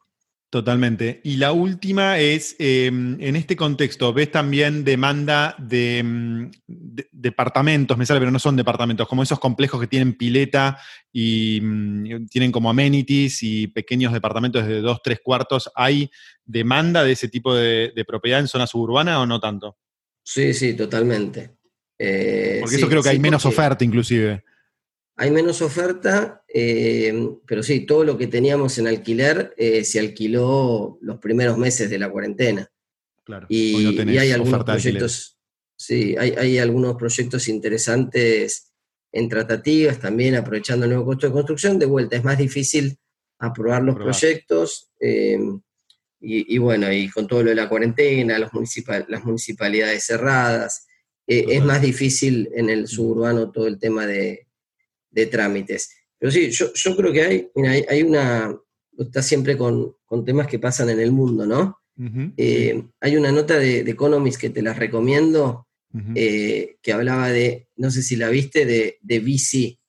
Totalmente. 0.56 1.20
Y 1.26 1.36
la 1.36 1.52
última 1.52 2.18
es, 2.18 2.56
em, 2.60 3.18
en 3.20 3.36
este 3.36 3.58
contexto, 3.58 4.14
¿ves 4.14 4.32
también 4.32 4.86
demanda 4.86 5.54
em, 5.70 6.50
de, 6.66 7.10
departamentos, 7.12 7.98
me 7.98 8.06
sale, 8.06 8.22
pero 8.22 8.32
no 8.32 8.40
son 8.40 8.56
departamentos, 8.56 9.06
como 9.06 9.22
esos 9.22 9.38
complejos 9.38 9.82
que 9.82 9.88
tienen 9.88 10.18
pileta 10.18 10.80
y 11.12 11.60
mm, 11.62 12.28
tienen 12.28 12.54
como 12.54 12.70
amenities 12.70 13.44
y 13.44 13.68
pequeños 13.68 14.14
departamentos 14.14 14.66
de 14.66 14.80
dos, 14.80 15.02
tres 15.04 15.20
cuartos? 15.22 15.70
¿Hay 15.76 16.10
demanda 16.46 17.04
de 17.04 17.12
ese 17.12 17.28
tipo 17.28 17.54
de, 17.54 17.92
propiedad 18.08 18.40
en 18.40 18.48
zona 18.48 18.66
suburbana 18.66 19.20
o 19.20 19.26
no 19.26 19.42
tanto? 19.42 19.78
Sí, 20.24 20.54
sí, 20.54 20.74
totalmente. 20.74 21.58
Eh, 22.00 22.60
porque 22.62 22.78
eso 22.78 22.88
creo 22.88 23.04
que 23.04 23.10
hay 23.10 23.20
menos 23.20 23.46
oferta 23.46 23.84
inclusive. 23.84 24.45
Hay 25.18 25.32
menos 25.32 25.62
oferta, 25.62 26.44
eh, 26.54 27.30
pero 27.46 27.64
sí, 27.64 27.86
todo 27.86 28.04
lo 28.04 28.18
que 28.18 28.28
teníamos 28.28 28.78
en 28.78 28.88
alquiler 28.88 29.54
eh, 29.56 29.86
se 29.86 30.00
alquiló 30.00 30.98
los 31.02 31.20
primeros 31.20 31.58
meses 31.58 31.90
de 31.90 31.98
la 31.98 32.12
cuarentena. 32.12 32.70
Claro. 33.24 33.48
Y, 33.50 33.98
hay 34.18 34.32
algunos 34.32 34.66
proyectos, 34.66 35.38
sí, 35.78 36.16
hay, 36.18 36.58
algunos 36.58 36.96
proyectos 36.98 37.48
interesantes 37.48 38.74
en 39.12 39.30
tratativas 39.30 40.00
también, 40.00 40.36
aprovechando 40.36 40.86
el 40.86 40.92
nuevo 40.92 41.06
costo 41.06 41.28
de 41.28 41.34
construcción. 41.34 41.80
De 41.80 41.86
vuelta, 41.86 42.18
es 42.18 42.24
más 42.24 42.38
difícil 42.38 42.98
aprobar 43.40 43.84
los 43.84 43.96
proyectos. 43.96 44.92
Eh, 45.00 45.40
y, 46.20 46.58
bueno, 46.58 46.92
y 46.92 47.10
con 47.10 47.28
todo 47.28 47.44
lo 47.44 47.50
de 47.50 47.56
la 47.56 47.70
cuarentena, 47.70 48.40
los 48.40 48.50
las 49.08 49.24
municipalidades 49.24 50.04
cerradas, 50.04 50.88
es 51.28 51.64
más 51.64 51.82
difícil 51.82 52.50
en 52.54 52.70
el 52.70 52.88
suburbano 52.88 53.52
todo 53.52 53.68
el 53.68 53.78
tema 53.78 54.08
de, 54.08 54.46
de 55.16 55.26
trámites. 55.28 55.90
Pero 56.20 56.32
sí, 56.32 56.52
yo, 56.52 56.96
creo 56.96 57.14
que 57.14 57.22
hay, 57.22 57.50
mira, 57.56 57.72
hay, 57.90 58.04
una, 58.04 58.56
está 58.98 59.22
siempre 59.24 59.58
con, 59.58 59.96
temas 60.26 60.48
que 60.48 60.60
pasan 60.60 60.90
en 60.90 61.00
el 61.00 61.12
mundo, 61.12 61.46
¿no? 61.46 61.80
Eh, 62.36 62.84
hay 63.00 63.16
una 63.16 63.32
nota 63.32 63.58
de, 63.58 63.80
Economist 63.80 64.40
que 64.40 64.50
te 64.50 64.62
la 64.62 64.74
recomiendo, 64.74 65.68
eh, 66.14 66.76
que 66.82 66.92
hablaba 66.92 67.30
de, 67.30 67.70
no 67.78 67.90
sé 67.90 68.04
si 68.04 68.18
la 68.18 68.30
viste, 68.30 68.66
de, 68.66 68.98
de 69.02 69.20
BC, 69.20 69.80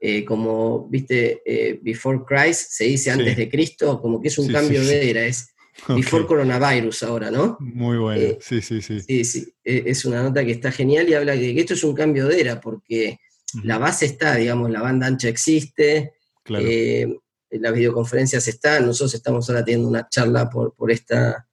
eh, 0.00 0.24
como, 0.24 0.86
viste, 0.88 1.42
Before 1.82 2.20
Christ, 2.26 2.70
se 2.70 2.84
dice 2.84 3.10
antes 3.10 3.36
de 3.36 3.48
Cristo, 3.48 4.00
como 4.00 4.20
que 4.20 4.28
es 4.28 4.38
un 4.38 4.48
cambio 4.48 4.84
de 4.84 5.10
era, 5.10 5.24
es 5.24 5.48
Before 5.88 6.26
Coronavirus 6.26 7.02
ahora, 7.02 7.30
¿no? 7.30 7.56
Muy 7.60 7.96
bueno, 7.96 8.36
sí, 8.40 8.60
sí, 8.60 8.82
sí. 8.82 9.00
Sí, 9.00 9.24
sí, 9.24 9.54
es 9.62 10.04
una 10.04 10.22
nota 10.22 10.44
que 10.44 10.52
está 10.52 10.70
genial 10.70 11.08
y 11.08 11.14
habla 11.14 11.32
de 11.32 11.54
que 11.54 11.60
esto 11.60 11.74
es 11.74 11.84
un 11.84 11.94
cambio 11.94 12.26
de 12.28 12.40
era, 12.40 12.60
porque 12.60 13.18
la 13.62 13.78
base 13.78 14.06
está, 14.06 14.34
digamos, 14.34 14.70
la 14.70 14.82
banda 14.82 15.06
ancha 15.06 15.28
existe, 15.28 16.14
eh, 16.48 17.16
las 17.50 17.72
videoconferencias 17.72 18.46
están, 18.48 18.86
nosotros 18.86 19.14
estamos 19.14 19.48
ahora 19.48 19.64
teniendo 19.64 19.88
una 19.88 20.08
charla 20.08 20.50
por, 20.50 20.74
por 20.74 20.90
esta, 20.90 21.46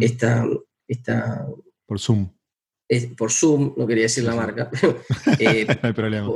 esta, 0.00 0.46
esta... 0.86 1.46
Por 1.86 1.98
Zoom. 1.98 2.30
por 3.16 3.32
Zoom, 3.32 3.74
no 3.76 3.86
quería 3.86 4.04
decir 4.04 4.24
la 4.24 4.34
marca. 4.34 4.70
Eh, 5.40 5.66
no 5.66 5.88
hay 5.88 5.92
problema. 5.92 6.32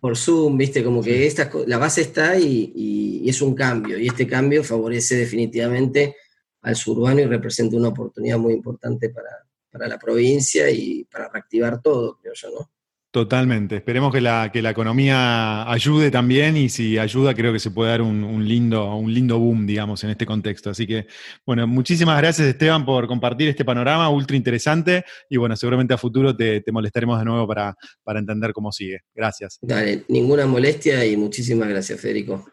Por, 0.00 0.16
Zoom, 0.16 0.58
viste, 0.58 0.82
como 0.82 1.02
que 1.02 1.26
esta, 1.26 1.50
la 1.66 1.78
base 1.78 2.00
está 2.02 2.36
y, 2.38 3.22
es 3.28 3.40
un 3.40 3.54
cambio, 3.54 3.98
y 3.98 4.08
este 4.08 4.26
cambio 4.26 4.64
favorece 4.64 5.16
definitivamente 5.16 6.16
al 6.62 6.76
suburbano 6.76 7.20
y 7.20 7.26
representa 7.26 7.76
una 7.76 7.88
oportunidad 7.88 8.38
muy 8.38 8.52
importante 8.52 9.10
para, 9.10 9.30
para 9.70 9.86
la 9.86 9.98
provincia 9.98 10.68
y 10.70 11.04
para 11.04 11.28
reactivar 11.28 11.80
todo, 11.80 12.18
creo 12.18 12.34
yo, 12.34 12.50
¿no? 12.50 12.70
Totalmente. 13.12 13.76
Esperemos 13.76 14.10
que 14.10 14.22
la, 14.22 14.50
que 14.50 14.62
la 14.62 14.70
economía 14.70 15.70
ayude 15.70 16.10
también 16.10 16.56
y 16.56 16.70
si 16.70 16.96
ayuda 16.96 17.34
creo 17.34 17.52
que 17.52 17.58
se 17.58 17.70
puede 17.70 17.90
dar 17.90 18.00
un, 18.00 18.48
lindo, 18.48 18.96
un 18.96 19.12
lindo 19.12 19.38
boom, 19.38 19.66
digamos, 19.66 20.02
en 20.02 20.10
este 20.10 20.24
contexto. 20.24 20.70
Así 20.70 20.86
que, 20.86 21.06
bueno, 21.44 21.66
muchísimas 21.66 22.16
gracias 22.16 22.48
Esteban 22.48 22.86
por 22.86 23.06
compartir 23.06 23.50
este 23.50 23.66
panorama 23.66 24.08
ultra 24.08 24.34
interesante 24.34 25.04
y 25.28 25.36
bueno, 25.36 25.56
seguramente 25.56 25.92
a 25.92 25.98
futuro 25.98 26.34
te, 26.34 26.64
molestaremos 26.72 27.18
de 27.18 27.26
nuevo 27.26 27.46
para, 27.46 27.76
para 28.02 28.18
entender 28.18 28.54
cómo 28.54 28.72
sigue. 28.72 29.00
Gracias. 29.14 29.58
Dale, 29.60 30.04
ninguna 30.08 30.46
molestia 30.46 31.04
y 31.04 31.14
muchísimas 31.14 31.68
gracias, 31.68 32.00
Federico. 32.00 32.46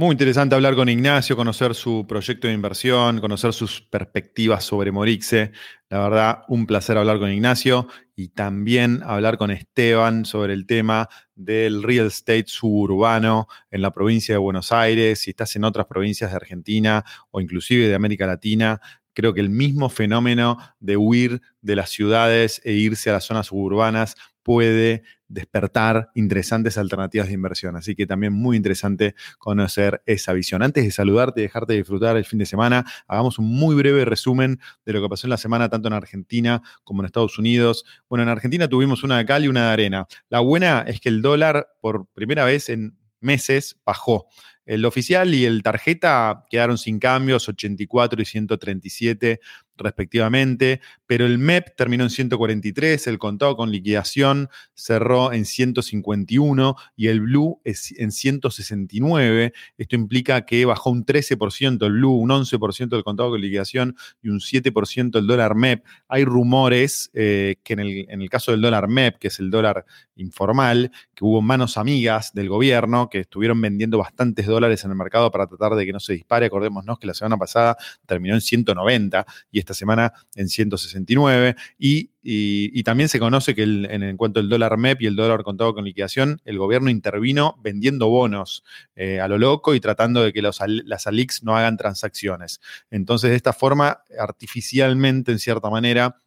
Muy 0.00 0.12
interesante 0.12 0.54
hablar 0.54 0.76
con 0.76 0.88
Ignacio, 0.88 1.34
conocer 1.34 1.74
su 1.74 2.06
proyecto 2.06 2.46
de 2.46 2.54
inversión, 2.54 3.20
conocer 3.20 3.52
sus 3.52 3.80
perspectivas 3.80 4.62
sobre 4.62 4.92
Morixe. 4.92 5.50
La 5.88 5.98
verdad, 5.98 6.42
un 6.46 6.66
placer 6.66 6.96
hablar 6.96 7.18
con 7.18 7.32
Ignacio 7.32 7.88
y 8.14 8.28
también 8.28 9.02
hablar 9.02 9.38
con 9.38 9.50
Esteban 9.50 10.24
sobre 10.24 10.52
el 10.52 10.66
tema 10.66 11.08
del 11.34 11.82
real 11.82 12.06
estate 12.06 12.44
suburbano 12.46 13.48
en 13.72 13.82
la 13.82 13.90
provincia 13.90 14.36
de 14.36 14.38
Buenos 14.38 14.70
Aires, 14.70 15.18
si 15.18 15.30
estás 15.30 15.56
en 15.56 15.64
otras 15.64 15.86
provincias 15.86 16.30
de 16.30 16.36
Argentina 16.36 17.04
o 17.32 17.40
inclusive 17.40 17.88
de 17.88 17.96
América 17.96 18.28
Latina. 18.28 18.80
Creo 19.14 19.34
que 19.34 19.40
el 19.40 19.50
mismo 19.50 19.88
fenómeno 19.88 20.58
de 20.78 20.96
huir 20.96 21.42
de 21.60 21.74
las 21.74 21.90
ciudades 21.90 22.60
e 22.62 22.70
irse 22.74 23.10
a 23.10 23.14
las 23.14 23.24
zonas 23.24 23.48
suburbanas 23.48 24.14
puede 24.48 25.02
despertar 25.28 26.08
interesantes 26.14 26.78
alternativas 26.78 27.28
de 27.28 27.34
inversión. 27.34 27.76
Así 27.76 27.94
que 27.94 28.06
también 28.06 28.32
muy 28.32 28.56
interesante 28.56 29.14
conocer 29.36 30.02
esa 30.06 30.32
visión. 30.32 30.62
Antes 30.62 30.84
de 30.84 30.90
saludarte 30.90 31.40
y 31.40 31.42
dejarte 31.42 31.74
disfrutar 31.74 32.16
el 32.16 32.24
fin 32.24 32.38
de 32.38 32.46
semana, 32.46 32.86
hagamos 33.06 33.38
un 33.38 33.44
muy 33.44 33.76
breve 33.76 34.06
resumen 34.06 34.58
de 34.86 34.94
lo 34.94 35.02
que 35.02 35.08
pasó 35.10 35.26
en 35.26 35.32
la 35.32 35.36
semana 35.36 35.68
tanto 35.68 35.88
en 35.88 35.92
Argentina 35.92 36.62
como 36.82 37.02
en 37.02 37.06
Estados 37.06 37.38
Unidos. 37.38 37.84
Bueno, 38.08 38.22
en 38.22 38.30
Argentina 38.30 38.66
tuvimos 38.68 39.04
una 39.04 39.18
de 39.18 39.26
cal 39.26 39.44
y 39.44 39.48
una 39.48 39.66
de 39.66 39.72
arena. 39.74 40.06
La 40.30 40.40
buena 40.40 40.82
es 40.86 40.98
que 40.98 41.10
el 41.10 41.20
dólar 41.20 41.68
por 41.82 42.06
primera 42.14 42.46
vez 42.46 42.70
en 42.70 42.96
meses 43.20 43.76
bajó. 43.84 44.28
El 44.64 44.86
oficial 44.86 45.34
y 45.34 45.44
el 45.44 45.62
tarjeta 45.62 46.46
quedaron 46.48 46.78
sin 46.78 46.98
cambios, 46.98 47.50
84 47.50 48.22
y 48.22 48.24
137 48.24 49.40
respectivamente, 49.84 50.80
pero 51.06 51.26
el 51.26 51.38
MEP 51.38 51.76
terminó 51.76 52.04
en 52.04 52.10
143, 52.10 53.06
el 53.06 53.18
contado 53.18 53.56
con 53.56 53.70
liquidación 53.70 54.48
cerró 54.74 55.32
en 55.32 55.44
151 55.44 56.76
y 56.96 57.08
el 57.08 57.20
Blue 57.20 57.60
en 57.64 58.12
169. 58.12 59.52
Esto 59.76 59.96
implica 59.96 60.44
que 60.44 60.64
bajó 60.64 60.90
un 60.90 61.04
13% 61.04 61.84
el 61.86 61.92
Blue, 61.92 62.12
un 62.12 62.30
11% 62.30 62.96
el 62.96 63.04
contado 63.04 63.30
con 63.30 63.40
liquidación 63.40 63.96
y 64.22 64.28
un 64.28 64.40
7% 64.40 65.18
el 65.18 65.26
dólar 65.26 65.54
MEP. 65.54 65.84
Hay 66.08 66.24
rumores 66.24 67.10
eh, 67.14 67.56
que 67.62 67.72
en 67.74 67.80
el, 67.80 68.06
en 68.08 68.22
el 68.22 68.30
caso 68.30 68.52
del 68.52 68.60
dólar 68.60 68.88
MEP, 68.88 69.18
que 69.18 69.28
es 69.28 69.38
el 69.38 69.50
dólar 69.50 69.84
informal, 70.16 70.90
que 71.14 71.24
hubo 71.24 71.40
manos 71.42 71.76
amigas 71.76 72.32
del 72.34 72.48
gobierno 72.48 73.08
que 73.08 73.20
estuvieron 73.20 73.60
vendiendo 73.60 73.98
bastantes 73.98 74.46
dólares 74.46 74.84
en 74.84 74.90
el 74.90 74.96
mercado 74.96 75.30
para 75.30 75.46
tratar 75.46 75.74
de 75.74 75.86
que 75.86 75.92
no 75.92 76.00
se 76.00 76.12
dispare. 76.12 76.46
Acordémonos 76.46 76.98
que 76.98 77.06
la 77.06 77.14
semana 77.14 77.36
pasada 77.36 77.76
terminó 78.06 78.34
en 78.34 78.40
190 78.40 79.26
y 79.50 79.58
esta 79.68 79.74
semana 79.74 80.12
en 80.34 80.48
169. 80.48 81.56
Y, 81.78 82.10
y, 82.22 82.82
también 82.82 83.08
se 83.08 83.18
conoce 83.18 83.54
que 83.54 83.62
en, 83.62 84.16
cuanto 84.16 84.40
al 84.40 84.48
dólar 84.48 84.78
MEP 84.78 85.02
y 85.02 85.06
el 85.06 85.16
dólar 85.16 85.42
contado 85.42 85.74
con 85.74 85.84
liquidación, 85.84 86.40
el 86.44 86.58
gobierno 86.58 86.90
intervino 86.90 87.58
vendiendo 87.62 88.08
bonos 88.08 88.64
eh, 88.96 89.20
a 89.20 89.28
lo 89.28 89.38
loco 89.38 89.74
y 89.74 89.80
tratando 89.80 90.22
de 90.22 90.32
que 90.32 90.42
los, 90.42 90.60
las 90.66 91.06
ALIX 91.06 91.42
no 91.42 91.56
hagan 91.56 91.76
transacciones. 91.76 92.60
Entonces, 92.90 93.30
de 93.30 93.36
esta 93.36 93.52
forma, 93.52 94.02
artificialmente, 94.18 95.32
en 95.32 95.38
cierta 95.38 95.68
manera, 95.68 96.22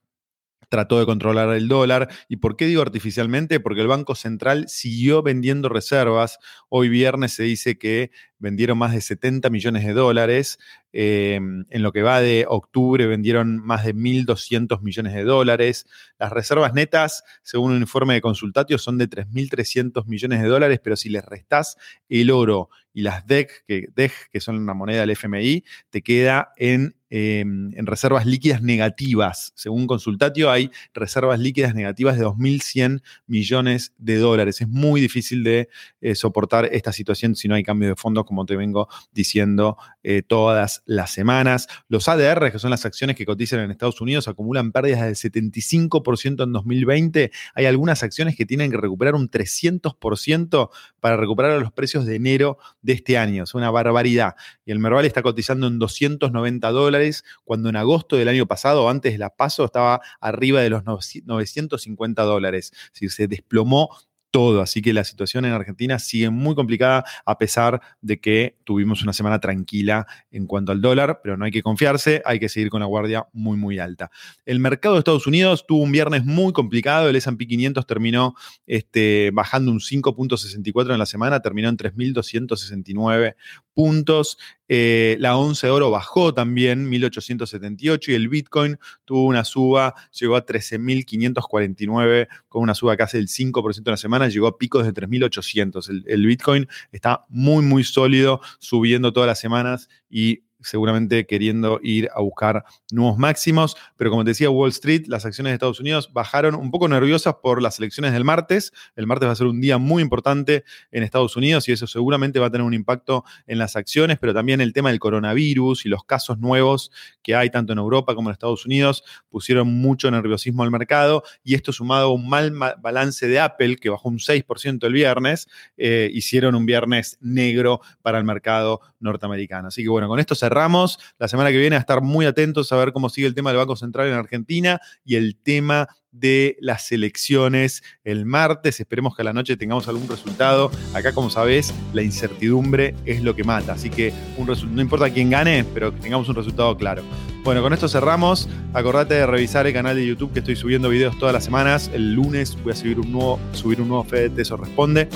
trató 0.72 1.00
de 1.00 1.06
controlar 1.06 1.50
el 1.50 1.68
dólar. 1.68 2.10
¿Y 2.30 2.38
por 2.38 2.56
qué 2.56 2.66
digo 2.66 2.82
artificialmente? 2.82 3.60
Porque 3.60 3.82
el 3.82 3.88
Banco 3.88 4.16
Central 4.16 4.70
siguió 4.70 5.22
vendiendo 5.22 5.68
reservas. 5.68 6.40
Hoy 6.70 6.88
viernes 6.88 7.34
se 7.34 7.44
dice 7.44 7.78
que 7.78 8.12
vendieron 8.42 8.78
más 8.78 8.94
de 8.94 9.02
70 9.02 9.50
millones 9.50 9.86
de 9.86 9.94
dólares. 9.94 10.60
Em, 10.92 11.66
en 11.70 11.84
lo 11.84 11.94
que 11.94 12.02
va 12.02 12.20
de 12.20 12.46
octubre 12.48 13.06
vendieron 13.08 13.58
más 13.58 13.86
de 13.86 13.94
1.200 13.94 14.82
millones 14.82 15.14
de 15.14 15.24
dólares. 15.24 15.86
Las 16.20 16.32
reservas 16.34 16.74
netas, 16.74 17.24
según 17.44 17.72
un 17.72 17.82
informe 17.82 18.16
de 18.16 18.22
consultatio, 18.22 18.78
son 18.78 18.98
de 18.98 19.08
3.300 19.08 20.06
millones 20.08 20.42
de 20.42 20.48
dólares, 20.50 20.82
pero 20.84 20.98
si 20.98 21.10
les 21.10 21.24
restás 21.24 21.78
el 22.10 22.32
oro 22.32 22.70
y 22.94 23.04
las 23.04 23.26
DEC, 23.26 23.64
que, 23.66 23.88
DEC, 23.96 24.12
que 24.34 24.42
son 24.42 24.58
una 24.58 24.74
moneda 24.74 25.02
del 25.02 25.12
FMI, 25.12 25.64
te 25.90 26.02
queda 26.02 26.52
en 26.58 26.96
Em, 27.14 27.78
en 27.78 27.88
reservas 27.88 28.26
líquidas 28.26 28.62
negativas. 28.62 29.52
Según 29.58 29.86
consultatio, 29.86 30.50
hay 30.50 30.72
reservas 30.94 31.42
líquidas 31.42 31.76
negativas 31.76 32.18
de 32.18 32.24
2.100 32.24 33.04
millones 33.28 33.94
de 33.98 34.16
dólares. 34.16 34.62
Es 34.62 34.70
muy 34.70 35.02
difícil 35.02 35.44
de 35.44 35.68
eh, 36.00 36.16
soportar 36.16 36.70
esta 36.72 36.94
situación 36.94 37.36
si 37.36 37.50
no 37.50 37.56
hay 37.56 37.64
cambio 37.64 37.90
de 37.90 37.98
fondos, 37.98 38.24
como 38.32 38.46
te 38.46 38.56
vengo 38.56 38.88
diciendo 39.12 39.76
eh, 40.04 40.22
todas 40.22 40.84
las 40.86 41.12
semanas. 41.12 41.68
Los 41.90 42.08
ADR, 42.08 42.50
que 42.50 42.60
son 42.60 42.70
las 42.70 42.86
acciones 42.86 43.18
que 43.18 43.26
cotizan 43.26 43.60
en 43.60 43.72
Estados 43.72 44.00
Unidos, 44.00 44.30
acumulan 44.30 44.72
pérdidas 44.72 45.02
del 45.02 45.16
75% 45.16 46.46
en 46.46 46.54
2020. 46.54 47.30
Hay 47.56 47.66
algunas 47.66 48.04
acciones 48.04 48.38
que 48.38 48.46
tienen 48.46 48.72
que 48.72 48.78
recuperar 48.78 49.16
un 49.16 49.30
300% 49.30 50.70
para 51.02 51.18
recuperar 51.18 51.60
los 51.62 51.74
precios 51.74 52.06
de 52.06 52.16
enero 52.16 52.58
de 52.82 52.94
este 52.94 53.18
año. 53.18 53.44
Es 53.44 53.54
una 53.54 53.70
barbaridad. 53.70 54.36
Y 54.66 54.72
el 54.72 54.80
Merval 54.80 55.04
está 55.04 55.22
cotizando 55.22 55.68
en 55.68 55.78
290 55.78 56.72
dólares 56.72 57.26
cuando 57.44 57.68
en 57.68 57.76
agosto 57.76 58.16
del 58.16 58.30
año 58.30 58.46
pasado, 58.46 58.88
antes 58.88 59.12
de 59.12 59.18
la 59.18 59.30
paso, 59.30 59.66
estaba 59.66 60.00
arriba 60.22 60.62
de 60.62 60.70
los 60.70 60.86
950 60.86 62.24
dólares. 62.24 62.72
Se 62.94 63.28
desplomó 63.28 63.90
todo. 64.32 64.62
Así 64.62 64.82
que 64.82 64.94
la 64.94 65.04
situación 65.04 65.46
en 65.46 65.52
Argentina 65.52 66.00
sigue 66.00 66.30
muy 66.30 66.56
complicada 66.56 67.04
a 67.26 67.38
pesar 67.38 67.82
de 68.02 68.20
que 68.20 68.58
tuvimos 68.64 69.04
una 69.04 69.14
semana 69.14 69.40
tranquila 69.40 70.08
en 70.32 70.48
cuanto 70.48 70.72
al 70.72 70.82
dólar, 70.82 71.20
pero 71.22 71.38
no 71.38 71.46
hay 71.46 71.52
que 71.52 71.62
confiarse, 71.62 72.22
hay 72.26 72.40
que 72.40 72.50
seguir 72.50 72.70
con 72.70 72.80
la 72.80 72.86
guardia 72.88 73.28
muy, 73.34 73.58
muy 73.58 73.78
alta. 73.80 74.10
El 74.46 74.60
mercado 74.60 74.96
de 74.96 75.00
Estados 75.00 75.28
Unidos 75.28 75.66
tuvo 75.68 75.84
un 75.84 75.92
viernes 75.92 76.26
muy 76.26 76.54
complicado, 76.54 77.10
el 77.10 77.16
S&P 77.16 77.46
500 77.46 77.86
terminó 77.86 78.36
este, 78.66 79.32
bajando 79.34 79.72
un 79.72 79.80
5.64 79.80 80.94
en 80.94 81.00
la 81.00 81.06
semana, 81.06 81.42
terminó 81.42 81.70
en 81.70 81.78
3.269 81.78 83.36
puntos. 83.74 84.38
Eh, 84.68 85.18
la 85.20 85.38
once 85.38 85.68
de 85.68 85.72
oro 85.72 85.92
bajó 85.92 86.34
también, 86.34 86.88
1878, 86.90 88.12
y 88.12 88.16
el 88.16 88.30
Bitcoin 88.30 88.78
tuvo 89.06 89.26
una 89.26 89.44
suba, 89.44 89.96
llegó 90.18 90.36
a 90.36 90.46
13.549, 90.46 92.28
con 92.48 92.64
una 92.64 92.74
suba 92.74 92.96
casi 92.96 93.18
del 93.18 93.28
5% 93.28 93.78
en 93.78 93.92
la 93.92 93.98
semana, 93.98 94.30
llegó 94.30 94.48
a 94.48 94.58
picos 94.58 94.86
de 94.86 94.94
3.800. 94.94 95.90
El, 95.90 96.04
el 96.08 96.26
Bitcoin 96.26 96.68
está 96.92 97.26
muy, 97.30 97.64
muy 97.64 97.84
sólido, 97.84 98.42
subiendo 98.60 99.12
todas 99.12 99.28
las 99.28 99.40
semanas 99.40 99.90
y 100.10 100.44
seguramente 100.62 101.26
queriendo 101.26 101.80
ir 101.84 102.10
a 102.14 102.22
buscar 102.22 102.64
nuevos 102.92 103.18
máximos. 103.18 103.76
Pero 103.98 104.10
como 104.10 104.24
te 104.24 104.32
decía, 104.32 104.50
Wall 104.50 104.70
Street, 104.70 105.06
las 105.08 105.26
acciones 105.26 105.52
de 105.52 105.56
Estados 105.56 105.80
Unidos 105.80 106.12
bajaron 106.14 106.56
un 106.56 106.72
poco 106.72 106.88
nerviosas 106.88 107.36
por 107.42 107.62
las 107.62 107.80
elecciones 107.80 108.14
del 108.14 108.24
martes. 108.24 108.74
El 108.96 109.08
martes 109.08 109.28
va 109.28 109.34
a 109.34 109.36
ser 109.36 109.48
un 109.48 109.62
día 109.62 109.78
muy 109.78 110.02
importante 110.02 110.64
en 110.92 111.04
Estados 111.04 111.36
Unidos 111.36 111.68
y 111.70 111.72
eso 111.72 111.88
seguramente 111.88 112.40
va 112.40 112.48
a 112.48 112.52
tener 112.52 112.66
un 112.66 112.74
impacto 112.74 113.24
en 113.48 113.58
las 113.58 113.76
acciones, 113.76 114.18
pero 114.20 114.34
también 114.34 114.62
el 114.62 114.74
tema 114.74 114.90
del 114.90 115.00
coronavirus 115.00 115.86
y 115.86 115.90
los 115.90 116.04
casos 116.04 116.40
nuevos 116.40 116.92
que 117.22 117.36
hay 117.36 117.50
tanto 117.50 117.74
en 117.74 117.80
Europa 117.80 118.16
como 118.16 118.30
en 118.30 118.34
Estados 118.34 118.66
Unidos 118.66 119.04
pusieron 119.30 119.68
mucho 119.68 120.10
nerviosismo 120.12 120.64
al 120.64 120.72
mercado 120.72 121.24
y 121.44 121.56
esto 121.56 121.72
sumado 121.72 122.08
a 122.08 122.14
un 122.14 122.28
mal 122.28 122.52
balance 122.80 123.28
de 123.28 123.40
Apple 123.40 123.78
que 123.78 123.90
bajó 123.90 124.10
un 124.10 124.20
6% 124.20 124.86
el 124.86 124.94
viernes, 124.94 125.48
eh, 125.78 126.10
hicieron 126.14 126.56
un 126.56 126.66
viernes 126.66 127.18
negro 127.22 127.82
para 128.02 128.18
el 128.18 128.24
mercado 128.24 128.82
norteamericano. 129.00 129.70
Así 129.70 129.84
que 129.84 129.90
bueno, 129.90 130.08
con 130.08 130.20
esto 130.20 130.36
se 130.36 130.50
cerramos. 130.52 131.00
La 131.18 131.30
semana 131.30 131.50
que 131.50 131.58
viene 131.58 131.78
a 131.78 131.80
estar 131.80 132.02
muy 132.02 132.26
atentos 132.26 132.74
a 132.74 132.76
ver 132.76 132.92
cómo 132.92 133.08
sigue 133.08 133.26
el 133.26 133.34
tema 133.34 133.52
del 133.52 133.60
Banco 133.60 133.78
Central 133.78 134.08
en 134.08 134.16
Argentina 134.16 134.82
y 135.06 135.16
el 135.16 135.38
tema 135.38 135.88
de 136.12 136.58
las 136.60 136.92
elecciones 136.92 137.84
el 138.04 138.26
martes. 138.26 138.82
Esperemos 138.82 139.16
que 139.16 139.22
a 139.22 139.26
la 139.26 139.32
noche 139.32 139.56
tengamos 139.56 139.88
algún 139.88 140.10
resultado. 140.10 140.70
Acá, 140.94 141.14
como 141.14 141.30
sabés, 141.30 141.74
la 141.94 142.02
incertidumbre 142.02 142.96
es 143.06 143.24
lo 143.24 143.34
que 143.34 143.46
mata. 143.46 143.72
Así 143.72 143.90
que 143.90 144.12
un 144.36 144.48
no 144.48 144.82
importa 144.82 145.10
quién 145.10 145.30
gane, 145.30 145.64
pero 145.74 145.94
que 145.96 146.02
tengamos 146.02 146.28
un 146.28 146.36
resultado 146.36 146.76
claro. 146.76 147.02
Bueno, 147.46 147.62
con 147.62 147.72
esto 147.72 147.88
cerramos. 147.88 148.50
Acordate 148.74 149.14
de 149.14 149.26
revisar 149.26 149.66
el 149.68 149.74
canal 149.74 149.96
de 149.96 150.06
YouTube 150.06 150.34
que 150.34 150.40
estoy 150.40 150.58
subiendo 150.58 150.90
videos 150.90 151.18
todas 151.18 151.34
las 151.34 151.46
semanas. 151.46 151.90
El 151.94 152.14
lunes 152.14 152.62
voy 152.62 152.74
a 152.74 152.76
subir 152.76 153.00
un 153.00 153.10
nuevo, 153.10 153.40
subir 153.54 153.80
un 153.80 153.88
nuevo 153.88 154.04
Fede 154.04 154.32
Teso 154.32 154.58
Responde. 154.58 155.08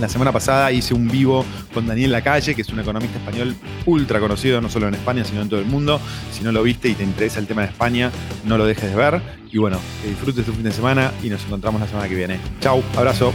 La 0.00 0.10
semana 0.10 0.30
pasada 0.30 0.70
hice 0.72 0.92
un 0.92 1.08
vivo 1.08 1.44
con 1.72 1.86
Daniel 1.86 2.12
Lacalle, 2.12 2.54
que 2.54 2.62
es 2.62 2.68
un 2.68 2.80
economista 2.80 3.18
español 3.18 3.56
ultra 3.86 4.20
conocido, 4.20 4.60
no 4.60 4.68
solo 4.68 4.88
en 4.88 4.94
España, 4.94 5.24
sino 5.24 5.40
en 5.40 5.48
todo 5.48 5.60
el 5.60 5.66
mundo. 5.66 6.00
Si 6.32 6.44
no 6.44 6.52
lo 6.52 6.62
viste 6.62 6.88
y 6.88 6.94
te 6.94 7.02
interesa 7.02 7.38
el 7.38 7.46
tema 7.46 7.62
de 7.62 7.68
España, 7.68 8.10
no 8.44 8.58
lo 8.58 8.66
dejes 8.66 8.90
de 8.90 8.96
ver. 8.96 9.22
Y 9.50 9.58
bueno, 9.58 9.78
que 10.02 10.08
disfrutes 10.08 10.44
tu 10.44 10.52
fin 10.52 10.64
de 10.64 10.72
semana 10.72 11.12
y 11.22 11.30
nos 11.30 11.42
encontramos 11.46 11.80
la 11.80 11.86
semana 11.86 12.08
que 12.08 12.14
viene. 12.14 12.38
Chau, 12.60 12.82
abrazo. 12.94 13.32